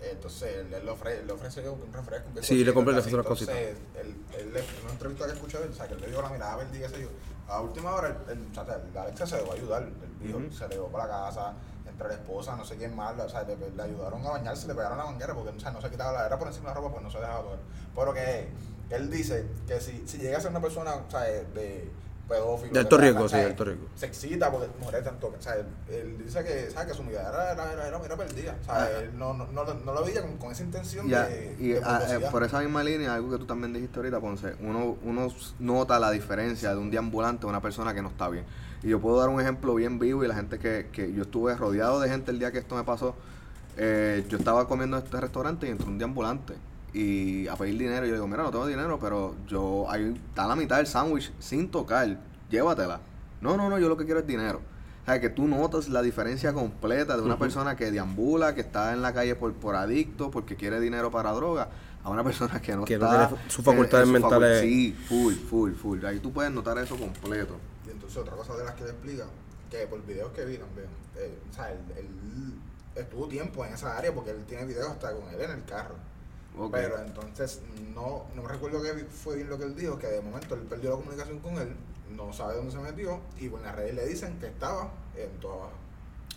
Entonces, 0.00 0.56
él, 0.56 0.70
le, 0.84 0.90
ofrece, 0.90 1.24
le 1.24 1.32
ofrece 1.32 1.68
un 1.68 1.92
refresco. 1.92 2.28
un 2.34 2.42
Sí, 2.42 2.64
le 2.64 2.74
compra- 2.74 2.92
le 2.92 2.98
ofrece 2.98 3.14
unas 3.16 3.26
cositas. 3.26 3.54
Entonces, 3.56 3.82
él, 4.00 4.16
él, 4.38 4.64
una 4.82 4.92
entrevista 4.92 5.26
que 5.26 5.32
escuché, 5.32 5.58
o 5.58 5.72
sea, 5.72 5.88
que 5.88 5.94
él 5.94 6.00
le 6.00 6.08
dio 6.08 6.20
la 6.20 6.28
mirada 6.30 6.58
perdida, 6.58 6.88
sé 6.88 7.00
yo. 7.02 7.08
A 7.48 7.60
última 7.60 7.94
hora, 7.94 8.16
el, 8.28 8.38
el, 8.38 8.98
Alexa 8.98 9.26
se 9.26 9.36
a 9.36 9.52
ayudar. 9.52 9.82
El 10.22 10.28
hijo 10.28 10.38
Ujú. 10.38 10.52
se 10.52 10.68
le 10.68 10.74
llevó 10.74 10.88
para 10.88 11.06
la 11.06 11.26
casa, 11.26 11.54
entre 11.88 12.08
la 12.08 12.14
esposa, 12.14 12.56
no 12.56 12.64
sé 12.64 12.76
quién 12.76 12.94
más, 12.96 13.18
o 13.18 13.28
sea, 13.28 13.42
le, 13.44 13.56
le 13.56 13.82
ayudaron 13.82 14.24
a 14.26 14.30
bañarse, 14.30 14.66
le 14.66 14.74
pegaron 14.74 14.98
la 14.98 15.04
manguera 15.04 15.34
porque 15.34 15.50
o 15.56 15.60
sea, 15.60 15.70
no 15.70 15.80
se 15.80 15.90
quitaba 15.90 16.12
la 16.12 16.26
era 16.26 16.38
por 16.38 16.48
encima 16.48 16.70
de 16.70 16.74
la 16.74 16.80
ropa, 16.80 16.90
pues 16.92 17.02
no 17.02 17.10
se 17.10 17.18
dejaba 17.18 17.42
todo. 17.42 17.58
Pero 17.94 18.12
que, 18.14 18.48
que 18.88 18.94
él 18.96 19.10
dice 19.10 19.46
que 19.66 19.80
si, 19.80 20.06
si 20.06 20.18
llega 20.18 20.38
a 20.38 20.40
ser 20.40 20.50
una 20.50 20.60
persona, 20.60 20.94
o 20.94 21.10
sea, 21.10 21.20
de 21.20 21.90
pedófilo, 22.28 22.72
De 22.72 22.80
alto 22.80 22.96
riesgo, 22.96 23.28
sí, 23.28 23.36
de 23.36 23.44
alto 23.44 23.64
riesgo. 23.64 23.86
Se 23.94 24.06
excita 24.06 24.50
porque 24.50 24.68
mujeres 24.80 25.04
tanto, 25.04 25.26
o 25.38 25.42
sea, 25.42 25.56
él, 25.56 25.66
él 25.90 26.18
dice 26.24 26.42
que, 26.44 26.70
¿sabes? 26.70 26.88
que 26.88 26.94
su 26.94 27.02
mirada 27.04 27.52
era, 27.52 27.72
era, 27.72 27.86
era, 27.88 28.04
era, 28.04 28.16
perdida, 28.16 28.56
o 28.60 28.64
sea, 28.64 28.82
Ah. 28.84 28.88
él 29.00 29.10
no, 29.18 29.34
no, 29.34 29.46
no, 29.52 29.64
no 29.74 29.92
lo 29.94 30.04
veía 30.04 30.22
con, 30.22 30.36
con 30.38 30.52
esa 30.52 30.62
intención 30.62 31.08
Ya, 31.08 31.26
de, 31.26 31.56
y 31.58 31.68
de 31.70 31.80
ah, 31.84 32.00
eh, 32.08 32.26
por 32.30 32.42
esa 32.44 32.60
misma 32.60 32.82
línea, 32.82 33.14
algo 33.14 33.30
que 33.30 33.38
tú 33.38 33.46
también 33.46 33.72
dijiste 33.72 33.98
ahorita, 33.98 34.20
Ponce, 34.20 34.54
uno, 34.60 34.96
uno 35.04 35.28
nota 35.58 35.98
la 35.98 36.10
diferencia 36.10 36.70
de 36.70 36.78
un 36.78 36.90
deambulante 36.90 37.46
a 37.46 37.48
una 37.50 37.60
persona 37.60 37.92
que 37.94 38.02
no 38.02 38.08
está 38.08 38.28
bien. 38.28 38.44
Y 38.82 38.88
yo 38.88 39.00
puedo 39.00 39.18
dar 39.18 39.28
un 39.30 39.40
ejemplo 39.40 39.74
bien 39.74 39.98
vivo 39.98 40.24
y 40.24 40.28
la 40.28 40.34
gente 40.34 40.58
que, 40.58 40.88
que 40.92 41.12
yo 41.12 41.22
estuve 41.22 41.54
rodeado 41.56 42.00
de 42.00 42.08
gente 42.10 42.30
el 42.30 42.38
día 42.38 42.52
que 42.52 42.58
esto 42.58 42.74
me 42.76 42.84
pasó. 42.84 43.14
eh, 43.76 44.24
yo 44.28 44.38
estaba 44.38 44.68
comiendo 44.68 44.96
en 44.98 45.04
este 45.04 45.20
restaurante 45.20 45.66
y 45.66 45.70
entró 45.70 45.88
un 45.88 45.98
deambulante 45.98 46.54
y 46.94 47.46
a 47.48 47.56
pedir 47.56 47.76
dinero. 47.78 48.06
Y 48.06 48.08
yo 48.10 48.14
digo, 48.14 48.26
mira, 48.28 48.42
no 48.44 48.50
tengo 48.50 48.66
dinero, 48.66 48.98
pero 49.00 49.34
yo 49.46 49.84
ahí 49.90 50.14
está 50.28 50.46
la 50.46 50.56
mitad 50.56 50.76
del 50.78 50.86
sándwich 50.86 51.32
sin 51.38 51.70
tocar, 51.70 52.18
llévatela. 52.50 53.00
No, 53.40 53.56
no, 53.56 53.68
no, 53.68 53.78
yo 53.78 53.88
lo 53.88 53.96
que 53.96 54.04
quiero 54.04 54.20
es 54.20 54.26
dinero. 54.26 54.60
O 55.02 55.04
sea, 55.06 55.20
que 55.20 55.28
tú 55.28 55.46
notas 55.46 55.88
la 55.90 56.00
diferencia 56.00 56.54
completa 56.54 57.16
de 57.16 57.22
una 57.22 57.38
persona 57.38 57.76
que 57.76 57.90
deambula, 57.90 58.54
que 58.54 58.62
está 58.62 58.94
en 58.94 59.02
la 59.02 59.12
calle 59.12 59.34
por, 59.34 59.52
por 59.52 59.74
adicto, 59.76 60.30
porque 60.30 60.56
quiere 60.56 60.80
dinero 60.80 61.10
para 61.10 61.30
droga, 61.32 61.68
a 62.02 62.08
una 62.10 62.24
persona 62.24 62.60
que 62.62 62.74
no 62.74 62.84
Que 62.86 62.96
no 62.98 63.04
está... 63.12 63.28
tiene 63.28 63.42
sus 63.50 63.62
facultades 63.64 64.08
en- 64.08 64.14
en 64.16 64.22
su 64.22 64.26
facu- 64.28 64.30
mentales. 64.30 64.60
Sí, 64.62 64.96
full, 65.08 65.34
full, 65.34 65.72
full. 65.74 66.04
Ahí 66.06 66.20
tú 66.20 66.32
puedes 66.32 66.50
notar 66.52 66.78
eso 66.78 66.96
completo. 66.96 67.56
Y 67.86 67.90
entonces 67.90 68.16
otra 68.16 68.34
cosa 68.34 68.56
de 68.56 68.64
las 68.64 68.74
que 68.76 68.84
le 68.84 68.90
explica, 68.90 69.24
que 69.70 69.86
por 69.88 70.06
videos 70.06 70.32
que 70.32 70.44
vi 70.46 70.56
también, 70.56 70.86
eh, 71.16 71.38
o 71.50 71.54
sea, 71.54 71.70
él, 71.70 71.78
él 71.98 72.54
estuvo 72.94 73.26
tiempo 73.28 73.62
en 73.66 73.74
esa 73.74 73.98
área 73.98 74.14
porque 74.14 74.30
él 74.30 74.44
tiene 74.48 74.64
videos 74.64 74.88
hasta 74.88 75.12
con 75.12 75.28
él 75.34 75.40
en 75.40 75.50
el 75.50 75.64
carro. 75.64 75.96
Pero 76.70 76.98
entonces 76.98 77.60
no, 77.94 78.24
no 78.36 78.46
recuerdo 78.46 78.80
que 78.82 79.04
fue 79.06 79.36
bien 79.36 79.50
lo 79.50 79.58
que 79.58 79.64
él 79.64 79.74
dijo, 79.74 79.98
que 79.98 80.06
de 80.06 80.20
momento 80.20 80.54
él 80.54 80.60
perdió 80.62 80.90
la 80.90 80.96
comunicación 80.96 81.40
con 81.40 81.56
él, 81.56 81.74
no 82.16 82.32
sabe 82.32 82.54
dónde 82.56 82.70
se 82.70 82.78
metió 82.78 83.18
y 83.40 83.46
en 83.46 83.62
las 83.62 83.74
redes 83.74 83.94
le 83.94 84.06
dicen 84.06 84.38
que 84.38 84.46
estaba 84.46 84.92
en 85.16 85.30
toda 85.40 85.56
baja. 85.56 85.72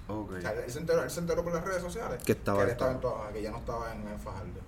Ok. 0.07 0.31
O 0.37 0.41
sea, 0.41 0.51
él 0.53 0.71
se, 0.71 0.79
enteró, 0.79 1.03
él 1.03 1.11
se 1.11 1.19
enteró 1.19 1.43
por 1.43 1.53
las 1.53 1.65
redes 1.65 1.81
sociales 1.81 2.23
Que 2.23 2.31
estaba 2.31 2.59
que 2.59 2.63
él 2.65 2.69
estaba 2.71 2.91
en 2.93 2.99
toda 3.01 3.13
baja, 3.15 3.31
que 3.33 3.41
ya 3.43 3.51
no 3.51 3.57
estaba 3.57 3.93
en, 3.93 4.07
en 4.07 4.19
Fajardo. 4.19 4.61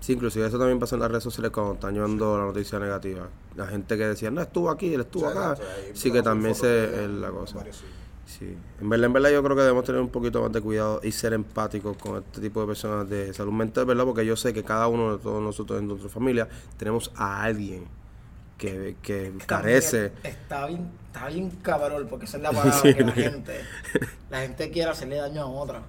Sí, 0.00 0.14
inclusive 0.14 0.46
eso 0.46 0.58
también 0.58 0.78
pasa 0.78 0.94
en 0.96 1.02
las 1.02 1.10
redes 1.10 1.24
sociales 1.24 1.50
cuando 1.52 1.74
están 1.74 1.92
llevando 1.94 2.38
la 2.38 2.44
noticia 2.46 2.78
negativa. 2.78 3.28
La 3.54 3.66
gente 3.66 3.98
que 3.98 4.06
decía, 4.06 4.30
no, 4.30 4.40
estuvo 4.40 4.70
aquí, 4.70 4.94
él 4.94 5.02
estuvo 5.02 5.26
O 5.26 5.32
sea, 5.32 5.50
acá. 5.50 5.62
exacto, 5.62 5.90
Sí, 5.94 6.10
que 6.10 6.22
también 6.22 6.54
se 6.54 7.04
es 7.04 7.10
la 7.10 7.30
cosa. 7.30 7.56
varios. 7.58 7.84
Sí. 8.38 8.56
En 8.80 8.88
verdad, 8.88 9.06
en 9.06 9.12
verdad 9.12 9.30
yo 9.30 9.42
creo 9.42 9.56
que 9.56 9.62
debemos 9.62 9.84
tener 9.84 10.00
un 10.00 10.08
poquito 10.08 10.40
más 10.42 10.52
de 10.52 10.60
cuidado 10.60 11.00
y 11.02 11.10
ser 11.12 11.32
empáticos 11.32 11.96
con 11.96 12.18
este 12.22 12.40
tipo 12.40 12.60
de 12.60 12.66
personas 12.68 13.08
de 13.10 13.34
salud 13.34 13.52
mental, 13.52 13.84
¿verdad? 13.86 14.04
Porque 14.04 14.24
yo 14.24 14.36
sé 14.36 14.52
que 14.52 14.62
cada 14.62 14.86
uno 14.88 15.16
de 15.16 15.22
todos 15.22 15.42
nosotros 15.42 15.80
en 15.80 15.88
nuestra 15.88 16.08
familia 16.08 16.48
tenemos 16.78 17.10
a 17.16 17.42
alguien 17.42 17.84
que, 18.56 18.94
que 19.02 19.32
carece. 19.46 20.12
Está 20.22 20.66
bien, 20.66 20.90
está 21.06 21.26
bien 21.28 21.50
cabrón, 21.62 22.06
porque 22.08 22.26
esa 22.26 22.36
es 22.36 22.42
la 22.42 22.50
palabra 22.52 22.72
Sí. 22.72 22.94
que 22.94 23.04
la 23.04 23.12
gente, 23.12 23.60
la 24.30 24.40
gente 24.42 24.70
quiere 24.70 24.90
hacerle 24.90 25.16
daño 25.16 25.42
a 25.42 25.46
otra, 25.46 25.82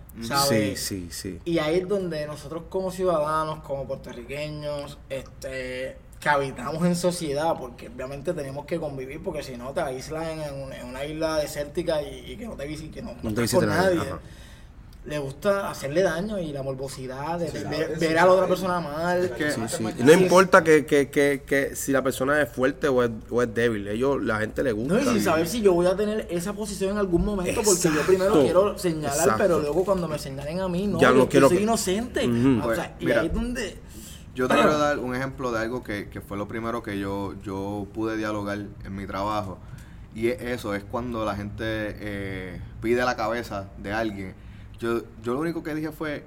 Sí, 0.50 0.76
sí, 0.78 1.10
sí. 1.12 1.40
Y 1.46 1.60
ahí 1.60 1.80
es 1.80 1.88
donde 1.88 2.26
nosotros 2.28 2.64
como 2.70 2.90
ciudadanos, 2.92 3.60
como 3.60 3.86
puertorriqueños, 3.88 4.98
este, 5.10 5.98
que 6.22 6.30
habitamos 6.30 6.86
en 6.86 6.96
sociedad, 6.96 7.56
porque 7.60 7.90
obviamente 7.90 8.32
tenemos 8.34 8.66
que 8.66 8.80
convivir, 8.80 9.22
porque 9.24 9.42
si 9.44 9.58
no 9.58 9.72
te 9.72 9.82
aíslas 9.82 10.30
en, 10.30 10.54
un- 10.64 10.72
en 10.72 10.86
una 10.86 11.04
isla 11.04 11.38
desértica 11.38 12.02
y, 12.02 12.32
y 12.32 12.38
que 12.38 12.46
no 12.46 12.54
te 12.56 12.68
visite, 12.68 12.92
que 12.92 13.02
no, 13.02 13.10
no 13.14 13.30
te 13.30 13.36
con 13.36 13.36
visite 13.36 13.66
nadie, 13.66 14.00
le 15.04 15.18
gusta 15.18 15.72
hacerle 15.72 16.04
daño 16.04 16.38
y 16.38 16.54
la 16.54 16.62
morbosidad 16.62 17.40
de, 17.40 17.48
Sí, 17.50 17.58
de- 17.58 17.64
la- 17.64 17.70
ver, 17.72 17.88
sí, 17.96 18.00
ver 18.02 18.12
sí, 18.12 18.18
a 18.18 18.26
la 18.28 18.32
otra 18.34 18.48
persona 18.48 18.80
mal. 18.80 19.32
que- 19.36 19.52
Sí, 19.52 19.62
sí. 19.68 19.78
Sí, 19.78 19.94
Y 19.98 20.04
no 20.04 20.12
importa 20.14 20.64
que, 20.64 20.86
que, 20.86 21.10
que, 21.10 21.42
que 21.44 21.76
si 21.76 21.92
la 21.92 22.04
persona 22.04 22.40
es 22.40 22.48
fuerte 22.50 22.88
o 22.88 23.02
es, 23.04 23.10
o 23.32 23.42
es 23.42 23.52
débil, 23.52 23.88
ellos, 23.88 24.22
la 24.24 24.38
gente 24.42 24.62
le 24.62 24.74
gusta. 24.74 24.94
No, 24.94 25.02
y 25.02 25.06
sin 25.06 25.24
saber 25.24 25.48
si 25.48 25.62
yo 25.62 25.74
voy 25.74 25.88
a 25.88 25.96
tener 25.96 26.28
esa 26.30 26.54
posición 26.54 26.92
en 26.92 26.98
algún 27.00 27.26
momento, 27.26 27.64
porque 27.64 27.82
yo 27.96 28.02
primero 28.06 28.44
quiero 28.44 28.78
señalar, 28.78 29.18
Exacto. 29.18 29.38
pero 29.44 29.60
luego 29.60 29.84
cuando 29.84 30.08
me 30.08 30.20
señalen 30.20 30.60
a 30.60 30.68
mí, 30.70 30.86
no, 30.86 31.00
Ya 31.02 31.10
no 31.10 31.28
yo 31.28 31.48
soy 31.48 31.58
que- 31.58 31.64
inocente. 31.64 32.20
O 32.28 32.76
sea, 32.76 32.76
Pues, 32.76 32.80
y 33.00 33.06
mira. 33.08 33.22
ahí 33.22 33.26
es 33.28 33.34
donde... 33.34 33.80
Yo 34.34 34.48
te 34.48 34.56
quiero 34.56 34.78
dar 34.80 35.00
un 35.00 35.16
ejemplo 35.16 35.52
de 35.52 35.60
algo 35.60 35.84
que, 35.84 36.10
que 36.10 36.22
fue 36.22 36.38
lo 36.38 36.48
primero 36.48 36.84
que 36.84 37.00
yo, 37.00 37.34
yo 37.42 37.88
pude 37.94 38.18
dialogar 38.18 38.60
en 38.84 38.96
mi 38.96 39.06
trabajo. 39.06 39.58
Y 40.14 40.28
es 40.28 40.42
eso, 40.42 40.74
es 40.76 40.84
cuando 40.84 41.24
la 41.26 41.36
gente 41.36 41.64
eh, 41.66 42.62
pide 42.82 43.04
la 43.04 43.16
cabeza 43.16 43.70
de 43.78 43.94
alguien. 43.94 44.34
Yo, 44.80 45.04
yo 45.24 45.34
lo 45.34 45.40
único 45.40 45.64
que 45.64 45.74
dije 45.74 45.92
fue, 45.92 46.26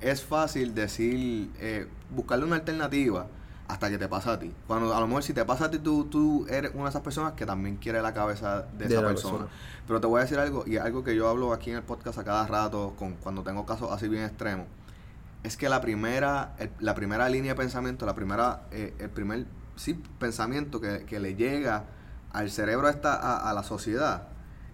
es 0.00 0.22
fácil 0.22 0.74
decir, 0.74 1.50
eh, 1.58 1.88
buscarle 2.10 2.44
una 2.44 2.56
alternativa 2.56 3.26
hasta 3.66 3.90
que 3.90 3.98
te 3.98 4.06
pasa 4.06 4.34
a 4.34 4.38
ti. 4.38 4.52
Cuando 4.68 4.94
a 4.94 5.00
lo 5.00 5.08
mejor 5.08 5.24
si 5.24 5.32
te 5.32 5.44
pasa 5.44 5.64
a 5.64 5.70
ti, 5.70 5.78
tú, 5.78 6.04
tú 6.04 6.46
eres 6.48 6.70
una 6.74 6.84
de 6.84 6.90
esas 6.90 7.02
personas 7.02 7.32
que 7.32 7.46
también 7.46 7.76
quiere 7.76 8.00
la 8.00 8.14
cabeza 8.14 8.62
de, 8.62 8.86
De 8.86 8.94
esa 8.94 9.04
persona. 9.04 9.38
persona. 9.38 9.48
Pero 9.88 10.00
te 10.00 10.06
voy 10.06 10.20
a 10.20 10.22
decir 10.22 10.38
algo, 10.38 10.64
y 10.66 10.76
algo 10.76 11.02
que 11.02 11.16
yo 11.16 11.28
hablo 11.28 11.52
aquí 11.52 11.70
en 11.70 11.76
el 11.76 11.82
podcast 11.82 12.18
a 12.18 12.24
cada 12.24 12.46
rato, 12.46 12.94
con, 12.96 13.14
cuando 13.14 13.42
tengo 13.42 13.66
casos 13.66 13.90
así 13.90 14.06
bien 14.08 14.22
extremos 14.24 14.66
es 15.46 15.56
que 15.56 15.68
la 15.68 15.80
primera, 15.80 16.54
el- 16.58 16.70
la 16.80 16.94
primera 16.94 17.28
línea 17.28 17.52
de 17.52 17.56
pensamiento, 17.56 18.04
la 18.06 18.14
primera, 18.14 18.62
eh, 18.72 18.94
el 18.98 19.10
primer 19.10 19.46
sí, 19.76 19.94
pensamiento 20.18 20.80
que, 20.80 21.04
que 21.04 21.20
le 21.20 21.34
llega 21.36 21.84
al 22.32 22.50
cerebro 22.50 22.88
a, 22.88 22.90
esta, 22.90 23.14
a, 23.14 23.48
a 23.50 23.54
la 23.54 23.62
sociedad 23.62 24.28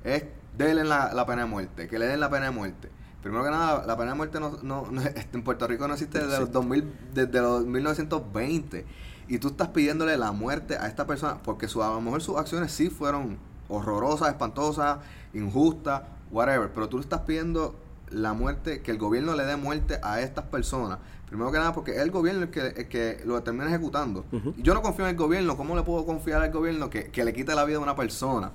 es 0.05 0.25
denle 0.57 0.85
la, 0.85 1.12
la 1.12 1.27
pena 1.27 1.43
de 1.43 1.49
muerte, 1.49 1.89
que 1.89 1.99
le 1.99 2.07
den 2.07 2.20
la 2.20 2.31
pena 2.31 2.47
de 2.47 2.51
muerte. 2.53 2.91
Primero 3.23 3.45
que 3.45 3.51
nada, 3.51 3.87
la 3.87 3.97
pena 3.97 4.11
de 4.12 4.16
muerte 4.16 4.41
no, 4.41 4.59
no, 4.62 4.87
no- 4.91 5.03
en 5.33 5.43
Puerto 5.45 5.66
Rico 5.68 5.87
no 5.87 5.95
existe 5.95 6.18
desde 6.18 6.41
los, 6.41 6.51
2000, 6.51 6.93
desde 7.14 7.41
los 7.41 7.64
1920. 7.66 8.87
Y 9.29 9.39
tú 9.39 9.49
estás 9.49 9.68
pidiéndole 9.68 10.16
la 10.16 10.33
muerte 10.33 10.77
a 10.77 10.89
esta 10.89 11.07
persona 11.07 11.39
porque 11.43 11.68
su, 11.68 11.83
a 11.83 11.91
lo 11.91 12.01
mejor 12.01 12.23
sus 12.23 12.37
acciones 12.37 12.73
sí 12.73 12.91
fueron 12.91 13.39
horrorosas, 13.68 14.29
espantosas, 14.29 14.99
injustas, 15.33 16.03
whatever. 16.31 16.70
Pero 16.73 16.89
tú 16.89 16.97
le 16.99 17.03
estás 17.03 17.20
pidiendo 17.20 17.77
la 18.13 18.33
muerte, 18.35 18.81
que 18.83 18.91
el 18.91 18.99
gobierno 18.99 19.35
le 19.35 19.45
dé 19.45 19.57
muerte 19.57 19.99
a 20.03 20.21
estas 20.21 20.45
personas. 20.47 20.99
Primero 21.27 21.51
que 21.51 21.59
nada, 21.59 21.73
porque 21.73 21.93
es 21.93 21.99
el 21.99 22.11
gobierno 22.11 22.43
el 22.43 22.51
que, 22.51 22.61
el 22.67 22.89
que 22.89 23.23
lo 23.25 23.43
termina 23.43 23.67
ejecutando. 23.69 24.25
Y 24.57 24.63
yo 24.63 24.75
no 24.75 24.83
confío 24.83 25.07
en 25.07 25.11
el 25.13 25.17
gobierno. 25.17 25.57
¿Cómo 25.57 25.75
le 25.75 25.83
puedo 25.83 26.05
confiar 26.05 26.43
al 26.43 26.51
gobierno 26.53 26.91
que, 26.91 27.05
que 27.05 27.25
le 27.25 27.33
quite 27.33 27.55
la 27.55 27.65
vida 27.65 27.79
a 27.79 27.81
una 27.81 27.97
persona? 27.97 28.53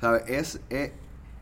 ¿Sabes? 0.00 0.22
Es, 0.26 0.60
es, 0.70 0.90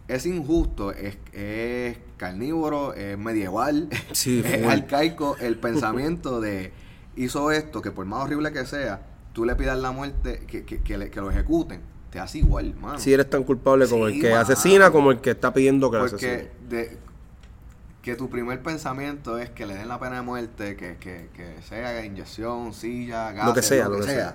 es 0.09 0.27
injusto, 0.27 0.93
es, 0.93 1.17
es 1.33 1.97
carnívoro, 2.17 2.93
es 2.95 3.17
medieval, 3.19 3.89
Sí, 4.13 4.43
es 4.45 4.67
arcaico 4.67 5.37
el 5.41 5.57
pensamiento 5.61 6.41
de 6.41 6.73
hizo 7.17 7.51
esto, 7.51 7.81
que 7.83 7.91
por 7.91 8.05
más 8.07 8.25
horrible 8.25 8.53
que 8.53 8.67
sea, 8.67 9.01
tú 9.33 9.45
le 9.45 9.55
pidas 9.57 9.79
la 9.79 9.91
muerte, 9.93 10.45
que, 10.47 10.65
que, 10.65 10.83
que, 10.83 10.99
le- 10.99 11.11
que 11.11 11.21
lo 11.21 11.31
ejecuten. 11.31 11.81
Te 12.11 12.19
hace 12.19 12.39
igual, 12.39 12.75
mano. 12.81 12.99
Si 12.99 13.13
eres 13.13 13.29
tan 13.29 13.45
culpable 13.45 13.87
como 13.87 14.09
Sí, 14.09 14.15
el 14.17 14.21
que 14.23 14.31
mano. 14.31 14.41
asesina 14.43 14.91
como 14.91 15.11
el 15.13 15.21
que 15.21 15.31
está 15.31 15.53
pidiendo 15.53 15.91
que 15.91 15.99
lo 15.99 16.07
Porque 16.09 16.27
asesine. 16.27 16.51
de, 16.69 16.99
que 18.03 18.15
tu 18.15 18.31
primer 18.31 18.63
pensamiento 18.63 19.39
es 19.39 19.51
que 19.51 19.67
le 19.67 19.75
den 19.75 19.89
la 19.89 19.99
pena 19.99 20.17
de 20.17 20.23
muerte, 20.23 20.77
que, 20.77 20.97
que, 20.99 21.31
que 21.35 21.63
sea 21.63 22.05
inyección, 22.05 22.73
silla, 22.73 23.33
gas, 23.33 23.47
Lo 23.47 23.55
que 23.55 23.63
sea, 23.63 23.89
lo 23.89 23.97
que 23.99 24.05
sea. 24.05 24.35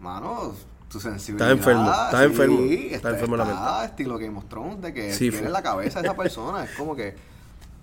Mano, 0.00 0.52
tu 0.88 1.00
sensibilidad. 1.00 1.50
enfermo, 1.52 1.90
estás 1.90 2.18
sí, 2.18 2.24
enfermo, 2.26 2.58
Está, 2.60 2.96
estás 2.96 3.12
enfermo 3.14 3.36
la 3.36 3.44
está 3.44 3.72
mente. 3.78 3.84
estilo 3.86 4.18
Game 4.18 4.36
of 4.38 4.44
Thrones, 4.46 4.80
de 4.82 4.92
que 4.92 5.12
Sí, 5.12 5.30
tiene 5.30 5.48
la 5.48 5.62
cabeza 5.62 6.00
de 6.02 6.08
esa 6.08 6.16
persona. 6.16 6.64
es 6.64 6.70
como 6.72 6.94
que. 6.96 7.14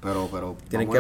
Pero, 0.02 0.30
pero. 0.32 0.58
Tienen 0.70 0.90
que 0.90 1.00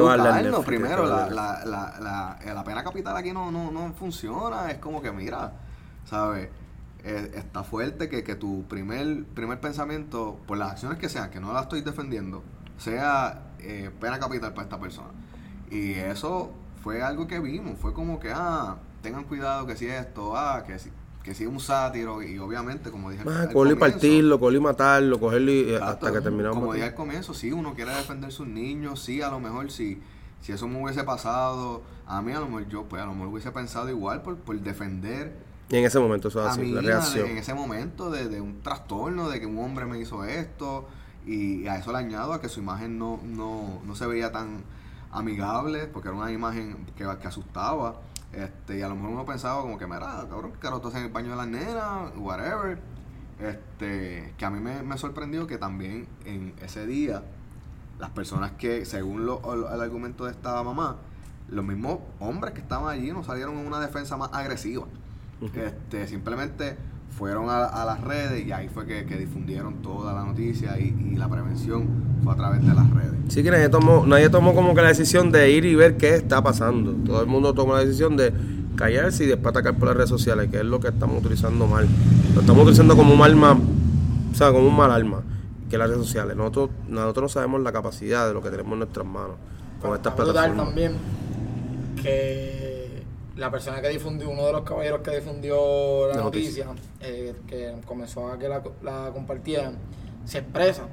primero. 0.65 1.05
La, 1.05 1.29
la, 1.29 1.65
la, 1.65 1.99
la, 1.99 2.39
eh, 2.41 2.53
la 2.53 2.63
pena 2.63 2.83
capital 2.83 3.15
aquí 3.15 3.31
no, 3.31 3.51
no, 3.51 3.69
no 3.71 3.93
funciona. 3.93 4.71
Es 4.71 4.77
como 4.79 5.01
que, 5.01 5.11
mira, 5.11 5.53
¿sabes? 6.05 6.49
Eh, 7.03 7.31
está 7.35 7.63
fuerte 7.63 8.09
que, 8.09 8.23
que 8.23 8.35
tu 8.35 8.63
primer, 8.67 9.23
primer 9.25 9.59
pensamiento, 9.61 10.39
por 10.47 10.57
las 10.57 10.71
acciones 10.71 10.97
que 10.97 11.07
sean, 11.09 11.29
que 11.29 11.39
no 11.39 11.53
la 11.53 11.61
estoy 11.61 11.81
defendiendo, 11.81 12.43
sea 12.77 13.48
eh, 13.61 13.89
pena 13.99 14.19
capital 14.19 14.53
para 14.53 14.63
esta 14.63 14.79
persona. 14.79 15.09
Y 15.71 15.93
eso 15.93 16.51
fue 16.83 17.01
algo 17.01 17.27
que 17.27 17.39
vimos. 17.39 17.77
Fue 17.79 17.93
como 17.93 18.19
que, 18.19 18.31
ah, 18.33 18.77
tengan 19.01 19.23
cuidado 19.25 19.65
que 19.67 19.75
si 19.75 19.87
esto, 19.87 20.35
ah, 20.35 20.63
que 20.65 20.79
si, 20.79 20.89
que 21.23 21.33
si 21.35 21.43
es 21.43 21.49
un 21.49 21.59
sátiro. 21.59 22.21
Y 22.23 22.37
obviamente, 22.39 22.89
como 22.91 23.11
dije 23.11 23.23
Ah, 23.27 23.41
al 23.41 23.53
cogerlo 23.53 23.73
y 23.73 23.79
partirlo, 23.79 24.39
cogerlo 24.39 24.59
y 24.59 24.63
matarlo, 24.63 25.19
cogerlo 25.19 25.51
y, 25.51 25.59
eh, 25.59 25.73
Exacto. 25.75 26.07
hasta 26.07 26.11
que 26.13 26.21
terminamos. 26.21 26.57
Como 26.57 26.73
dije 26.73 26.85
al 26.85 26.95
comienzo, 26.95 27.33
sí, 27.33 27.51
uno 27.51 27.73
quiere 27.75 27.93
defender 27.93 28.31
sus 28.31 28.47
niños, 28.47 29.01
sí, 29.01 29.21
a 29.21 29.29
lo 29.29 29.39
mejor 29.39 29.71
si, 29.71 30.01
si 30.41 30.51
eso 30.51 30.67
me 30.67 30.81
hubiese 30.81 31.03
pasado, 31.03 31.83
a 32.07 32.21
mí 32.21 32.31
a 32.31 32.39
lo 32.39 32.47
mejor 32.47 32.67
yo, 32.69 32.83
pues 32.85 33.01
a 33.01 33.05
lo 33.05 33.13
mejor 33.13 33.27
hubiese 33.29 33.51
pensado 33.51 33.89
igual 33.89 34.21
por, 34.23 34.37
por 34.37 34.59
defender 34.59 35.37
Y 35.69 35.77
en 35.77 35.85
ese 35.85 35.99
momento 35.99 36.29
eso 36.29 36.41
es 36.43 36.51
así, 36.53 36.71
la 36.71 36.81
reacción. 36.81 37.27
en 37.29 37.37
ese 37.37 37.53
momento 37.53 38.09
de, 38.09 38.27
de 38.29 38.41
un 38.41 38.61
trastorno, 38.63 39.29
de 39.29 39.39
que 39.39 39.45
un 39.45 39.59
hombre 39.59 39.85
me 39.85 39.99
hizo 39.99 40.23
esto, 40.25 40.87
y 41.33 41.67
a 41.67 41.77
eso 41.77 41.91
le 41.91 41.97
añado 41.99 42.33
a 42.33 42.41
que 42.41 42.49
su 42.49 42.59
imagen 42.59 42.97
no, 42.97 43.19
no, 43.23 43.81
no 43.85 43.95
se 43.95 44.07
veía 44.07 44.31
tan 44.31 44.63
amigable, 45.11 45.87
porque 45.87 46.09
era 46.09 46.17
una 46.17 46.31
imagen 46.31 46.85
que, 46.95 47.05
que 47.21 47.27
asustaba, 47.27 47.95
este, 48.33 48.77
y 48.79 48.81
a 48.81 48.87
lo 48.89 48.95
mejor 48.95 49.09
uno 49.11 49.25
pensaba 49.25 49.61
como 49.61 49.77
que, 49.77 49.85
mira, 49.87 50.25
cabrón, 50.29 50.51
¿qué 50.53 50.59
carajo 50.59 50.81
tú 50.81 50.87
haces 50.89 50.99
en 51.01 51.07
el 51.07 51.11
baño 51.11 51.31
de 51.31 51.35
las 51.35 51.47
nenas? 51.47 52.11
Whatever. 52.17 52.79
Este, 53.39 54.33
que 54.37 54.45
a 54.45 54.49
mí 54.49 54.59
me, 54.59 54.83
me 54.83 54.97
sorprendió 54.97 55.47
que 55.47 55.57
también 55.57 56.07
en 56.25 56.53
ese 56.61 56.85
día, 56.85 57.23
las 57.99 58.09
personas 58.09 58.51
que, 58.51 58.85
según 58.85 59.25
lo- 59.25 59.73
el 59.73 59.81
argumento 59.81 60.25
de 60.25 60.31
esta 60.31 60.61
mamá, 60.63 60.97
los 61.49 61.65
mismos 61.65 61.99
hombres 62.19 62.53
que 62.53 62.59
estaban 62.61 62.89
allí 62.89 63.11
no 63.11 63.23
salieron 63.23 63.57
en 63.57 63.65
una 63.65 63.79
defensa 63.79 64.17
más 64.17 64.29
agresiva. 64.33 64.85
este, 65.67 66.05
simplemente 66.07 66.77
fueron 67.19 67.49
a, 67.49 67.65
a 67.65 67.85
las 67.85 68.01
redes 68.01 68.47
y 68.47 68.51
ahí 68.53 68.69
fue 68.69 68.85
que, 68.85 69.05
que 69.05 69.17
difundieron 69.17 69.81
toda 69.81 70.13
la 70.13 70.23
noticia 70.23 70.79
y, 70.79 70.95
y 71.11 71.17
la 71.17 71.27
prevención 71.27 71.85
fue 72.23 72.31
a 72.31 72.35
través 72.37 72.65
de 72.65 72.73
las 72.73 72.89
redes. 72.91 73.11
Sí 73.27 73.43
que 73.43 73.51
nadie 73.51 73.67
tomó, 73.67 74.05
nadie 74.07 74.29
tomó 74.29 74.55
como 74.55 74.73
que 74.73 74.81
la 74.81 74.87
decisión 74.87 75.29
de 75.29 75.51
ir 75.51 75.65
y 75.65 75.75
ver 75.75 75.97
qué 75.97 76.15
está 76.15 76.41
pasando. 76.41 76.93
Todo 77.05 77.19
el 77.21 77.27
mundo 77.27 77.53
tomó 77.53 77.73
la 77.73 77.81
decisión 77.81 78.15
de 78.15 78.33
callarse 78.77 79.25
y 79.25 79.27
después 79.27 79.49
atacar 79.49 79.75
por 79.75 79.89
las 79.89 79.97
redes 79.97 80.09
sociales, 80.09 80.49
que 80.49 80.59
es 80.59 80.65
lo 80.65 80.79
que 80.79 80.87
estamos 80.87 81.19
utilizando 81.19 81.67
mal. 81.67 81.85
Lo 82.33 82.39
estamos 82.39 82.63
utilizando 82.63 82.95
como 82.95 83.13
un 83.13 83.21
arma, 83.21 83.59
o 84.31 84.35
sea, 84.35 84.53
como 84.53 84.69
un 84.69 84.77
mal 84.77 84.89
arma, 84.89 85.21
que 85.69 85.77
las 85.77 85.89
redes 85.89 86.01
sociales. 86.05 86.37
Nosotros, 86.37 86.69
nosotros 86.87 87.23
no 87.23 87.29
sabemos 87.29 87.61
la 87.61 87.73
capacidad 87.73 88.29
de 88.29 88.33
lo 88.33 88.41
que 88.41 88.49
tenemos 88.49 88.71
en 88.71 88.79
nuestras 88.79 89.05
manos 89.05 89.35
con 89.81 89.93
estas 89.93 90.13
plataformas. 90.13 90.65
también 90.65 90.93
que 92.01 92.58
la 93.39 93.49
persona 93.49 93.81
que 93.81 93.89
difundió, 93.89 94.29
uno 94.29 94.45
de 94.45 94.51
los 94.51 94.61
caballeros 94.63 95.01
que 95.01 95.11
difundió 95.11 96.07
la, 96.09 96.17
La 96.17 96.23
noticia, 96.23 96.67
eh, 97.01 97.33
que 97.47 97.73
comenzó 97.85 98.27
a 98.27 98.37
que 98.37 98.49
la, 98.49 98.61
la 98.83 99.11
compartieran, 99.13 99.77
se 100.25 100.39
expresa. 100.39 100.87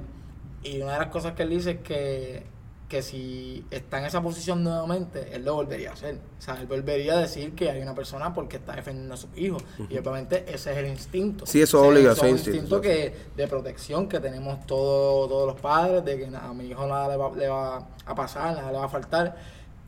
Y 0.63 0.81
una 0.81 0.95
de 0.95 0.99
las 1.01 1.09
cosas 1.09 1.35
que 1.35 1.43
él 1.43 1.51
dice 1.51 1.73
es 1.73 1.81
que, 1.81 2.45
que 2.89 3.03
si 3.03 3.65
está 3.71 3.99
en 3.99 4.05
esa 4.05 4.23
posición 4.23 4.63
nuevamente, 4.63 5.29
él 5.33 5.45
lo 5.45 5.55
volvería 5.55 5.91
a 5.91 5.93
hacer. 5.95 6.21
O 6.39 6.43
sea, 6.43 6.55
él 6.61 6.67
volvería 6.67 7.15
a 7.15 7.21
decir 7.21 7.55
que 7.55 7.71
hay 7.71 7.83
una 7.83 7.95
persona 7.95 8.33
porque 8.33 8.57
está 8.57 8.75
defendiendo 8.77 9.15
a 9.15 9.17
sus 9.17 9.31
hijos. 9.37 9.65
Y 9.89 9.99
obviamente 9.99 10.45
ese 10.47 10.73
es 10.73 10.79
el 10.79 10.87
instinto. 10.87 11.47
Sí, 11.47 11.63
eso 11.63 11.83
obliga, 11.83 12.13
es 12.13 12.19
un 12.21 12.29
instinto, 12.29 12.81
que, 12.81 13.15
de 13.37 13.49
protección 13.49 14.09
que 14.09 14.21
tenemos 14.21 14.65
todos, 14.67 15.29
todos 15.29 15.47
los 15.47 15.61
padres, 15.61 16.05
de 16.05 16.19
que 16.19 16.37
a 16.37 16.53
mi 16.53 16.67
hijo 16.67 16.87
nada 16.87 17.09
le 17.09 17.17
va, 17.17 17.33
le 17.37 17.49
va 17.49 17.89
a 18.07 18.15
pasar, 18.15 18.55
nada 18.55 18.71
le 18.71 18.79
va 18.79 18.85
a 18.85 18.89
faltar. 18.89 19.37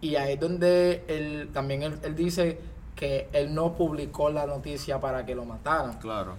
Y 0.01 0.15
ahí 0.17 0.35
es 0.35 0.41
donde 0.41 1.05
él, 1.09 1.51
también 1.53 1.83
él, 1.83 1.99
él 2.03 2.15
dice 2.15 2.59
que 2.95 3.29
él 3.33 3.55
no 3.55 3.75
publicó 3.75 4.31
la 4.31 4.47
noticia 4.47 5.01
para 5.01 5.25
que 5.27 5.35
lo 5.35 5.45
mataran, 5.45 5.99
Claro. 5.99 6.35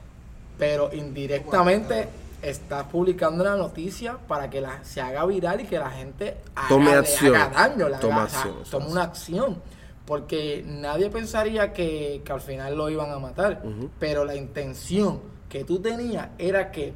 pero 0.58 0.90
indirectamente 0.94 2.08
está 2.42 2.88
publicando 2.88 3.44
la 3.44 3.56
noticia 3.56 4.18
para 4.18 4.50
que 4.50 4.62
la, 4.62 4.84
se 4.84 5.02
haga 5.02 5.26
viral 5.26 5.62
y 5.62 5.66
que 5.66 5.78
la 5.78 5.90
gente 5.90 6.38
haga, 6.56 6.68
Tome 6.70 6.92
le 6.92 6.98
acción. 6.98 7.36
haga 7.36 7.68
daño, 7.68 7.86
haga- 7.88 7.98
o 7.98 8.02
sea, 8.02 8.24
acción, 8.24 8.56
eso 8.62 8.78
tome 8.80 8.92
una 8.92 9.04
acción. 9.04 9.62
Porque 10.06 10.64
nadie 10.66 11.10
pensaría 11.10 11.72
que, 11.72 12.22
que 12.26 12.32
al 12.32 12.42
final 12.42 12.76
lo 12.76 12.90
iban 12.90 13.12
a 13.12 13.20
matar, 13.20 13.62
pero 14.00 14.26
la 14.26 14.36
intención 14.36 15.20
que 15.48 15.64
tú 15.64 15.80
tenías 15.80 16.30
era 16.40 16.72
que, 16.72 16.94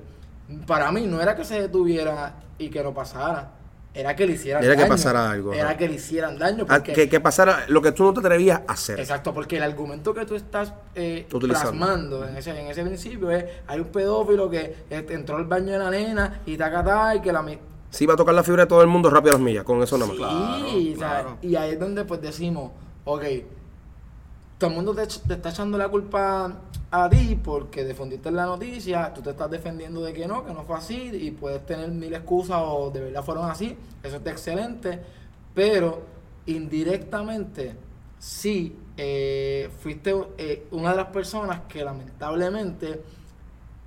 para 0.66 0.92
mí, 0.92 1.06
no 1.06 1.22
era 1.22 1.36
que 1.36 1.44
se 1.46 1.62
detuviera 1.62 2.36
y 2.58 2.70
que 2.70 2.82
no 2.82 2.92
pasara, 2.94 3.52
era 3.96 4.16
que 4.16 4.26
le 4.26 4.34
hicieran 4.34 4.64
Era 4.64 4.74
que 4.76 4.82
daño. 4.82 4.92
pasara 4.94 5.30
algo, 5.32 5.54
Era 5.54 5.78
que 5.78 5.88
le 5.88 5.96
hicieran 5.96 6.38
daño. 6.40 6.66
Ah, 6.68 6.76
Porque, 6.78 6.94
que, 6.94 7.10
que 7.10 7.20
pasara 7.20 7.66
lo 7.68 7.82
que 7.82 7.92
tú 7.92 8.04
no 8.04 8.14
te 8.14 8.22
atrevías 8.22 8.62
a 8.68 8.74
hacer. 8.74 9.00
Exacto, 9.00 9.34
porque 9.34 9.58
el 9.58 9.64
argumento 9.64 10.14
que 10.14 10.26
tú 10.26 10.36
estás 10.36 10.74
eh, 10.96 11.28
plasmando 11.30 12.28
en 12.28 12.36
ese, 12.38 12.60
en 12.60 12.68
ese 12.68 12.84
principio 12.84 13.30
es, 13.30 13.46
hay 13.68 13.80
un 13.80 13.88
pedófilo 13.88 14.50
que 14.50 14.86
eh, 14.90 15.06
entró 15.10 15.38
al 15.38 15.46
baño 15.46 15.74
de 15.74 15.78
la 15.80 15.92
nena 15.92 16.42
y 16.46 16.58
tacatá 16.58 17.16
y 17.16 17.22
que 17.22 17.32
la... 17.32 17.46
Sí, 17.92 18.08
va 18.08 18.16
a 18.16 18.18
tocar 18.18 18.34
la 18.34 18.42
fibra 18.44 18.64
de 18.64 18.68
todo 18.68 18.82
el 18.82 18.88
mundo 18.88 19.12
rápido 19.12 19.36
a 19.36 19.38
las 19.38 19.46
millas, 19.46 19.64
con 19.64 19.84
eso 19.84 19.96
nada 20.00 20.12
más. 20.12 20.18
Sí, 20.18 20.24
Claro, 20.24 20.94
o 20.96 20.98
sea, 20.98 21.10
claro. 21.22 21.38
y 21.44 21.56
ahí 21.56 21.72
es 21.74 21.80
donde 21.80 22.04
pues 22.06 22.20
decimos, 22.22 22.72
ok, 23.06 23.24
todo 24.58 24.70
el 24.72 24.76
mundo 24.76 24.96
te 24.96 25.04
está 25.04 25.50
echando 25.50 25.78
la 25.78 25.88
culpa 25.90 26.52
a 26.96 27.10
ti 27.10 27.40
porque 27.44 27.84
difundiste 27.84 28.30
la 28.30 28.46
noticia, 28.46 29.12
tú 29.12 29.24
te 29.24 29.32
estás 29.32 29.50
defendiendo 29.50 30.04
de 30.04 30.14
que 30.14 30.28
no, 30.28 30.46
que 30.46 30.54
no 30.54 30.64
fue 30.64 30.78
así 30.78 31.10
y 31.12 31.32
puedes 31.32 31.66
tener 31.66 31.90
mil 31.90 32.14
excusas 32.14 32.62
o 32.64 32.92
de 32.92 33.02
verdad 33.02 33.24
fueron 33.24 33.50
así, 33.50 33.76
eso 34.04 34.18
está 34.18 34.30
excelente, 34.30 35.00
pero 35.56 36.04
indirectamente 36.46 37.76
sí 38.20 38.76
eh, 38.96 39.72
fuiste 39.80 40.14
eh, 40.38 40.68
una 40.70 40.92
de 40.92 40.98
las 40.98 41.08
personas 41.08 41.62
que 41.68 41.84
lamentablemente 41.84 43.02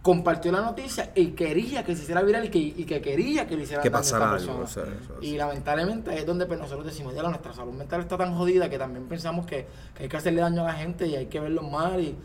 compartió 0.03 0.51
la 0.51 0.63
noticia 0.63 1.13
y 1.15 1.29
quería 1.29 1.85
que 1.85 1.95
se 1.95 2.03
hiciera 2.03 2.23
viral 2.23 2.47
y 2.47 2.49
que, 2.49 2.59
y 2.59 2.85
que 2.85 3.01
quería 3.01 3.47
que 3.47 3.57
le 3.57 3.63
hicieran 3.63 3.85
Que 3.85 3.91
pasara 3.91 4.33
persona. 4.33 4.53
algo, 4.55 4.65
o 4.65 4.67
sea, 4.67 4.83
eso, 4.83 5.15
y 5.21 5.37
lamentablemente 5.37 6.11
ahí 6.11 6.19
es 6.19 6.27
donde 6.27 6.47
pues, 6.47 6.59
nosotros 6.59 6.85
decimos, 6.85 7.15
ya 7.15 7.23
nuestra 7.23 7.53
salud 7.53 7.73
mental 7.73 8.01
está 8.01 8.17
tan 8.17 8.35
jodida 8.35 8.69
que 8.69 8.79
también 8.79 9.07
pensamos 9.07 9.47
que, 9.47 9.67
que 9.95 10.05
hay 10.05 10.09
que 10.09 10.17
hacerle 10.17 10.41
daño 10.41 10.63
a 10.63 10.67
la 10.67 10.75
gente 10.75 11.07
y 11.07 11.15
hay 11.15 11.27
que 11.27 11.39
verlo 11.39 11.63
mal 11.63 12.01
y, 12.01 12.17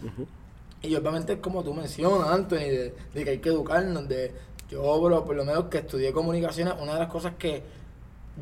y 0.81 0.95
obviamente 0.95 1.39
como 1.39 1.63
tú 1.63 1.73
mencionas, 1.73 2.29
Anthony, 2.29 2.57
de, 2.57 2.93
que 3.13 3.29
hay 3.29 3.39
que 3.39 3.49
educarnos, 3.49 4.07
de 4.07 4.31
yo 4.69 4.81
por 5.25 5.35
lo 5.35 5.45
menos 5.45 5.65
que 5.65 5.79
estudié 5.79 6.11
comunicaciones, 6.11 6.75
una 6.81 6.93
de 6.93 6.99
las 6.99 7.09
cosas 7.09 7.33
que 7.37 7.63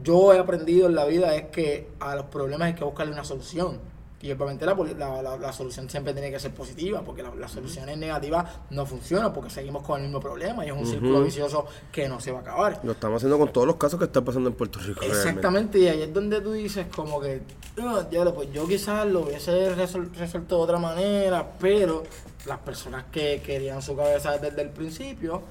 yo 0.03 0.33
he 0.33 0.39
aprendido 0.39 0.87
en 0.87 0.95
la 0.95 1.05
vida 1.05 1.35
es 1.35 1.47
que 1.47 1.89
a 1.99 2.15
los 2.15 2.25
problemas 2.27 2.67
hay 2.67 2.73
que 2.75 2.83
buscarle 2.83 3.13
una 3.13 3.23
solución. 3.23 3.79
Y 4.21 4.31
obviamente 4.33 4.65
la, 4.65 4.73
la, 4.75 5.21
la- 5.21 5.37
la 5.37 5.53
solución 5.53 5.89
siempre 5.89 6.11
tiene 6.13 6.29
que 6.29 6.39
ser 6.39 6.53
positiva, 6.53 7.01
porque 7.01 7.23
la- 7.23 7.33
las 7.35 7.51
soluciones 7.51 7.97
negativas 7.97 8.45
no 8.69 8.85
funcionan, 8.85 9.31
porque 9.31 9.49
seguimos 9.49 9.81
con 9.83 9.97
el 10.01 10.07
mismo 10.07 10.19
problema 10.19 10.65
y 10.65 10.69
es 10.69 10.73
un 10.75 10.85
círculo 10.85 11.23
vicioso 11.23 11.65
que 11.91 12.09
no 12.09 12.19
se 12.19 12.31
va 12.33 12.39
a 12.39 12.41
acabar. 12.41 12.81
Lo 12.83 12.91
estamos 12.91 13.17
haciendo 13.17 13.37
con 13.39 13.53
todos 13.53 13.65
los 13.65 13.77
casos 13.77 13.97
que 13.97 14.05
están 14.05 14.25
pasando 14.25 14.49
en 14.49 14.55
Puerto 14.55 14.79
Rico. 14.79 14.99
realmente. 14.99 15.29
Exactamente, 15.29 15.79
y 15.79 15.87
ahí 15.87 16.01
es 16.01 16.13
donde 16.13 16.41
tú 16.41 16.51
dices 16.51 16.87
como 16.93 17.21
que, 17.21 17.41
"Ah, 17.81 18.05
pues 18.35 18.51
yo 18.51 18.67
quizás 18.67 19.07
lo 19.07 19.21
hubiese 19.21 19.73
resol- 19.75 20.11
resuelto 20.13 20.57
de 20.57 20.61
otra 20.63 20.79
manera, 20.79 21.53
pero 21.57 22.03
las 22.45 22.57
personas 22.59 23.05
que 23.11 23.41
querían 23.45 23.81
su 23.81 23.95
cabeza 23.95 24.37
desde 24.37 24.61
el 24.63 24.69
principio, 24.71 25.41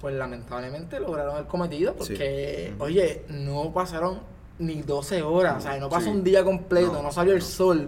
pues 0.00 0.14
lamentablemente 0.16 0.98
lograron 0.98 1.36
el 1.36 1.46
cometido, 1.46 1.94
porque, 1.94 2.72
oye, 2.80 3.22
no 3.28 3.72
pasaron 3.72 4.20
ni 4.58 4.82
12 4.82 5.22
horas, 5.22 5.62
¿sabes? 5.62 5.80
No 5.80 5.88
pasó 5.88 6.06
Sí. 6.06 6.10
un 6.10 6.24
día 6.24 6.44
completo, 6.44 6.92
no, 6.92 7.02
No. 7.02 7.12
salió 7.12 7.34
el 7.34 7.42
sol. 7.42 7.86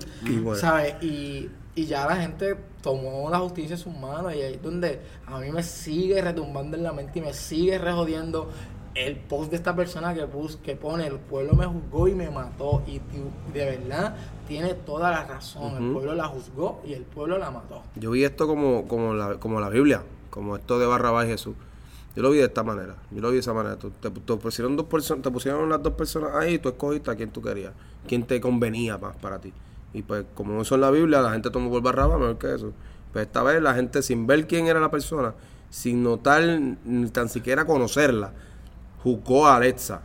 ¿sabes? 0.56 1.02
Y, 1.02 1.48
y 1.74 1.86
ya 1.86 2.06
la 2.06 2.16
gente 2.16 2.56
tomó 2.82 3.28
la 3.30 3.38
justicia 3.38 3.74
en 3.74 3.78
sus 3.78 3.94
manos 3.96 4.34
y 4.34 4.40
ahí 4.42 4.54
es 4.54 4.62
donde 4.62 5.00
a 5.26 5.38
mí 5.38 5.50
me 5.50 5.62
sigue 5.62 6.20
retumbando 6.22 6.76
en 6.76 6.82
la 6.82 6.92
mente 6.92 7.18
y 7.18 7.22
me 7.22 7.32
sigue 7.34 7.78
rejodiendo 7.78 8.48
el 8.94 9.16
post 9.16 9.50
de 9.50 9.56
esta 9.56 9.76
persona 9.76 10.12
que, 10.14 10.26
pus, 10.26 10.56
que 10.56 10.74
pone 10.74 11.06
el 11.06 11.16
pueblo 11.18 11.54
me 11.54 11.64
juzgó 11.66 12.08
y 12.08 12.14
me 12.14 12.28
mató 12.28 12.82
y, 12.88 13.00
de 13.52 13.64
verdad 13.64 14.16
tiene 14.48 14.74
toda 14.74 15.10
la 15.12 15.24
razón, 15.24 15.76
el 15.86 15.92
pueblo 15.92 16.14
la 16.16 16.24
juzgó 16.26 16.80
y 16.84 16.94
el 16.94 17.02
pueblo 17.04 17.38
la 17.38 17.52
mató. 17.52 17.82
Yo 17.94 18.10
vi 18.10 18.24
esto 18.24 18.48
como, 18.48 18.88
como, 18.88 19.14
la, 19.14 19.34
como 19.36 19.60
la 19.60 19.68
Biblia, 19.68 20.02
como 20.30 20.56
esto 20.56 20.80
de 20.80 20.86
Barrabás 20.86 21.26
y 21.26 21.28
Jesús. 21.30 21.54
Yo 22.20 22.24
lo 22.24 22.32
vi 22.32 22.38
de 22.38 22.44
esta 22.44 22.62
manera. 22.62 22.96
Yo 23.10 23.22
lo 23.22 23.28
vi 23.28 23.36
de 23.36 23.40
esa 23.40 23.54
manera. 23.54 23.76
Tú- 23.78 23.90
te, 23.98 24.10
te 24.10 24.36
pusieron 24.36 24.76
dos 24.76 24.84
personas, 24.84 25.22
te 25.22 25.30
pusieron 25.30 25.70
las 25.70 25.82
dos 25.82 25.94
personas 25.94 26.34
ahí 26.34 26.54
y 26.54 26.58
tú 26.58 26.68
escogiste 26.68 27.10
a 27.10 27.14
quien 27.16 27.30
tú 27.30 27.40
querías, 27.40 27.72
quién 28.06 28.24
te 28.24 28.38
convenía 28.42 28.98
más 28.98 29.16
para 29.16 29.38
ti. 29.40 29.54
Y 29.94 30.02
pues 30.02 30.26
como 30.34 30.60
eso 30.60 30.74
en 30.74 30.82
la 30.82 30.90
Biblia, 30.90 31.22
la 31.22 31.32
gente 31.32 31.48
tomó 31.50 31.70
por 31.70 31.80
Barrabás 31.82 32.20
mejor 32.20 32.36
que 32.36 32.54
eso. 32.54 32.74
Pues 33.10 33.24
esta 33.26 33.42
vez 33.42 33.62
la 33.62 33.72
gente 33.74 34.02
sin 34.02 34.26
ver 34.26 34.46
quién 34.46 34.66
era 34.66 34.80
la 34.80 34.90
persona, 34.90 35.32
sin 35.70 36.02
notar 36.02 36.42
ni 36.84 37.08
tan 37.08 37.30
siquiera 37.30 37.64
conocerla, 37.64 38.34
juzgó 39.02 39.46
a 39.46 39.56
Alexa 39.56 40.02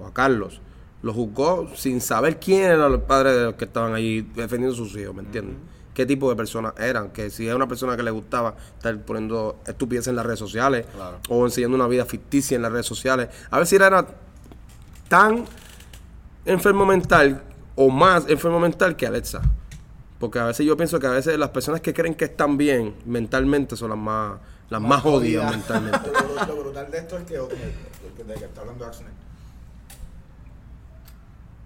o 0.00 0.06
a 0.06 0.14
Carlos. 0.14 0.62
Lo 1.02 1.12
juzgó 1.12 1.68
sin 1.74 2.00
saber 2.00 2.40
quién 2.40 2.62
eran 2.62 2.90
los 2.90 3.02
padres 3.02 3.34
de 3.36 3.44
los 3.44 3.54
que 3.56 3.66
estaban 3.66 3.92
ahí 3.92 4.22
defendiendo 4.34 4.72
a 4.72 4.76
sus 4.78 4.96
hijos, 4.96 5.14
¿me 5.14 5.20
entiendes? 5.22 5.56
¿Qué 5.98 6.06
tipo 6.06 6.30
de 6.30 6.36
personas 6.36 6.74
eran? 6.78 7.10
Que 7.10 7.28
si 7.28 7.48
es 7.48 7.52
una 7.56 7.66
persona 7.66 7.96
que 7.96 8.04
le 8.04 8.12
gustaba 8.12 8.54
estar 8.76 8.96
poniendo 9.00 9.58
estupideces 9.66 10.06
en 10.06 10.14
las 10.14 10.24
redes 10.24 10.38
sociales 10.38 10.86
Claro. 10.94 11.18
o 11.28 11.44
enseñando 11.44 11.74
una 11.74 11.88
vida 11.88 12.04
ficticia 12.04 12.54
en 12.54 12.62
las 12.62 12.70
redes 12.70 12.86
sociales. 12.86 13.30
A 13.50 13.58
ver 13.58 13.66
si 13.66 13.74
era 13.74 14.06
tan 15.08 15.44
enfermo 16.44 16.86
mental 16.86 17.42
o 17.74 17.88
más 17.90 18.28
enfermo 18.28 18.60
mental 18.60 18.94
que 18.94 19.08
Alexa. 19.08 19.42
Porque 20.20 20.38
a 20.38 20.44
veces 20.44 20.64
yo 20.64 20.76
pienso 20.76 21.00
que 21.00 21.08
a 21.08 21.10
veces 21.10 21.36
las 21.36 21.50
personas 21.50 21.80
que 21.80 21.92
creen 21.92 22.14
que 22.14 22.26
están 22.26 22.56
bien 22.56 22.94
mentalmente 23.04 23.76
son 23.76 23.90
las 23.90 23.98
más 23.98 24.38
las 24.70 24.80
más, 24.80 25.02
jodidas 25.02 25.46
jodida. 25.46 25.58
mentalmente. 25.58 26.10
Lo, 26.12 26.46
lo 26.46 26.60
brutal 26.62 26.88
de 26.92 26.98
esto 26.98 27.18
es 27.18 27.24
que, 27.24 27.40
ok, 27.40 27.50
de 27.50 28.34
que 28.34 28.44
está 28.44 28.60
hablando 28.60 28.86
Axner, 28.86 29.10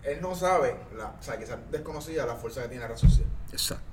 él 0.05 0.19
no 0.23 0.35
sabe, 0.35 0.75
la, 0.97 1.09
o 1.21 1.23
sea, 1.23 1.39
quizás 1.39 1.59
desconocía 1.71 2.25
la 2.25 2.35
fuerza 2.37 2.63
que 2.63 2.69
tiene 2.69 2.83
la 2.85 2.89
red 2.89 2.97
social. 2.97 3.27
Exacto. 3.53 3.92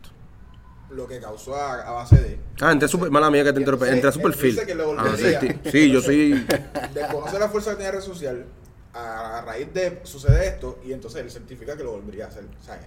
Lo 0.91 1.07
que 1.07 1.19
causó 1.19 1.55
a, 1.55 1.81
a 1.81 1.91
base 1.91 2.15
de. 2.15 2.39
Ah, 2.61 2.71
entré 2.71 2.87
super, 2.87 3.11
mala 3.11 3.29
mía 3.29 3.43
que 3.43 3.53
te 3.53 3.59
interrumpí. 3.59 3.87
Entré 3.87 4.09
a 4.09 4.11
su 4.11 4.21
perfil. 4.21 4.59
que 4.65 4.73
Ah, 4.97 5.15
sí, 5.15 5.69
sí, 5.71 5.91
yo 5.91 6.01
soy. 6.01 6.45
Desconoce 6.93 7.39
la 7.39 7.47
fuerza 7.49 7.71
que 7.71 7.75
tiene 7.77 7.91
la 7.91 7.99
red 7.99 8.03
social. 8.05 8.45
A, 8.91 9.41
raíz 9.45 9.71
de 9.71 10.01
sucede 10.03 10.47
esto, 10.47 10.79
y 10.83 10.93
entonces 10.93 11.21
él 11.21 11.29
certifica 11.29 11.77
que 11.77 11.83
lo 11.83 11.91
volvería 11.91 12.25
a 12.25 12.27
hacer. 12.29 12.45
¿sabes? 12.65 12.85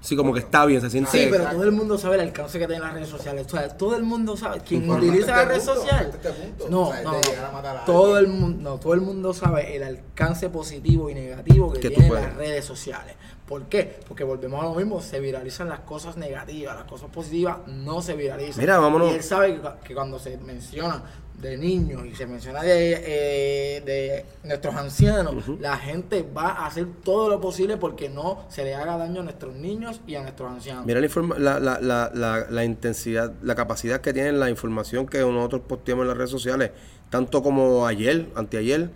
Sí, 0.00 0.16
como 0.16 0.32
que 0.32 0.40
está 0.40 0.66
bien, 0.66 0.80
se 0.80 0.90
siente. 0.90 1.10
Sí, 1.10 1.18
pero 1.30 1.36
exacto. 1.36 1.56
todo 1.56 1.64
el 1.64 1.72
mundo 1.72 1.96
sabe 1.96 2.16
el 2.16 2.20
alcance 2.22 2.58
que 2.58 2.66
tienen 2.66 2.82
las 2.82 2.94
redes 2.94 3.08
sociales. 3.08 3.46
O 3.46 3.50
sea, 3.50 3.68
todo 3.68 3.96
el 3.96 4.02
mundo 4.02 4.36
sabe. 4.36 4.60
Quien 4.60 4.90
utiliza 4.90 5.28
la 5.28 5.36
hasta 5.42 5.48
red 5.48 5.56
este 5.58 5.70
punto, 5.70 5.82
social. 5.82 6.10
este 6.12 6.30
punto. 6.30 6.68
No, 6.68 6.88
O 6.88 6.92
sea, 6.92 7.00
de 7.00 7.06
no. 7.06 7.84
Todo 7.86 8.18
el 8.18 8.26
mundo, 8.26 8.70
no, 8.70 8.80
todo 8.80 8.94
el 8.94 9.00
mundo 9.00 9.32
sabe 9.32 9.76
el 9.76 9.84
alcance 9.84 10.50
positivo 10.50 11.08
y 11.08 11.14
negativo 11.14 11.72
que 11.72 11.80
Que 11.80 11.90
tienen 11.90 12.12
las 12.12 12.34
redes 12.34 12.64
sociales. 12.64 13.14
¿Por 13.46 13.66
qué? 13.66 14.00
Porque 14.08 14.24
volvemos 14.24 14.60
a 14.60 14.64
lo 14.64 14.74
mismo, 14.74 15.02
se 15.02 15.20
viralizan 15.20 15.68
las 15.68 15.80
cosas 15.80 16.16
negativas, 16.16 16.74
las 16.76 16.86
cosas 16.86 17.10
positivas 17.10 17.58
no 17.66 18.00
se 18.00 18.14
viralizan. 18.14 18.58
Mira, 18.58 18.78
vámonos. 18.78 19.12
Y 19.12 19.16
él 19.16 19.22
sabe 19.22 19.60
que 19.84 19.94
cuando 19.94 20.18
se 20.18 20.38
menciona 20.38 21.02
de 21.44 21.56
niños 21.58 22.04
y 22.06 22.14
se 22.14 22.26
menciona 22.26 22.62
de, 22.62 22.94
eh, 23.04 23.82
de 23.84 24.26
nuestros 24.48 24.74
ancianos, 24.74 25.34
la 25.60 25.76
gente 25.76 26.22
va 26.36 26.48
a 26.50 26.66
hacer 26.66 26.86
todo 27.04 27.28
lo 27.28 27.40
posible 27.40 27.76
porque 27.76 28.08
no 28.08 28.44
se 28.48 28.64
le 28.64 28.74
haga 28.74 28.96
daño 28.96 29.20
a 29.20 29.24
nuestros 29.24 29.54
niños 29.54 30.00
y 30.06 30.14
a 30.16 30.22
nuestros 30.22 30.50
ancianos. 30.50 30.86
Mira 30.86 31.00
la, 31.00 31.06
informa- 31.06 31.36
la, 31.38 31.60
la, 31.60 31.78
la, 31.80 32.10
la, 32.14 32.46
la 32.50 32.64
intensidad, 32.64 33.32
la 33.42 33.54
capacidad 33.54 34.00
que 34.00 34.12
tienen 34.12 34.40
la 34.40 34.50
información 34.50 35.06
que 35.06 35.20
nosotros 35.20 35.62
posteamos 35.68 36.02
en 36.02 36.08
las 36.08 36.16
redes 36.16 36.30
sociales, 36.30 36.70
tanto 37.10 37.42
como 37.42 37.86
ayer, 37.86 38.28
anteayer, 38.34 38.90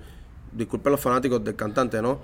disculpen 0.53 0.93
los 0.93 1.01
fanáticos 1.01 1.45
del 1.45 1.55
cantante, 1.55 2.01
¿no? 2.03 2.19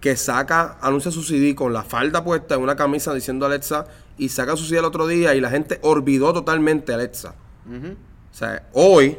Que 0.00 0.16
saca, 0.16 0.78
anuncia 0.80 1.10
su 1.10 1.22
CD 1.22 1.54
con 1.54 1.72
la 1.72 1.82
falda 1.82 2.22
puesta 2.24 2.54
en 2.54 2.62
una 2.62 2.76
camisa 2.76 3.12
diciendo 3.12 3.44
Alexa 3.46 3.86
y 4.16 4.28
saca 4.28 4.56
su 4.56 4.64
CD 4.64 4.78
el 4.78 4.84
otro 4.84 5.06
día 5.06 5.34
y 5.34 5.40
la 5.40 5.50
gente 5.50 5.78
olvidó 5.82 6.32
totalmente 6.32 6.92
a 6.92 6.94
Alexa. 6.96 7.34
O 7.66 8.34
sea, 8.34 8.66
hoy 8.72 9.18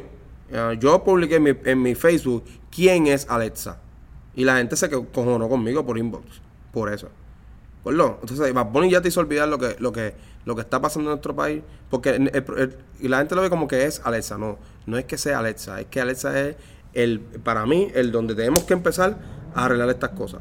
eh, 0.52 0.76
yo 0.78 1.02
publiqué 1.02 1.36
en 1.36 1.42
mi, 1.42 1.50
en 1.64 1.82
mi 1.82 1.94
Facebook 1.94 2.44
quién 2.70 3.06
es 3.06 3.28
Alexa. 3.28 3.78
Y 4.34 4.44
la 4.44 4.56
gente 4.58 4.76
se 4.76 4.88
co- 4.88 5.06
cojonó 5.12 5.48
conmigo 5.48 5.84
por 5.84 5.98
inbox. 5.98 6.24
Por 6.72 6.92
eso. 6.92 7.08
¿Acuerdo? 7.80 8.18
Entonces, 8.20 8.54
Bad 8.54 8.66
Bunny 8.66 8.90
ya 8.90 9.00
te 9.02 9.08
hizo 9.08 9.20
olvidar 9.20 9.48
lo 9.48 9.58
que, 9.58 9.76
lo 9.78 9.92
que, 9.92 10.14
lo 10.44 10.54
que 10.54 10.60
está 10.62 10.80
pasando 10.80 11.10
en 11.10 11.14
nuestro 11.14 11.34
país. 11.34 11.62
Porque 11.90 12.30
y 13.00 13.08
la 13.08 13.18
gente 13.18 13.34
lo 13.34 13.42
ve 13.42 13.50
como 13.50 13.66
que 13.68 13.84
es 13.86 14.00
Alexa. 14.04 14.38
No, 14.38 14.58
no 14.86 14.96
es 14.98 15.04
que 15.04 15.18
sea 15.18 15.40
Alexa. 15.40 15.80
Es 15.80 15.86
que 15.88 16.00
Alexa 16.00 16.38
es 16.40 16.56
el, 16.94 17.20
para 17.20 17.66
mí, 17.66 17.88
el 17.94 18.12
donde 18.12 18.34
tenemos 18.34 18.62
que 18.64 18.72
empezar 18.72 19.18
a 19.54 19.64
arreglar 19.66 19.88
estas 19.90 20.10
cosas. 20.10 20.40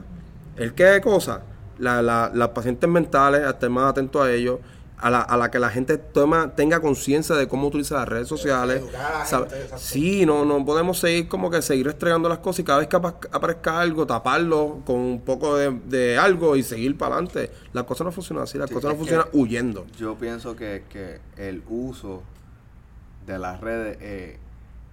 ¿El 0.56 0.74
qué 0.74 1.02
cosa? 1.02 1.42
La, 1.80 2.02
la- 2.02 2.32
las 2.34 2.50
pacientes 2.50 2.90
mentales, 2.90 3.42
a 3.46 3.50
estar 3.52 3.70
más 3.70 3.90
atentos 3.90 4.22
a 4.24 4.32
ellos. 4.32 4.60
A 5.02 5.10
la, 5.10 5.22
a 5.22 5.36
la 5.36 5.50
que 5.50 5.58
la 5.58 5.72
gente 5.72 5.98
toma, 5.98 6.54
tenga 6.56 6.80
conciencia 6.80 7.36
de 7.36 7.48
cómo 7.48 7.68
utilizar 7.68 7.98
las 7.98 8.08
redes 8.08 8.28
sociales. 8.28 8.84
Educar 8.84 9.26
gente. 9.50 9.78
Sí, 9.78 10.26
no, 10.28 10.46
no 10.46 10.64
podemos 10.64 11.00
seguir 11.00 11.28
como 11.28 11.50
que 11.50 11.64
seguir 11.64 11.88
restregando 11.88 12.30
las 12.30 12.38
cosas 12.38 12.60
y 12.60 12.64
cada 12.64 12.78
vez 12.80 12.88
que 12.88 12.98
apa- 12.98 13.18
aparezca 13.32 13.80
algo, 13.82 14.06
taparlo 14.06 14.82
con 14.86 14.98
un 14.98 15.22
poco 15.22 15.58
de, 15.58 15.72
de 15.88 16.20
algo 16.20 16.56
y 16.56 16.62
seguir 16.62 17.00
para 17.00 17.16
adelante. 17.16 17.50
Las 17.74 17.86
cosas 17.86 18.06
no 18.06 18.12
funcionan 18.12 18.44
así, 18.44 18.60
las 18.60 18.70
Sí, 18.70 18.76
cosas 18.76 18.92
no 18.92 18.98
funcionan 18.98 19.26
huyendo. 19.34 19.88
Yo 19.98 20.16
pienso 20.20 20.56
que, 20.56 20.84
que 20.88 21.20
el 21.36 21.64
uso 21.68 22.22
de 23.26 23.40
las 23.40 23.60
redes 23.60 23.98
eh, 24.02 24.38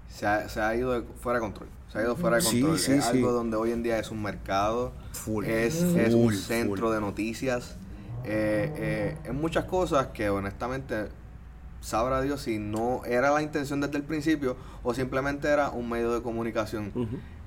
se, 0.09 0.27
ha, 0.27 0.49
se 0.49 0.61
ha 0.63 0.75
ido 0.75 0.93
de- 0.93 1.03
fuera 1.21 1.39
de 1.39 1.45
control. 1.45 1.69
Se 1.93 1.99
ha 1.99 2.03
ido 2.03 2.17
fuera 2.17 2.37
de 2.39 2.45
control. 2.45 2.79
sí, 2.79 2.93
es 2.93 3.05
sí. 3.05 3.11
algo 3.19 3.33
donde 3.33 3.57
hoy 3.57 3.73
en 3.73 3.83
día 3.83 3.99
es 3.99 4.11
un 4.11 4.23
mercado, 4.23 4.93
Full. 5.13 5.45
es, 5.45 5.83
es 5.83 6.15
un 6.15 6.33
centro 6.35 6.87
full. 6.87 6.95
de 6.95 7.01
noticias, 7.03 7.77
eh, 8.25 8.73
eh, 8.77 9.17
es 9.25 9.35
muchas 9.35 9.65
cosas 9.65 10.09
que 10.09 10.29
honestamente 10.31 11.09
sabrá 11.81 12.21
Dios 12.23 12.43
si 12.43 12.59
no 12.59 13.05
era 13.05 13.31
la 13.31 13.41
intención 13.43 13.81
desde 13.81 13.97
el 13.99 14.03
principio 14.03 14.57
o 14.83 14.95
simplemente 14.95 15.49
era 15.49 15.71
un 15.71 15.89
medio 15.89 16.13
de 16.13 16.23
comunicación. 16.23 16.93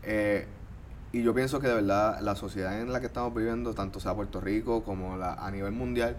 Eh, 0.04 0.48
y 1.12 1.24
yo 1.24 1.34
pienso 1.34 1.60
que 1.60 1.68
de 1.68 1.76
verdad 1.76 2.22
la 2.22 2.36
sociedad 2.36 2.80
en 2.82 2.92
la 2.94 3.02
que 3.02 3.08
estamos 3.08 3.34
viviendo, 3.36 3.74
tanto 3.74 4.00
sea 4.00 4.14
Puerto 4.16 4.40
Rico 4.40 4.84
como 4.84 5.18
la, 5.18 5.34
a 5.34 5.52
nivel 5.52 5.74
mundial, 5.74 6.16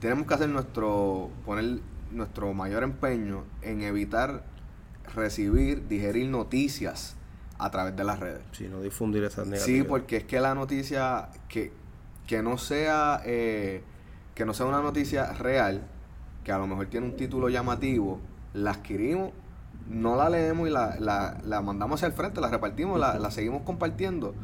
tenemos 0.00 0.26
que 0.26 0.34
hacer 0.34 0.48
nuestro, 0.48 1.30
poner 1.44 1.80
nuestro 2.10 2.52
mayor 2.54 2.82
empeño 2.82 3.44
en 3.62 3.82
evitar 3.82 4.42
recibir, 5.14 5.86
digerir 5.88 6.28
noticias 6.28 7.14
a 7.58 7.70
través 7.70 7.96
de 7.96 8.04
las 8.04 8.18
redes. 8.20 8.42
Sí, 8.52 8.68
no 8.68 8.80
difundir 8.80 9.24
esas 9.24 9.44
Sí, 9.44 9.50
negatividades. 9.50 9.88
porque 9.88 10.16
es 10.18 10.24
que 10.24 10.40
la 10.40 10.54
noticia 10.54 11.28
que, 11.48 11.72
que 12.28 12.42
no 12.42 12.58
sea 12.58 13.20
eh, 13.24 13.82
que 14.36 14.44
no 14.44 14.54
sea 14.54 14.66
una 14.66 14.80
noticia 14.80 15.32
real, 15.32 15.82
que 16.44 16.52
a 16.52 16.58
lo 16.58 16.68
mejor 16.68 16.86
tiene 16.86 17.06
un 17.06 17.16
título 17.16 17.48
llamativo, 17.48 18.20
la 18.54 18.70
adquirimos, 18.70 19.32
no 19.88 20.14
la 20.14 20.28
leemos 20.28 20.68
y 20.68 20.70
la, 20.70 20.94
la, 21.00 21.38
la 21.42 21.60
mandamos 21.60 21.96
hacia 21.98 22.06
el 22.06 22.12
frente, 22.12 22.40
la 22.40 22.48
repartimos, 22.48 23.00
la, 23.00 23.18
la 23.18 23.32
seguimos 23.32 23.62
compartiendo. 23.62 24.34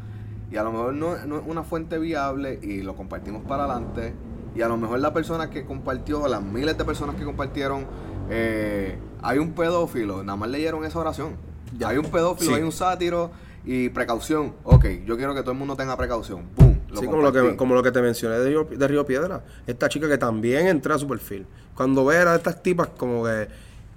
Y 0.51 0.57
a 0.57 0.62
lo 0.64 0.72
mejor 0.72 0.95
no, 0.95 1.16
no 1.26 1.37
es 1.39 1.43
una 1.47 1.62
fuente 1.62 1.99
viable 1.99 2.59
y 2.62 2.82
lo 2.82 2.97
compartimos 2.97 3.43
para 3.45 3.64
adelante. 3.64 4.14
Y 4.57 4.62
a 4.62 4.68
lo 4.68 4.76
mejor 4.76 4.99
la 5.01 5.12
persona 5.12 5.51
que 5.51 5.64
compartió, 5.64 6.26
las 6.28 6.43
miles 6.43 6.76
de 6.78 6.85
personas 6.85 7.16
que 7.16 7.24
compartieron, 7.24 7.87
eh, 8.30 8.99
hay 9.22 9.39
un 9.39 9.53
pedófilo, 9.53 10.22
nada 10.24 10.37
más 10.37 10.49
leyeron 10.49 10.85
esa 10.85 10.99
oración. 10.99 11.37
Ya. 11.76 11.89
Hay 11.89 11.99
un 11.99 12.07
pedófilo, 12.07 12.51
Sí. 12.51 12.57
hay 12.57 12.62
un 12.62 12.72
sátiro 12.72 13.30
y 13.64 13.89
precaución. 13.91 14.55
Ok, 14.64 14.87
yo 15.07 15.16
quiero 15.16 15.35
que 15.35 15.41
todo 15.41 15.53
el 15.53 15.59
mundo 15.59 15.76
tenga 15.76 15.97
precaución. 15.97 16.43
Sí, 17.01 17.07
como 17.07 17.22
lo, 17.22 17.32
que, 17.32 17.57
como 17.57 17.74
lo 17.74 17.82
que 17.82 17.92
te 17.92 18.01
mencioné 18.01 18.38
de 18.38 18.49
Río, 18.49 18.64
de 18.64 18.88
Río 18.88 19.05
Piedra. 19.05 19.42
Esta 19.66 19.88
chica 19.88 20.09
que 20.09 20.18
también 20.18 20.66
entra 20.66 20.95
a 20.95 20.99
su 20.99 21.07
perfil. 21.07 21.47
Cuando 21.74 22.05
ve 22.05 22.18
a 22.18 22.34
estas 22.34 22.62
tipas 22.62 22.88
como 22.97 23.24
que 23.24 23.49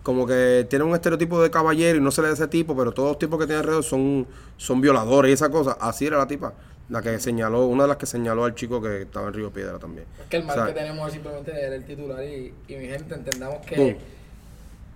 como 0.08 0.26
que 0.26 0.66
tienen 0.70 0.88
un 0.88 0.96
estereotipo 0.96 1.42
de 1.42 1.52
caballero 1.52 1.98
y 1.98 2.02
no 2.02 2.12
se 2.12 2.22
le 2.22 2.30
da 2.30 2.34
ese 2.34 2.48
tipo, 2.48 2.78
pero 2.78 2.94
todos 2.94 3.10
los 3.10 3.20
tipos 3.20 3.38
que 3.38 3.46
tienen 3.46 3.60
alrededor 3.60 3.84
son, 3.84 4.26
son 4.56 4.80
violadores 4.80 5.32
y 5.32 5.34
esa 5.34 5.50
cosa. 5.50 5.74
Así 5.82 6.06
era 6.06 6.18
la 6.18 6.26
tipa. 6.26 6.54
La 6.88 7.02
que 7.02 7.20
señaló, 7.20 7.66
una 7.66 7.84
de 7.84 7.90
las 7.90 7.98
que 7.98 8.06
señaló 8.06 8.46
al 8.46 8.56
chico 8.56 8.82
que 8.82 9.02
estaba 9.02 9.28
en 9.28 9.34
Río 9.34 9.52
Piedra 9.52 9.78
también. 9.80 10.06
Es 10.22 10.28
que 10.28 10.38
el 10.38 10.46
mal 10.46 10.60
O 10.60 10.64
sea, 10.64 10.74
que 10.74 10.80
tenemos 10.80 11.08
es 11.08 11.14
simplemente 11.14 11.52
leer 11.52 11.74
el 11.74 11.84
titular 11.84 12.24
y, 12.24 12.54
y 12.70 12.76
mi 12.78 12.86
gente 12.86 13.16
entendamos 13.16 13.66
que 13.66 13.76
Boom. 13.76 13.98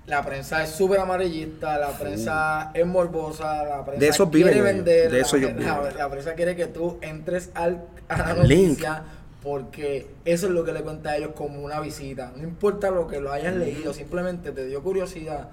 La 0.07 0.23
prensa 0.23 0.63
es 0.63 0.71
súper 0.71 0.99
amarillista, 0.99 1.77
la 1.77 1.91
prensa 1.97 2.71
es 2.73 2.85
morbosa, 2.85 3.63
la 3.63 3.85
prensa 3.85 3.99
De 3.99 4.07
eso 4.07 4.29
quiere 4.29 4.51
viven 4.51 4.77
vender, 4.77 5.11
de 5.11 5.19
eso 5.21 5.37
la, 5.37 6.09
prensa 6.09 6.33
quiere 6.33 6.55
que 6.55 6.67
tú 6.67 6.97
entres 7.01 7.51
al, 7.53 7.85
a 8.07 8.17
la 8.17 8.43
link. 8.43 8.69
noticia 8.69 9.03
porque 9.41 10.07
eso 10.23 10.47
es 10.47 10.53
lo 10.53 10.63
que 10.63 10.71
le 10.71 10.81
cuenta 10.81 11.11
a 11.11 11.17
ellos 11.17 11.31
como 11.35 11.61
una 11.61 11.79
visita. 11.79 12.31
No 12.35 12.43
importa 12.43 12.91
lo 12.91 13.07
que 13.07 13.19
lo 13.19 13.31
hayas 13.31 13.55
leído, 13.55 13.93
simplemente 13.93 14.51
te 14.51 14.65
dio 14.65 14.83
curiosidad. 14.83 15.49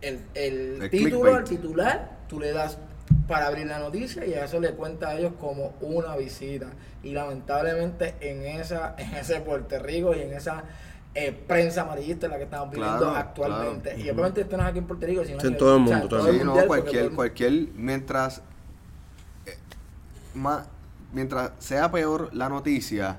El, 0.00 0.20
el 0.34 0.82
El 0.82 0.90
título, 0.90 1.34
al 1.34 1.44
titular, 1.44 2.18
tú 2.28 2.40
le 2.40 2.52
das 2.52 2.78
para 3.26 3.46
abrir 3.46 3.66
la 3.66 3.78
noticia 3.78 4.24
y 4.24 4.34
a 4.34 4.44
eso 4.44 4.60
le 4.60 4.70
cuenta 4.70 5.08
a 5.08 5.18
ellos 5.18 5.32
como 5.38 5.74
una 5.80 6.16
visita. 6.16 6.68
Y 7.02 7.12
lamentablemente 7.12 8.14
en 8.20 8.44
esa 8.44 8.94
en 8.96 9.14
ese 9.14 9.40
Puerto 9.40 9.78
Rico 9.78 10.14
y 10.14 10.22
en 10.22 10.32
esa 10.32 10.64
eh, 11.14 11.32
prensa 11.46 11.82
amarillista 11.82 12.26
en 12.26 12.32
la 12.32 12.38
que 12.38 12.44
estamos 12.44 12.70
viviendo 12.70 12.98
Claro, 12.98 13.16
actualmente. 13.16 13.90
claro. 13.90 13.98
Y 14.04 14.10
obviamente 14.10 14.40
esto 14.42 14.56
no 14.56 14.62
es 14.62 14.68
aquí 14.68 14.78
en 14.78 14.86
Puerto 14.86 15.06
Rico, 15.06 15.24
sino 15.24 15.40
en 15.40 15.52
que- 15.52 15.58
todo 15.58 15.76
el 15.76 15.82
o 15.82 15.86
sea, 15.86 15.96
mundo, 15.96 16.08
todo 16.08 16.20
el 16.20 16.24
Sí, 16.26 16.30
mundo. 16.38 16.44
no, 16.44 16.50
mundial, 16.52 16.66
cualquier, 16.68 17.04
el- 17.04 17.10
cualquier, 17.12 17.52
mientras, 17.76 18.42
eh, 19.46 19.56
ma- 20.34 20.64
mientras 21.12 21.52
sea 21.58 21.90
peor 21.90 22.30
la 22.34 22.48
noticia, 22.48 23.18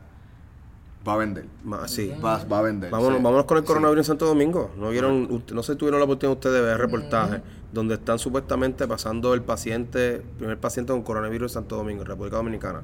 va 1.07 1.13
a 1.13 1.17
vender. 1.17 1.45
sí. 1.87 2.13
Va, 2.23 2.43
va 2.45 2.59
a 2.59 2.61
vender. 2.61 2.91
Vámonos, 2.91 3.17
sí. 3.17 3.23
vámonos 3.23 3.45
con 3.45 3.57
el 3.57 3.63
Sí. 3.63 3.67
coronavirus 3.67 3.99
en 3.99 4.07
Santo 4.07 4.25
Domingo. 4.25 4.71
¿No 4.77 4.89
vieron, 4.89 5.27
usted- 5.31 5.55
no 5.55 5.63
sé 5.63 5.73
si 5.73 5.77
tuvieron 5.77 5.99
la 5.99 6.05
oportunidad 6.05 6.37
ustedes 6.37 6.55
de 6.55 6.61
ver 6.61 6.71
el 6.73 6.77
reportaje 6.79 7.41
donde 7.73 7.95
están 7.95 8.17
supuestamente 8.19 8.87
pasando 8.87 9.33
el 9.33 9.41
paciente, 9.41 10.23
primer 10.37 10.57
paciente 10.59 10.91
con 10.93 11.01
coronavirus 11.01 11.51
en 11.51 11.53
Santo 11.55 11.75
Domingo, 11.77 12.01
en 12.01 12.07
República 12.07 12.37
Dominicana. 12.37 12.81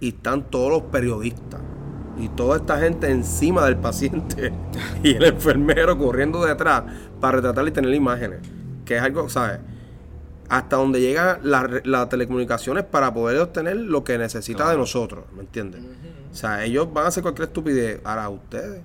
Y 0.00 0.08
están 0.08 0.44
todos 0.50 0.70
los 0.70 0.82
periodistas 0.90 1.60
y 2.18 2.28
toda 2.28 2.56
esta 2.56 2.78
gente 2.78 3.10
encima 3.10 3.64
del 3.64 3.76
paciente 3.76 4.52
y 5.02 5.14
el 5.14 5.24
enfermero 5.24 5.98
corriendo 5.98 6.44
detrás 6.44 6.84
para 7.20 7.36
retratar 7.36 7.66
y 7.68 7.70
tener 7.70 7.92
imágenes. 7.94 8.40
Que 8.84 8.96
es 8.96 9.02
algo, 9.02 9.28
¿sabes? 9.28 9.60
Hasta 10.48 10.76
donde 10.76 11.00
llegan 11.00 11.40
las 11.42 11.84
las 11.84 12.08
telecomunicaciones 12.08 12.84
para 12.84 13.12
poder 13.12 13.40
obtener 13.40 13.76
lo 13.76 14.04
que 14.04 14.16
necesita 14.16 14.70
de 14.70 14.76
nosotros, 14.76 15.24
¿me 15.34 15.40
entiendes? 15.40 15.82
O 16.30 16.34
sea, 16.34 16.64
ellos 16.64 16.92
van 16.92 17.06
a 17.06 17.08
hacer 17.08 17.22
cualquier 17.22 17.48
estupidez. 17.48 18.00
Ahora, 18.04 18.28
ustedes, 18.28 18.80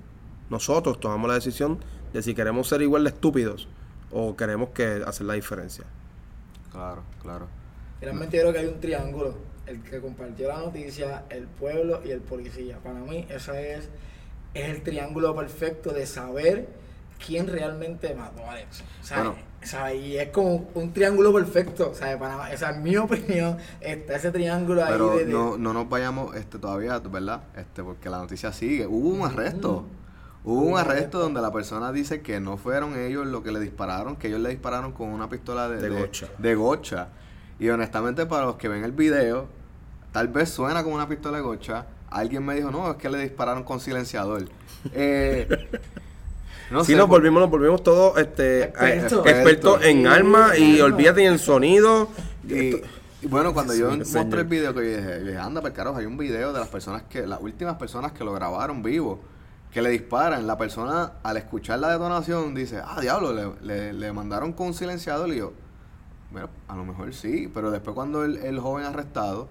nosotros 0.50 0.98
tomamos 0.98 1.28
la 1.28 1.34
decisión 1.34 1.78
de 2.12 2.22
si 2.22 2.34
queremos 2.34 2.68
ser 2.68 2.82
igual 2.82 3.04
de 3.04 3.10
estúpidos 3.10 3.68
o 4.10 4.36
queremos 4.36 4.70
que 4.70 5.02
hacer 5.06 5.26
la 5.26 5.34
diferencia. 5.34 5.84
Claro, 6.72 7.02
claro. 7.22 7.46
Finalmente 8.00 8.36
yo 8.36 8.42
creo 8.42 8.52
que 8.52 8.58
hay 8.58 8.66
un 8.66 8.80
triángulo. 8.80 9.51
El 9.72 9.82
que 9.82 10.00
compartió 10.00 10.48
la 10.48 10.58
noticia, 10.58 11.24
el 11.30 11.46
pueblo 11.46 12.02
y 12.04 12.10
el 12.10 12.20
policía. 12.20 12.78
Para 12.82 12.98
mí 13.00 13.26
ese 13.30 13.74
es, 13.74 13.88
es 14.54 14.68
el 14.68 14.82
triángulo 14.82 15.34
perfecto 15.34 15.92
de 15.92 16.04
saber 16.06 16.68
quién 17.24 17.46
realmente 17.46 18.14
mató 18.14 18.44
a 18.44 18.52
Alex. 18.52 18.82
O 19.00 19.04
sea, 19.04 19.18
Bueno. 19.18 19.94
y 19.94 20.16
es 20.16 20.28
como 20.28 20.68
un 20.74 20.92
triángulo 20.92 21.32
perfecto. 21.32 21.90
O 21.90 21.94
sea, 21.94 22.18
para, 22.18 22.52
esa 22.52 22.70
es 22.70 22.76
mi 22.78 22.96
opinión. 22.98 23.56
Está 23.80 24.16
ese 24.16 24.30
triángulo 24.30 24.84
ahí 24.84 24.92
Pero 24.92 25.16
de... 25.16 25.24
de- 25.24 25.32
no, 25.32 25.56
no 25.56 25.72
nos 25.72 25.88
vayamos 25.88 26.36
este 26.36 26.58
todavía, 26.58 26.98
¿verdad? 26.98 27.44
Este, 27.56 27.82
porque 27.82 28.10
la 28.10 28.18
noticia 28.18 28.52
sigue. 28.52 28.86
Hubo 28.86 29.08
un 29.08 29.22
arresto. 29.22 29.86
Hubo 30.44 30.60
un 30.62 30.76
arresto 30.76 31.18
donde 31.20 31.40
la 31.40 31.52
persona 31.52 31.92
dice 31.92 32.20
que 32.20 32.40
no 32.40 32.56
fueron 32.58 32.98
ellos 32.98 33.26
los 33.28 33.42
que 33.42 33.52
le 33.52 33.60
dispararon, 33.60 34.16
que 34.16 34.26
ellos 34.26 34.40
le 34.40 34.50
dispararon 34.50 34.90
con 34.92 35.08
una 35.08 35.28
pistola 35.30 35.68
de, 35.68 35.80
De 35.80 35.88
gocha. 35.88 36.26
de 36.36 36.54
gocha. 36.56 37.08
Y 37.60 37.68
honestamente, 37.68 38.26
para 38.26 38.44
los 38.46 38.56
que 38.56 38.66
ven 38.66 38.82
el 38.82 38.90
video, 38.90 39.46
tal 40.12 40.28
vez 40.28 40.50
suena 40.50 40.82
como 40.82 40.94
una 40.94 41.08
pistola 41.08 41.38
de 41.38 41.42
gocha. 41.42 41.86
Alguien 42.10 42.44
me 42.44 42.54
dijo, 42.54 42.70
no, 42.70 42.90
es 42.90 42.96
que 42.96 43.08
le 43.08 43.18
dispararon 43.18 43.64
con 43.64 43.80
silenciador. 43.80 44.44
Eh, 44.92 45.48
no 46.70 46.84
si 46.84 46.92
sé, 46.92 46.98
nos 46.98 47.08
volvimos, 47.08 47.40
nos 47.40 47.50
volvimos 47.50 47.82
todos 47.82 48.18
este, 48.18 48.64
Expertos. 48.64 49.26
eh, 49.26 49.30
expertos 49.30 49.84
en 49.84 49.98
Sí, 50.00 50.06
armas 50.06 50.58
y 50.58 50.76
claro. 50.76 50.94
olvídate 50.94 51.24
en 51.26 51.32
el 51.34 51.38
sonido. 51.38 52.08
Y, 52.48 52.76
y 53.22 53.26
bueno, 53.28 53.52
cuando 53.54 53.74
yo 53.74 53.90
Sí, 53.92 53.98
mostré 53.98 54.22
señor. 54.22 54.38
el 54.40 54.44
video, 54.46 54.74
que 54.74 54.80
yo 54.90 54.96
dije, 54.98 55.18
yo 55.20 55.26
dije, 55.26 55.38
anda, 55.38 55.60
pero 55.62 55.74
carajo, 55.74 55.96
hay 55.98 56.06
un 56.06 56.16
video 56.18 56.52
de 56.52 56.60
las 56.60 56.68
personas 56.68 57.02
que, 57.08 57.26
las 57.26 57.40
últimas 57.40 57.76
personas 57.76 58.12
que 58.12 58.24
lo 58.24 58.32
grabaron 58.32 58.82
vivo, 58.82 59.20
que 59.72 59.80
le 59.82 59.90
disparan. 59.90 60.46
La 60.46 60.58
persona, 60.58 61.12
al 61.22 61.36
escuchar 61.36 61.78
la 61.78 61.90
detonación, 61.92 62.54
dice, 62.54 62.80
ah, 62.84 63.00
diablo, 63.00 63.32
le, 63.32 63.50
le, 63.62 63.92
le 63.92 64.12
mandaron 64.12 64.52
con 64.52 64.68
un 64.68 64.74
silenciador. 64.74 65.28
Y 65.32 65.36
yo, 65.38 65.52
mira, 66.30 66.48
a 66.68 66.76
lo 66.76 66.84
mejor 66.84 67.12
sí, 67.14 67.50
pero 67.52 67.70
después 67.70 67.94
cuando 67.94 68.24
el, 68.24 68.38
el 68.38 68.58
joven 68.60 68.84
arrestado, 68.86 69.48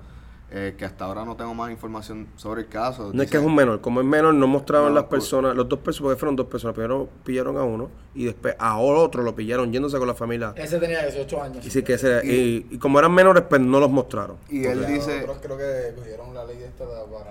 eh, 0.54 0.76
que 0.78 0.84
hasta 0.84 1.06
ahora 1.06 1.24
no 1.24 1.38
tengo 1.38 1.54
más 1.54 1.72
información 1.72 2.28
sobre 2.36 2.62
el 2.64 2.68
caso. 2.68 3.12
No 3.14 3.24
es 3.24 3.32
que 3.32 3.38
es 3.38 3.44
un 3.44 3.56
menor, 3.56 3.80
como 3.80 4.02
es 4.02 4.06
menor 4.06 4.34
no 4.34 4.48
mostraban 4.48 4.90
No, 4.90 4.96
las 4.96 5.06
personas, 5.06 5.56
los 5.56 5.70
dos 5.70 5.80
personas, 5.80 6.08
porque 6.10 6.20
fueron 6.20 6.36
dos 6.36 6.48
personas, 6.48 6.76
primero 6.76 7.08
pillaron 7.24 7.58
a 7.58 7.64
uno 7.64 7.90
y 8.14 8.26
después 8.26 8.56
a 8.60 8.78
otro 8.78 9.24
lo 9.24 9.34
pillaron 9.34 9.72
yéndose 9.72 9.98
con 9.98 10.08
la 10.08 10.14
familia. 10.14 10.54
Ese 10.58 10.78
tenía 10.78 11.02
18 11.04 11.42
años. 11.42 11.66
Y, 11.66 11.70
sí 11.72 11.84
que 11.84 11.94
ese- 11.94 12.22
y, 12.26 12.68
y 12.70 12.78
como 12.80 13.00
eran 13.00 13.14
menores, 13.14 13.44
pues 13.50 13.62
no 13.62 13.80
los 13.80 13.90
mostraron. 13.90 14.36
Y 14.50 14.66
él 14.66 14.86
dice, 14.86 15.22
Nosotros 15.22 15.38
creo 15.42 15.58
que 15.58 15.96
cogieron 15.96 16.34
la 16.34 16.44
ley 16.44 16.62
esta 16.64 16.84
de- 16.86 16.92
para, 16.92 17.24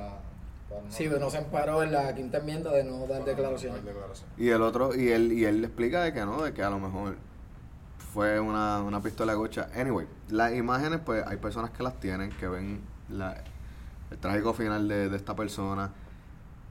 para 0.71 0.83
no, 0.83 0.91
Sí, 0.91 1.05
pero 1.07 1.21
no 1.21 1.29
se 1.29 1.37
amparó 1.39 1.83
en 1.83 1.93
la 1.93 2.14
quinta 2.14 2.39
enmienda 2.39 2.73
de 2.73 2.85
no 2.85 3.01
dar 3.01 3.21
para 3.21 3.25
declaraciones. 3.25 3.83
Y 4.39 4.49
el 4.49 4.62
otro, 4.62 4.95
y 4.95 5.09
él, 5.11 5.33
y 5.33 5.45
él 5.45 5.62
explica 5.62 6.03
de 6.05 6.14
que 6.14 6.21
no, 6.25 6.43
de 6.43 6.55
que 6.55 6.62
a 6.62 6.71
lo 6.71 6.79
mejor 6.79 7.16
fue 8.14 8.41
una, 8.41 8.81
una 8.83 9.01
pistola 9.03 9.35
gocha. 9.35 9.68
Anyway, 9.75 10.07
las 10.31 10.55
imágenes, 10.55 11.01
pues 11.05 11.25
hay 11.27 11.37
personas 11.37 11.71
que 11.71 11.83
las 11.83 12.01
tienen, 12.01 12.31
que 12.31 12.49
ven 12.49 12.81
la, 13.11 13.43
el 14.11 14.19
trágico 14.19 14.55
final 14.55 14.89
de, 14.89 15.09
de 15.09 15.17
esta 15.17 15.35
persona. 15.37 15.91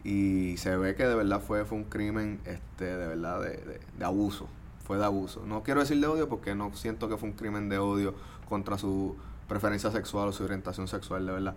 Y 0.04 0.56
se 0.58 0.78
ve 0.78 0.96
que 0.96 1.06
de 1.06 1.16
verdad 1.16 1.42
fue, 1.42 1.66
fue 1.66 1.78
un 1.78 1.84
crimen, 1.84 2.40
este, 2.46 2.86
de 2.86 3.08
verdad, 3.08 3.42
de, 3.42 3.50
de- 3.58 3.80
de 3.98 4.06
abuso. 4.06 4.48
Fue 4.86 4.98
de 4.98 5.06
abuso. 5.06 5.44
No 5.46 5.62
quiero 5.62 5.82
decir 5.82 6.00
de 6.00 6.08
odio 6.08 6.30
porque 6.30 6.56
no 6.56 6.74
siento 6.74 7.10
que 7.10 7.18
fue 7.18 7.30
un 7.30 7.36
crimen 7.36 7.70
de 7.70 7.78
odio 7.80 8.16
contra 8.48 8.78
su 8.78 9.16
preferencia 9.48 9.92
sexual 9.92 10.30
o 10.30 10.32
su 10.32 10.44
orientación 10.46 10.88
sexual, 10.88 11.26
de 11.26 11.34
verdad. 11.34 11.56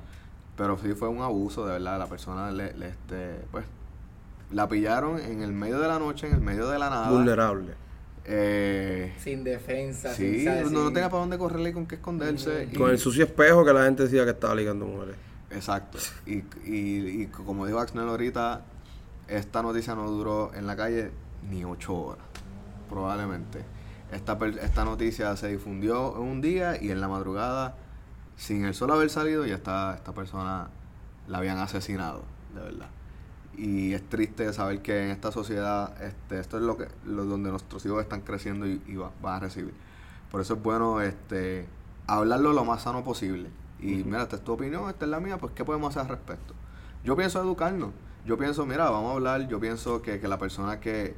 Pero 0.56 0.76
sí 0.76 0.92
fue 0.94 1.08
un 1.08 1.22
abuso, 1.22 1.64
de 1.66 1.72
verdad. 1.72 1.98
La 1.98 2.06
persona, 2.08 2.50
le, 2.50 2.74
le, 2.74 2.88
este, 2.88 3.40
pues, 3.50 3.64
la 4.50 4.68
pillaron 4.68 5.18
en 5.18 5.42
el 5.42 5.52
medio 5.52 5.78
de 5.78 5.88
la 5.88 5.98
noche, 5.98 6.26
en 6.26 6.34
el 6.34 6.40
medio 6.40 6.68
de 6.68 6.78
la 6.78 6.90
nada. 6.90 7.10
Vulnerable. 7.10 7.74
Eh, 8.24 9.12
Sin 9.18 9.42
defensa. 9.44 10.14
sí, 10.14 10.36
sin, 10.36 10.44
¿sabes? 10.44 10.64
no, 10.70 10.78
no 10.80 10.84
Sin- 10.86 10.94
tenía 10.94 11.08
para 11.10 11.20
dónde 11.20 11.38
correrle 11.38 11.70
y 11.70 11.72
con 11.72 11.86
qué 11.86 11.96
esconderse. 11.96 12.68
y- 12.72 12.76
Con 12.76 12.90
el 12.90 12.98
sucio 12.98 13.24
espejo 13.24 13.64
que 13.64 13.72
la 13.72 13.84
gente 13.84 14.04
decía 14.04 14.24
que 14.24 14.30
estaba 14.30 14.54
ligando 14.54 14.86
mujeres. 14.86 15.16
Exacto. 15.50 15.98
Y, 16.26 16.36
y, 16.64 17.22
y 17.22 17.26
como 17.26 17.66
dijo 17.66 17.78
Axnel 17.78 18.08
ahorita, 18.08 18.62
esta 19.28 19.62
noticia 19.62 19.94
no 19.94 20.08
duró 20.10 20.52
en 20.54 20.66
la 20.66 20.76
calle 20.76 21.10
ni 21.50 21.64
ocho 21.64 21.94
horas, 21.94 22.24
probablemente. 22.88 23.60
Esta, 24.12 24.38
esta 24.62 24.84
noticia 24.84 25.36
se 25.36 25.48
difundió 25.48 26.14
en 26.16 26.22
un 26.22 26.40
día 26.40 26.80
y 26.80 26.90
en 26.90 27.00
la 27.00 27.08
madrugada, 27.08 27.76
sin 28.36 28.64
el 28.64 28.74
sol 28.74 28.90
haber 28.92 29.10
salido, 29.10 29.44
ya 29.46 29.54
esta, 29.56 29.94
esta 29.94 30.12
persona 30.14 30.68
la 31.28 31.38
habían 31.38 31.58
asesinado, 31.58 32.22
de 32.54 32.60
verdad. 32.60 32.88
Y 33.56 33.92
es 33.92 34.08
triste 34.08 34.50
saber 34.52 34.80
que 34.82 35.04
en 35.04 35.10
esta 35.10 35.30
sociedad, 35.30 36.00
este, 36.02 36.40
esto 36.40 36.56
es 36.56 36.62
lo 36.62 36.76
que 36.76 36.88
lo, 37.04 37.24
donde 37.26 37.50
nuestros 37.50 37.84
hijos 37.84 38.02
están 38.02 38.22
creciendo 38.22 38.66
y, 38.66 38.80
y 38.86 38.96
va- 38.96 39.12
van 39.20 39.34
a 39.36 39.40
recibir. 39.40 39.74
Por 40.30 40.40
eso 40.40 40.54
es 40.54 40.62
bueno 40.62 41.00
este, 41.02 41.66
hablarlo 42.06 42.52
lo 42.54 42.64
más 42.64 42.82
sano 42.82 43.04
posible. 43.04 43.50
Y 43.78 44.04
mira, 44.04 44.22
esta 44.22 44.36
es 44.36 44.42
tu 44.44 44.52
opinión, 44.52 44.88
esta 44.88 45.04
es 45.04 45.10
la 45.10 45.20
mía, 45.20 45.36
pues 45.38 45.52
¿qué 45.54 45.64
podemos 45.64 45.90
hacer 45.90 46.02
al 46.02 46.08
respecto? 46.16 46.54
Yo 47.04 47.16
pienso 47.16 47.40
educarnos. 47.42 47.90
Yo 48.24 48.38
pienso, 48.38 48.64
mira, 48.64 48.88
vamos 48.88 49.10
a 49.10 49.14
hablar. 49.14 49.48
Yo 49.48 49.58
pienso 49.60 50.00
que, 50.00 50.20
que 50.20 50.28
la 50.28 50.38
persona 50.38 50.78
que, 50.80 51.14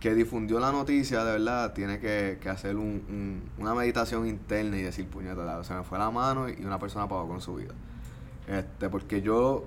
que 0.00 0.14
difundió 0.14 0.58
la 0.58 0.72
noticia, 0.72 1.24
de 1.24 1.32
verdad, 1.32 1.72
tiene 1.74 2.00
que, 2.00 2.38
que 2.42 2.48
hacer 2.48 2.76
un- 2.76 3.04
un- 3.08 3.42
una 3.58 3.74
meditación 3.74 4.26
interna 4.26 4.76
y 4.76 4.82
decir, 4.82 5.06
puñeta, 5.06 5.62
se 5.64 5.74
me 5.74 5.84
fue 5.84 5.98
la 5.98 6.10
mano 6.10 6.48
y 6.48 6.64
una 6.64 6.78
persona 6.78 7.08
pagó 7.08 7.28
con 7.28 7.40
su 7.40 7.54
vida. 7.54 7.72
Este, 8.48 8.88
porque 8.88 9.22
yo, 9.22 9.64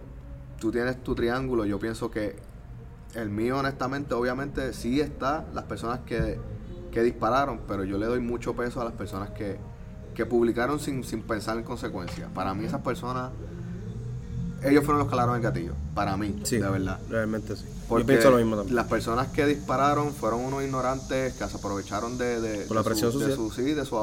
tú 0.59 0.71
tienes 0.71 1.03
tu 1.03 1.15
triángulo, 1.15 1.65
yo 1.65 1.79
pienso 1.79 2.11
que 2.11 2.35
el 3.13 3.29
mío, 3.29 3.57
honestamente, 3.57 4.13
obviamente, 4.13 4.73
sí 4.73 4.99
está 4.99 5.45
las 5.53 5.65
personas 5.65 6.01
que, 6.01 6.37
que 6.91 7.01
dispararon, 7.01 7.61
pero 7.67 7.83
yo 7.83 7.97
le 7.97 8.05
doy 8.05 8.19
mucho 8.19 8.55
peso 8.55 8.81
a 8.81 8.83
las 8.83 8.93
personas 8.93 9.29
que, 9.31 9.57
que 10.13 10.25
publicaron 10.25 10.79
sin, 10.79 11.03
sin 11.03 11.21
pensar 11.21 11.57
en 11.57 11.63
consecuencias. 11.63 12.29
Para 12.33 12.53
mí, 12.53 12.65
esas 12.65 12.81
personas, 12.81 13.31
ellos 14.63 14.83
fueron 14.83 14.99
los 14.99 15.07
que 15.07 15.11
calaron 15.11 15.35
el 15.35 15.41
gatillo. 15.41 15.73
Para 15.93 16.17
mí, 16.17 16.41
Sí, 16.43 16.57
de 16.57 16.69
verdad. 16.69 16.99
Realmente 17.09 17.55
sí. 17.55 17.65
Porque 17.87 18.03
Yo 18.03 18.07
pienso 18.07 18.31
lo 18.31 18.37
mismo 18.37 18.55
también. 18.57 18.75
Las 18.75 18.87
personas 18.87 19.27
que 19.27 19.45
dispararon 19.45 20.11
fueron 20.13 20.41
unos 20.41 20.63
ignorantes 20.63 21.33
que 21.33 21.47
se 21.47 21.57
aprovecharon 21.57 22.17
de, 22.17 22.41
de, 22.41 22.65
Por 22.65 22.75
la 22.75 22.83
presión 22.83 23.11
su, 23.11 23.19
de 23.19 23.35
su, 23.35 23.51
sí, 23.51 23.73
de 23.73 23.85
su 23.85 23.95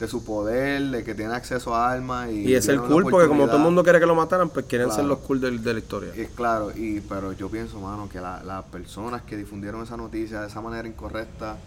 de 0.00 0.08
su 0.08 0.24
poder, 0.24 0.82
de 0.84 1.04
que 1.04 1.14
tienen 1.14 1.34
acceso 1.34 1.74
a 1.74 1.92
armas 1.92 2.30
y, 2.30 2.48
Y 2.48 2.54
es 2.54 2.66
el 2.68 2.80
cool, 2.80 3.02
porque 3.10 3.28
como 3.28 3.44
todo 3.46 3.58
el 3.58 3.62
mundo 3.62 3.82
quiere 3.84 4.00
que 4.00 4.06
lo 4.06 4.14
mataran, 4.14 4.48
pues 4.48 4.64
quieren 4.64 4.90
ser 4.90 5.04
los 5.04 5.18
cool 5.18 5.40
del- 5.42 5.62
de, 5.62 5.74
la 5.74 5.78
historia. 5.78 6.16
Y 6.16 6.24
claro, 6.26 6.72
y 6.74 7.00
pero 7.00 7.32
yo 7.32 7.50
pienso, 7.50 7.78
mano, 7.80 8.08
que 8.08 8.18
la- 8.20 8.42
las 8.42 8.64
personas 8.64 9.20
que 9.22 9.36
difundieron 9.36 9.82
esa 9.82 9.98
noticia 9.98 10.40
de 10.40 10.46
esa 10.46 10.60
manera 10.62 10.88
incorrecta, 10.88 11.58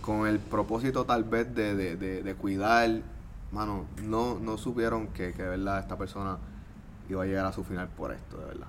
con 0.00 0.28
el 0.28 0.38
propósito 0.38 1.04
tal 1.04 1.24
vez 1.24 1.52
de, 1.52 1.74
de, 1.74 1.96
de- 1.96 2.22
de 2.22 2.34
cuidar, 2.36 2.88
mano, 3.50 3.86
no, 4.04 4.38
no 4.38 4.56
supieron 4.56 5.08
que, 5.08 5.32
que 5.32 5.42
de 5.42 5.48
verdad 5.48 5.80
esta 5.80 5.98
persona 5.98 6.38
iba 7.10 7.24
a 7.24 7.26
llegar 7.26 7.44
a 7.46 7.52
su 7.52 7.64
final 7.64 7.88
por 7.88 8.12
esto, 8.12 8.36
de 8.38 8.44
verdad. 8.46 8.68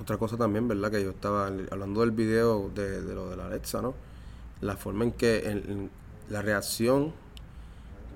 Otra 0.00 0.16
cosa 0.16 0.36
también, 0.38 0.66
¿verdad? 0.66 0.90
Que 0.90 1.02
yo 1.02 1.10
estaba 1.10 1.46
hablando 1.70 2.00
del 2.00 2.10
video 2.10 2.70
de, 2.74 3.02
de 3.02 3.14
lo 3.14 3.28
de 3.30 3.36
la 3.36 3.46
Alexa, 3.46 3.82
¿no? 3.82 3.94
La 4.60 4.76
forma 4.76 5.04
en 5.04 5.12
que, 5.12 5.48
en- 5.50 5.90
la 6.30 6.42
reacción 6.42 7.12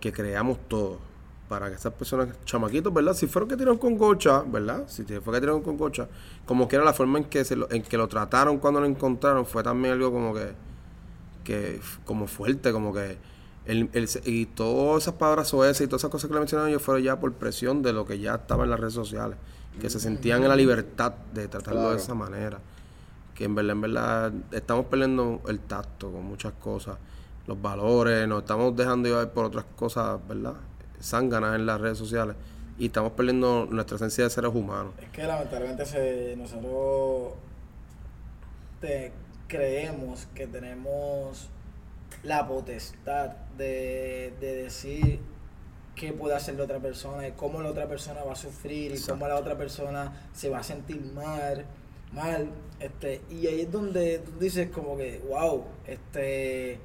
que 0.00 0.12
creamos 0.12 0.58
todos 0.68 0.98
para 1.48 1.68
que 1.68 1.74
esas 1.76 1.92
personas, 1.92 2.28
chamaquitos, 2.44 2.92
¿verdad? 2.94 3.12
Si 3.14 3.26
fueron 3.26 3.48
que 3.48 3.56
tiraron 3.56 3.78
con 3.78 3.98
gocha, 3.98 4.42
¿verdad? 4.46 4.84
Si 4.86 5.02
fue 5.04 5.34
que 5.34 5.40
tiraron 5.40 5.62
con 5.62 5.76
gocha, 5.76 6.08
como 6.46 6.68
que 6.68 6.76
era 6.76 6.84
la 6.84 6.92
forma 6.92 7.18
en 7.18 7.24
que, 7.24 7.44
se 7.44 7.56
lo, 7.56 7.68
en 7.70 7.82
que 7.82 7.96
lo 7.96 8.06
trataron 8.08 8.58
cuando 8.58 8.80
lo 8.80 8.86
encontraron, 8.86 9.44
fue 9.46 9.62
también 9.62 9.94
algo 9.94 10.12
como 10.12 10.32
que, 10.32 10.52
que 11.44 11.80
como 12.04 12.26
fuerte, 12.28 12.72
como 12.72 12.92
que 12.94 13.18
el, 13.66 13.90
el- 13.92 14.08
y 14.24 14.46
todas 14.46 15.02
esas 15.04 15.14
palabras 15.14 15.52
OS 15.52 15.80
y 15.80 15.86
todas 15.86 16.00
esas 16.02 16.10
cosas 16.10 16.28
que 16.28 16.34
le 16.34 16.40
mencionaron 16.40 16.70
ellos 16.70 16.82
fueron 16.82 17.02
ya 17.02 17.18
por 17.18 17.32
presión 17.34 17.82
de 17.82 17.92
lo 17.92 18.04
que 18.06 18.18
ya 18.20 18.36
estaba 18.36 18.62
en 18.64 18.70
las 18.70 18.78
redes 18.80 18.94
sociales, 18.94 19.36
que 19.80 19.90
se 19.90 19.98
sentían 20.00 20.42
en 20.42 20.48
la 20.48 20.56
libertad 20.56 21.12
de 21.34 21.48
tratarlo 21.48 21.80
Claro. 21.80 21.96
de 21.96 22.02
esa 22.02 22.14
manera. 22.14 22.60
Que 23.40 23.46
en 23.46 23.54
verdad, 23.54 23.72
en 23.72 23.80
verdad, 23.80 24.32
estamos 24.52 24.84
perdiendo 24.84 25.40
el 25.48 25.60
tacto 25.60 26.12
con 26.12 26.22
muchas 26.26 26.52
cosas, 26.62 26.98
los 27.46 27.60
valores, 27.62 28.28
nos 28.28 28.40
estamos 28.42 28.76
dejando 28.76 29.08
llevar 29.08 29.30
por 29.30 29.46
otras 29.46 29.64
cosas, 29.76 30.20
¿verdad? 30.28 30.56
Zánganas 31.02 31.54
en 31.56 31.64
las 31.64 31.80
redes 31.80 31.96
sociales 31.96 32.36
y 32.78 32.84
estamos 32.88 33.12
perdiendo 33.12 33.66
nuestra 33.70 33.96
esencia 33.96 34.24
de 34.24 34.28
seres 34.28 34.54
humanos. 34.54 34.92
Es 35.00 35.08
que 35.08 35.22
lamentablemente 35.26 35.86
se, 35.86 36.36
nosotros 36.36 37.32
te- 38.82 39.10
creemos 39.48 40.28
que 40.34 40.46
tenemos 40.46 41.48
la 42.22 42.46
potestad 42.46 43.30
de, 43.56 44.34
de 44.38 44.54
decir 44.64 45.18
qué 45.94 46.12
puede 46.12 46.34
hacer 46.36 46.56
la 46.56 46.64
otra 46.64 46.78
persona 46.78 47.26
y 47.26 47.32
cómo 47.32 47.62
la 47.62 47.70
otra 47.70 47.86
persona 47.88 48.22
va 48.22 48.32
a 48.32 48.36
sufrir 48.36 48.92
y 48.94 49.00
cómo 49.00 49.26
la 49.26 49.36
otra 49.36 49.56
persona 49.56 50.12
se 50.34 50.50
va 50.50 50.58
a 50.58 50.62
sentir 50.62 51.00
mal, 51.14 51.64
mal, 52.12 52.50
este, 52.80 53.20
y 53.30 53.46
ahí 53.46 53.60
es 53.62 53.70
donde 53.72 54.18
tú 54.18 54.32
dices 54.38 54.68
como 54.70 54.96
que, 54.96 55.20
wow, 55.28 55.64
este, 55.86 56.78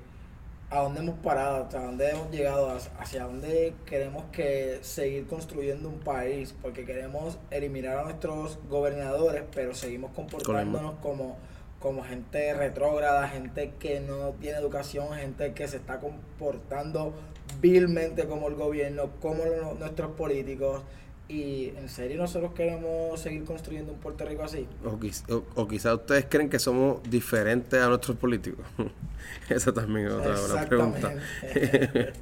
a 0.69 0.81
dónde 0.81 0.99
hemos 1.01 1.19
parado, 1.19 1.63
hasta 1.63 1.79
dónde 1.83 2.09
hemos 2.09 2.29
llegado, 2.31 2.69
hacia- 2.99 3.23
dónde 3.23 3.73
queremos 3.85 4.23
que 4.31 4.79
seguir 4.81 5.25
construyendo 5.27 5.87
un 5.89 5.99
país, 5.99 6.53
porque 6.61 6.85
queremos 6.85 7.37
eliminar 7.51 7.97
a 7.99 8.03
nuestros 8.03 8.57
gobernadores, 8.69 9.43
pero 9.53 9.73
seguimos 9.75 10.11
comportándonos 10.11 10.95
como, 11.01 11.37
como 11.79 12.03
gente 12.03 12.53
retrógrada, 12.55 13.27
gente 13.27 13.73
que 13.79 13.99
no 13.99 14.31
tiene 14.41 14.57
educación, 14.57 15.13
gente 15.13 15.53
que 15.53 15.67
se 15.67 15.77
está 15.77 15.99
comportando 15.99 17.13
vilmente 17.61 18.25
como 18.25 18.47
el 18.47 18.55
gobierno, 18.55 19.11
como 19.21 19.43
nuestros 19.79 20.11
políticos. 20.11 20.81
Y 21.27 21.69
en 21.77 21.89
serio 21.89 22.17
nosotros 22.17 22.53
queremos 22.53 23.19
seguir 23.19 23.43
construyendo 23.45 23.91
un 23.93 23.97
Puerto 23.99 24.25
Rico 24.25 24.43
así. 24.43 24.67
O, 24.85 24.91
quiz- 24.99 25.23
o, 25.31 25.43
o 25.55 25.67
quizás 25.67 25.95
ustedes 25.95 26.25
creen 26.29 26.49
que 26.49 26.59
somos 26.59 27.01
diferentes 27.09 27.81
a 27.81 27.87
nuestros 27.87 28.15
políticos. 28.17 28.65
Esa 29.49 29.73
también 29.73 30.07
es 30.07 30.13
otra 30.13 30.39
buena 30.39 30.65
pregunta. 30.67 31.13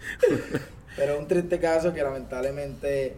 Pero 0.96 1.20
un 1.20 1.28
triste 1.28 1.60
caso 1.60 1.92
que 1.94 2.02
lamentablemente 2.02 3.16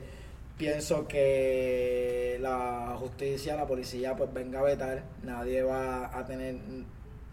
pienso 0.58 1.08
que 1.08 2.38
la 2.42 2.96
justicia, 3.00 3.56
la 3.56 3.68
policía, 3.68 4.16
pues 4.16 4.34
venga 4.34 4.60
a 4.62 4.64
vetar. 4.64 5.04
Nadie 5.24 5.62
va 5.64 6.18
a 6.18 6.26
tener, 6.26 6.56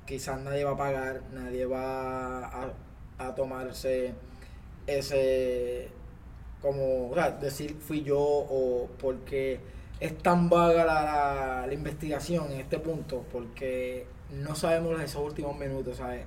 quizás 0.07 0.41
nadie 0.43 0.65
va 0.65 0.73
a 0.73 0.77
pagar, 0.77 1.23
nadie 1.33 1.65
va 1.67 2.47
a, 2.49 2.73
a 3.19 3.35
tomarse 3.35 4.13
ese, 4.87 5.89
como, 6.63 7.11
o 7.11 7.15
sea, 7.15 7.31
decir 7.33 7.77
fui 7.81 8.03
yo 8.03 8.19
o 8.21 8.89
porque 9.01 9.61
es 10.01 10.17
tan 10.19 10.49
vaga 10.49 10.85
la, 10.85 11.03
la- 11.05 11.67
la 11.67 11.75
investigación 11.75 12.51
en 12.53 12.61
este 12.61 12.79
punto, 12.79 13.25
porque 13.33 14.07
no 14.31 14.55
sabemos 14.55 15.01
esos 15.01 15.23
últimos 15.23 15.59
minutos, 15.59 15.99
¿sabes? 15.99 16.25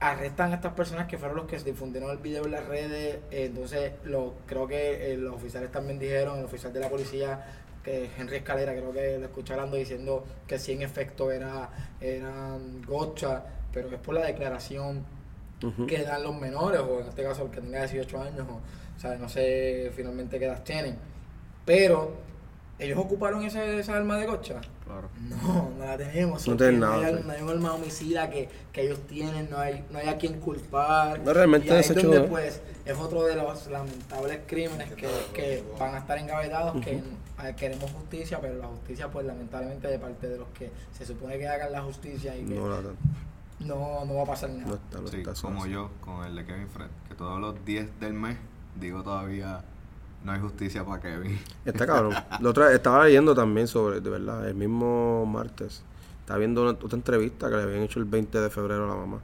arrestan 0.00 0.52
a 0.52 0.56
estas 0.56 0.72
personas 0.74 1.06
que 1.06 1.18
fueron 1.18 1.36
los 1.36 1.46
que 1.46 1.56
difundieron 1.58 2.10
el 2.10 2.18
video 2.18 2.44
en 2.46 2.50
las 2.52 2.66
redes. 2.66 3.16
eh, 3.30 3.44
entonces, 3.46 3.92
lo, 4.04 4.34
creo 4.46 4.66
que 4.66 5.12
eh, 5.12 5.16
los 5.16 5.34
oficiales 5.34 5.70
también 5.70 5.98
dijeron, 5.98 6.38
el 6.40 6.44
oficial 6.44 6.72
de 6.72 6.80
la 6.80 6.88
policía, 6.90 7.44
que 7.84 8.10
Henry 8.18 8.36
Escalera, 8.38 8.72
creo 8.74 8.92
que 8.92 9.18
lo 9.18 9.26
escuché 9.26 9.54
hablando 9.54 9.76
diciendo 9.76 10.24
que 10.46 10.58
sí, 10.58 10.72
en 10.72 10.82
efecto, 10.82 11.30
era, 11.30 11.70
eran 12.00 12.82
gocha, 12.82 13.44
pero 13.72 13.88
es 13.88 13.98
por 13.98 14.14
la 14.14 14.26
declaración 14.26 15.04
que 15.86 16.02
dan 16.02 16.22
los 16.24 16.34
menores, 16.40 16.80
o 16.80 17.00
en 17.00 17.08
este 17.08 17.22
caso 17.22 17.44
el 17.44 17.50
que 17.50 17.60
tenga 17.60 17.80
18 17.80 18.20
años, 18.20 18.46
o, 18.50 18.60
o 18.96 19.00
sea, 19.00 19.16
no 19.16 19.28
sé 19.28 19.90
finalmente 19.94 20.38
qué 20.38 20.44
edad 20.46 20.62
tienen. 20.62 20.96
Pero, 21.64 22.16
¿ellos 22.78 22.98
ocuparon 22.98 23.44
ese, 23.44 23.78
esa 23.78 23.96
arma 23.96 24.16
de 24.16 24.26
gocha? 24.26 24.60
Claro. 24.84 25.08
No, 25.20 25.70
no 25.78 25.84
la 25.86 25.96
tenemos. 25.96 26.46
No 26.46 26.52
porque 26.52 26.64
tienen 26.64 26.80
no, 26.80 26.90
nada, 26.90 27.06
hay, 27.06 27.14
sí. 27.16 27.22
no 27.24 27.32
hay 27.32 27.42
un 27.42 27.48
arma 27.50 27.74
homicida 27.74 28.28
que, 28.30 28.48
que 28.72 28.82
ellos 28.82 28.98
tienen, 29.06 29.48
no 29.48 29.58
hay, 29.58 29.84
no 29.90 29.98
hay 29.98 30.08
a 30.08 30.18
quien 30.18 30.40
culpar. 30.40 31.20
No, 31.20 31.32
realmente 31.32 31.68
y 31.68 31.70
ahí 31.70 31.80
es 31.80 31.94
donde, 31.94 32.20
pues, 32.22 32.60
es 32.84 32.98
otro 32.98 33.24
de 33.24 33.36
los 33.36 33.68
lamentables 33.68 34.40
crímenes 34.46 34.92
que, 34.94 35.08
que 35.32 35.64
van 35.78 35.94
a 35.94 35.98
estar 35.98 36.18
engavetados, 36.18 36.84
que 36.84 37.00
queremos 37.56 37.90
justicia, 37.92 38.38
pero 38.40 38.56
la 38.56 38.66
justicia, 38.66 39.08
pues, 39.08 39.24
lamentablemente, 39.26 39.86
de 39.88 39.98
parte 39.98 40.28
de 40.28 40.38
los 40.38 40.48
que 40.48 40.70
se 40.92 41.06
supone 41.06 41.38
que 41.38 41.46
hagan 41.48 41.72
la 41.72 41.82
justicia 41.82 42.36
y 42.36 42.44
que 42.44 42.54
No, 43.60 44.04
no, 44.04 44.14
va 44.14 44.22
a 44.22 44.26
pasar 44.26 44.50
nada. 44.50 44.66
no 44.66 44.74
está, 44.74 45.00
no 45.00 45.08
Sí, 45.08 45.18
está 45.18 45.32
como 45.40 45.62
así. 45.62 45.72
yo 45.72 45.90
con 46.00 46.24
el 46.26 46.34
de 46.34 46.44
Kevin 46.44 46.68
Fred, 46.68 46.88
que 47.08 47.14
todos 47.14 47.40
los 47.40 47.64
10 47.64 48.00
del 48.00 48.14
mes 48.14 48.36
digo 48.80 49.02
todavía 49.02 49.62
no 50.24 50.32
hay 50.32 50.40
justicia 50.40 50.84
para 50.84 51.00
Kevin. 51.02 51.38
Está 51.64 51.86
cabrón. 51.86 52.14
La 52.40 52.50
otra, 52.50 52.72
estaba 52.72 53.04
leyendo 53.06 53.34
también 53.34 53.66
sobre, 53.66 54.00
de 54.00 54.08
verdad, 54.10 54.48
el 54.48 54.54
mismo 54.54 55.26
martes. 55.26 55.82
Estaba 56.20 56.38
viendo 56.38 56.62
una, 56.62 56.70
otra 56.70 56.96
entrevista 56.96 57.50
que 57.50 57.56
le 57.56 57.62
habían 57.64 57.82
hecho 57.82 57.98
el 57.98 58.04
20 58.04 58.40
de 58.40 58.50
febrero 58.50 58.84
a 58.84 58.88
la 58.88 58.94
mamá. 58.94 59.18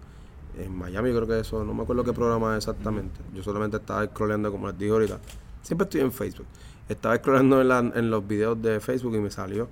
En 0.58 0.76
Miami 0.76 1.10
creo 1.12 1.26
que 1.26 1.38
eso, 1.38 1.62
no 1.62 1.72
me 1.72 1.82
acuerdo 1.84 2.02
qué 2.02 2.12
programa 2.12 2.52
es 2.56 2.64
exactamente. 2.64 3.20
Yo 3.32 3.44
solamente 3.44 3.76
estaba 3.76 4.04
scrolleando, 4.06 4.50
como 4.50 4.66
les 4.66 4.76
dije 4.78 4.90
ahorita. 4.90 5.18
Siempre 5.62 5.84
estoy 5.84 6.00
en 6.00 6.10
Facebook. 6.10 6.46
Estaba 6.88 7.16
scrollando 7.16 7.60
en, 7.60 7.68
la- 7.68 7.78
en 7.78 8.10
los 8.10 8.26
videos 8.26 8.60
de 8.60 8.80
Facebook 8.80 9.14
y 9.14 9.18
me 9.20 9.30
salió. 9.30 9.68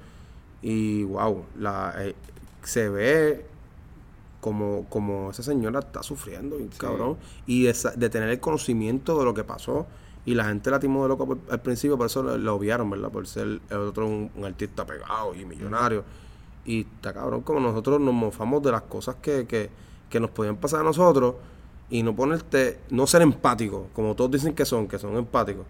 Y 0.63 1.03
wow, 1.05 1.45
la, 1.59 1.93
eh, 1.99 2.15
se 2.63 2.89
ve 2.89 3.45
como, 4.47 4.85
como 4.89 5.31
esa 5.33 5.43
señora 5.43 5.81
está 5.81 6.05
sufriendo, 6.05 6.57
cabrón. 6.79 7.17
Y 7.49 7.65
de, 7.65 8.09
tener 8.11 8.29
el 8.29 8.39
conocimiento 8.39 9.19
de 9.19 9.25
lo 9.25 9.35
que 9.35 9.43
pasó. 9.43 9.89
Y 10.25 10.35
la 10.35 10.45
gente 10.45 10.71
la 10.71 10.79
timó 10.79 11.03
de 11.03 11.09
loco 11.09 11.27
por- 11.27 11.39
al 11.51 11.61
principio, 11.61 11.97
por 11.99 12.07
eso 12.07 12.23
lo 12.23 12.55
obviaron, 12.55 12.89
¿verdad? 12.89 13.11
Por 13.11 13.27
ser 13.27 13.61
el 13.69 13.77
otro 13.77 14.07
un, 14.07 14.31
un 14.37 14.45
artista 14.45 14.87
pegado 14.87 15.35
y 15.35 15.45
millonario. 15.45 16.05
Y 16.65 16.83
está 16.83 17.13
cabrón, 17.13 17.41
como 17.43 17.59
nosotros 17.59 18.01
nos 18.01 18.15
mofamos 18.15 18.63
de 18.63 18.71
las 18.71 18.83
cosas 18.83 19.17
que, 19.21 19.47
que, 19.49 19.69
que 20.09 20.21
nos 20.21 20.31
podían 20.31 20.57
pasar 20.59 20.81
a 20.81 20.85
nosotros 20.85 21.35
y 21.91 22.05
no 22.05 22.15
ponerte, 22.15 22.79
no 22.91 23.09
ser 23.09 23.23
empático, 23.23 23.89
como 23.95 24.15
todos 24.15 24.31
dicen 24.31 24.55
que 24.55 24.65
son, 24.65 24.87
que 24.87 24.99
son 25.01 25.17
empáticos. 25.17 25.67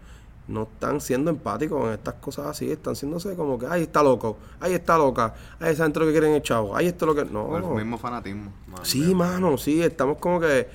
No 0.49 0.63
están 0.63 1.01
siendo 1.01 1.31
empáticos 1.31 1.85
en 1.87 1.95
estas 1.95 2.15
cosas 2.15 2.47
así, 2.47 2.71
están 2.71 2.95
siéndose 2.95 3.35
como 3.35 3.59
que, 3.59 3.67
ay, 3.67 3.83
está 3.83 4.03
loco, 4.03 4.37
ahí 4.61 4.75
está 4.75 4.97
loca, 4.97 5.35
ay, 5.59 5.73
esa 5.73 5.83
gente 5.85 5.99
lo 5.99 6.07
que 6.07 6.13
quieren 6.13 6.35
es 6.35 6.43
chavo, 6.43 6.77
ahí 6.77 6.87
esto 6.87 7.05
lo 7.05 7.15
que. 7.17 7.25
No, 7.25 7.57
el 7.57 7.65
mismo 7.75 7.99
fanatismo. 7.99 8.53
Sí, 8.83 9.13
mano, 9.15 9.59
sí, 9.59 9.83
estamos 9.83 10.19
como 10.19 10.39
que 10.39 10.69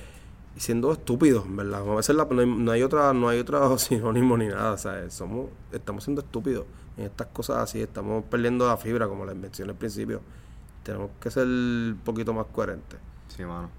siendo 0.56 0.92
estúpidos, 0.92 1.44
¿verdad? 1.48 1.80
A 1.90 1.94
veces 1.94 2.14
la- 2.14 2.26
no, 2.26 2.40
hay, 2.40 2.46
no 2.46 2.70
hay 2.70 2.82
otra 2.82 3.14
no 3.14 3.28
hay 3.30 3.38
otro 3.40 3.78
sinónimo 3.78 4.36
ni 4.36 4.48
nada, 4.48 4.76
¿sabes? 4.76 5.14
Somos, 5.14 5.46
estamos 5.72 6.04
siendo 6.04 6.20
estúpidos 6.20 6.66
en 6.98 7.06
estas 7.06 7.28
cosas 7.28 7.56
así, 7.58 7.80
estamos 7.80 8.24
perdiendo 8.24 8.68
la 8.68 8.76
fibra, 8.76 9.08
como 9.08 9.24
les 9.24 9.34
mencioné 9.34 9.72
al 9.72 9.78
principio. 9.78 10.20
Tenemos 10.82 11.10
que 11.18 11.30
ser 11.30 11.46
un 11.46 11.98
poquito 12.04 12.34
más 12.34 12.44
coherentes. 12.52 12.98
Sí, 13.34 13.42
mano. 13.44 13.70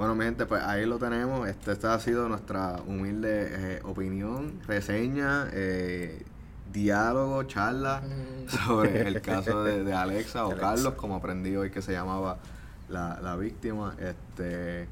Bueno, 0.00 0.14
mi 0.14 0.24
gente, 0.24 0.46
pues 0.46 0.62
ahí 0.62 0.86
lo 0.86 0.96
tenemos. 0.98 1.46
Este, 1.46 1.72
esta 1.72 1.92
ha 1.92 2.00
sido 2.00 2.26
nuestra 2.26 2.80
humilde 2.86 3.48
eh, 3.50 3.80
opinión, 3.84 4.58
reseña. 4.66 5.48
eh, 5.52 6.24
diálogo, 6.72 7.42
charla 7.42 8.00
Mm. 8.00 8.48
sobre 8.48 9.06
el 9.06 9.20
caso 9.20 9.62
de, 9.62 9.84
de 9.84 9.92
Alexa 9.92 10.46
o 10.46 10.52
Alexa. 10.52 10.66
Carlos, 10.68 10.94
como 10.94 11.16
aprendí 11.16 11.54
hoy 11.54 11.70
que 11.70 11.82
se 11.82 11.92
llamaba 11.92 12.38
la, 12.88 13.20
la 13.20 13.36
víctima. 13.36 13.94
Este, 13.98 14.88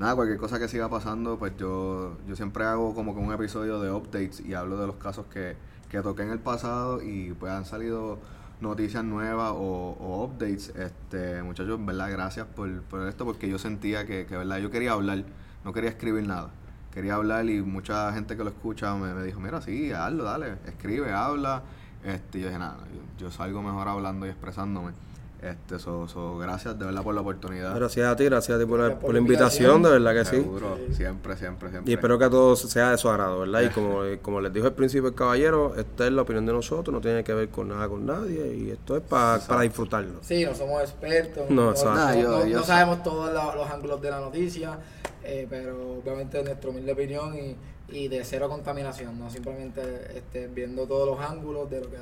nada, 0.00 0.16
cualquier 0.16 0.38
cosa 0.38 0.58
que 0.58 0.66
siga 0.66 0.88
pasando, 0.88 1.38
pues 1.38 1.52
yo, 1.56 2.16
yo 2.26 2.34
siempre 2.34 2.64
hago 2.64 2.96
como 2.96 3.14
que 3.14 3.20
un 3.20 3.32
episodio 3.32 3.78
de 3.80 3.92
updates 3.92 4.40
y 4.40 4.54
hablo 4.54 4.76
de 4.80 4.88
los 4.88 4.96
casos 4.96 5.26
que, 5.32 5.54
que 5.88 6.00
toqué 6.02 6.22
en 6.24 6.30
el 6.30 6.40
pasado 6.40 7.00
y 7.00 7.32
pues 7.38 7.52
han 7.52 7.64
salido 7.64 8.18
noticias 8.60 9.04
nuevas 9.04 9.52
o, 9.54 10.24
updates. 10.24 10.70
Este, 10.70 11.42
muchachos, 11.42 11.84
verdad, 11.84 12.10
gracias 12.10 12.46
por, 12.46 12.82
por 12.82 13.06
esto, 13.08 13.24
porque 13.24 13.48
yo 13.48 13.58
sentía 13.58 14.06
que, 14.06 14.26
que, 14.26 14.36
verdad, 14.36 14.58
yo 14.58 14.70
quería 14.70 14.92
hablar, 14.92 15.24
no 15.64 15.72
quería 15.72 15.90
escribir 15.90 16.26
nada. 16.26 16.50
Quería 16.92 17.14
hablar 17.14 17.48
y 17.48 17.60
mucha 17.62 18.12
gente 18.12 18.36
que 18.36 18.42
lo 18.42 18.50
escucha 18.50 18.94
me, 18.96 19.14
me 19.14 19.22
dijo, 19.22 19.40
mira, 19.40 19.60
sí, 19.60 19.92
hazlo, 19.92 20.24
dale, 20.24 20.56
escribe, 20.66 21.12
habla. 21.12 21.62
Este, 22.04 22.40
yo 22.40 22.46
dije, 22.46 22.58
nada, 22.58 22.78
yo 23.18 23.30
salgo 23.30 23.62
mejor 23.62 23.88
hablando 23.88 24.26
y 24.26 24.30
expresándome. 24.30 24.92
Este, 25.40 25.78
so, 25.78 26.08
so, 26.08 26.36
gracias 26.36 26.76
de 26.76 26.84
verdad 26.84 27.04
por 27.04 27.14
la 27.14 27.20
oportunidad. 27.20 27.72
Gracias 27.76 28.06
a 28.08 28.16
ti, 28.16 28.24
gracias 28.24 28.56
a 28.56 28.60
ti 28.60 28.66
por 28.66 28.78
la, 28.80 28.86
Gracias 28.86 29.04
por 29.04 29.12
la 29.14 29.20
invitación, 29.20 29.82
de 29.84 29.90
verdad 29.90 30.12
que 30.12 30.24
sí. 30.24 30.36
Seguro, 30.36 30.76
siempre, 30.90 31.36
siempre, 31.36 31.70
siempre. 31.70 31.90
Y 31.92 31.94
espero 31.94 32.18
que 32.18 32.24
a 32.24 32.30
todos 32.30 32.60
sea 32.60 32.90
de 32.90 32.98
su 32.98 33.08
agrado, 33.08 33.38
¿verdad? 33.40 33.62
Y 33.62 33.68
como, 33.74 34.00
como 34.20 34.40
les 34.40 34.52
dijo 34.52 34.66
al 34.66 34.72
principio 34.74 35.10
el 35.10 35.14
caballero, 35.14 35.74
esta 35.76 36.06
es 36.06 36.12
la 36.12 36.22
opinión 36.22 36.44
de 36.44 36.52
nosotros, 36.52 36.92
no 36.92 37.00
tiene 37.00 37.22
que 37.22 37.34
ver 37.34 37.50
con 37.50 37.68
nada 37.68 37.88
con 37.88 38.04
nadie 38.04 38.52
y 38.56 38.70
esto 38.70 38.96
es 38.96 39.02
pa- 39.04 39.38
para 39.46 39.60
disfrutarlo. 39.60 40.18
Sí, 40.22 40.44
no 40.44 40.54
somos 40.56 40.82
expertos, 40.82 41.48
No, 41.50 41.66
no, 41.66 41.70
exacto. 41.70 42.18
no- 42.20 42.40
yo- 42.40 42.46
yo 42.46 42.62
sabemos 42.64 43.04
todos 43.04 43.32
los 43.54 43.70
ángulos 43.70 44.02
de 44.02 44.10
la 44.10 44.18
noticia, 44.18 44.76
eh, 45.22 45.46
pero 45.48 45.98
obviamente 46.02 46.42
nuestra 46.42 46.68
humilde 46.70 46.92
opinión 46.92 47.36
y, 47.38 47.56
y 47.88 48.08
de 48.08 48.24
cero 48.24 48.48
contaminación, 48.48 49.18
no 49.18 49.30
simplemente 49.30 49.80
este, 50.16 50.46
viendo 50.48 50.86
todos 50.86 51.08
los 51.08 51.30
ángulos 51.30 51.70
de 51.70 51.80
lo 51.80 51.90
que 51.90 51.96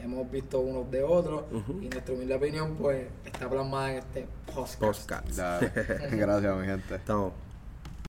hemos 0.00 0.30
visto 0.30 0.60
unos 0.60 0.90
de 0.90 1.02
otros 1.02 1.44
y 1.80 1.88
nuestra 1.88 2.14
humilde 2.14 2.34
opinión 2.34 2.74
pues 2.76 3.06
está 3.24 3.48
plasmada 3.48 3.92
en 3.92 3.98
este 3.98 4.26
podcast. 4.46 4.80
Gracias, 6.10 6.56
mi 6.56 6.66
gente. 6.66 6.94
Estamos. 6.94 7.32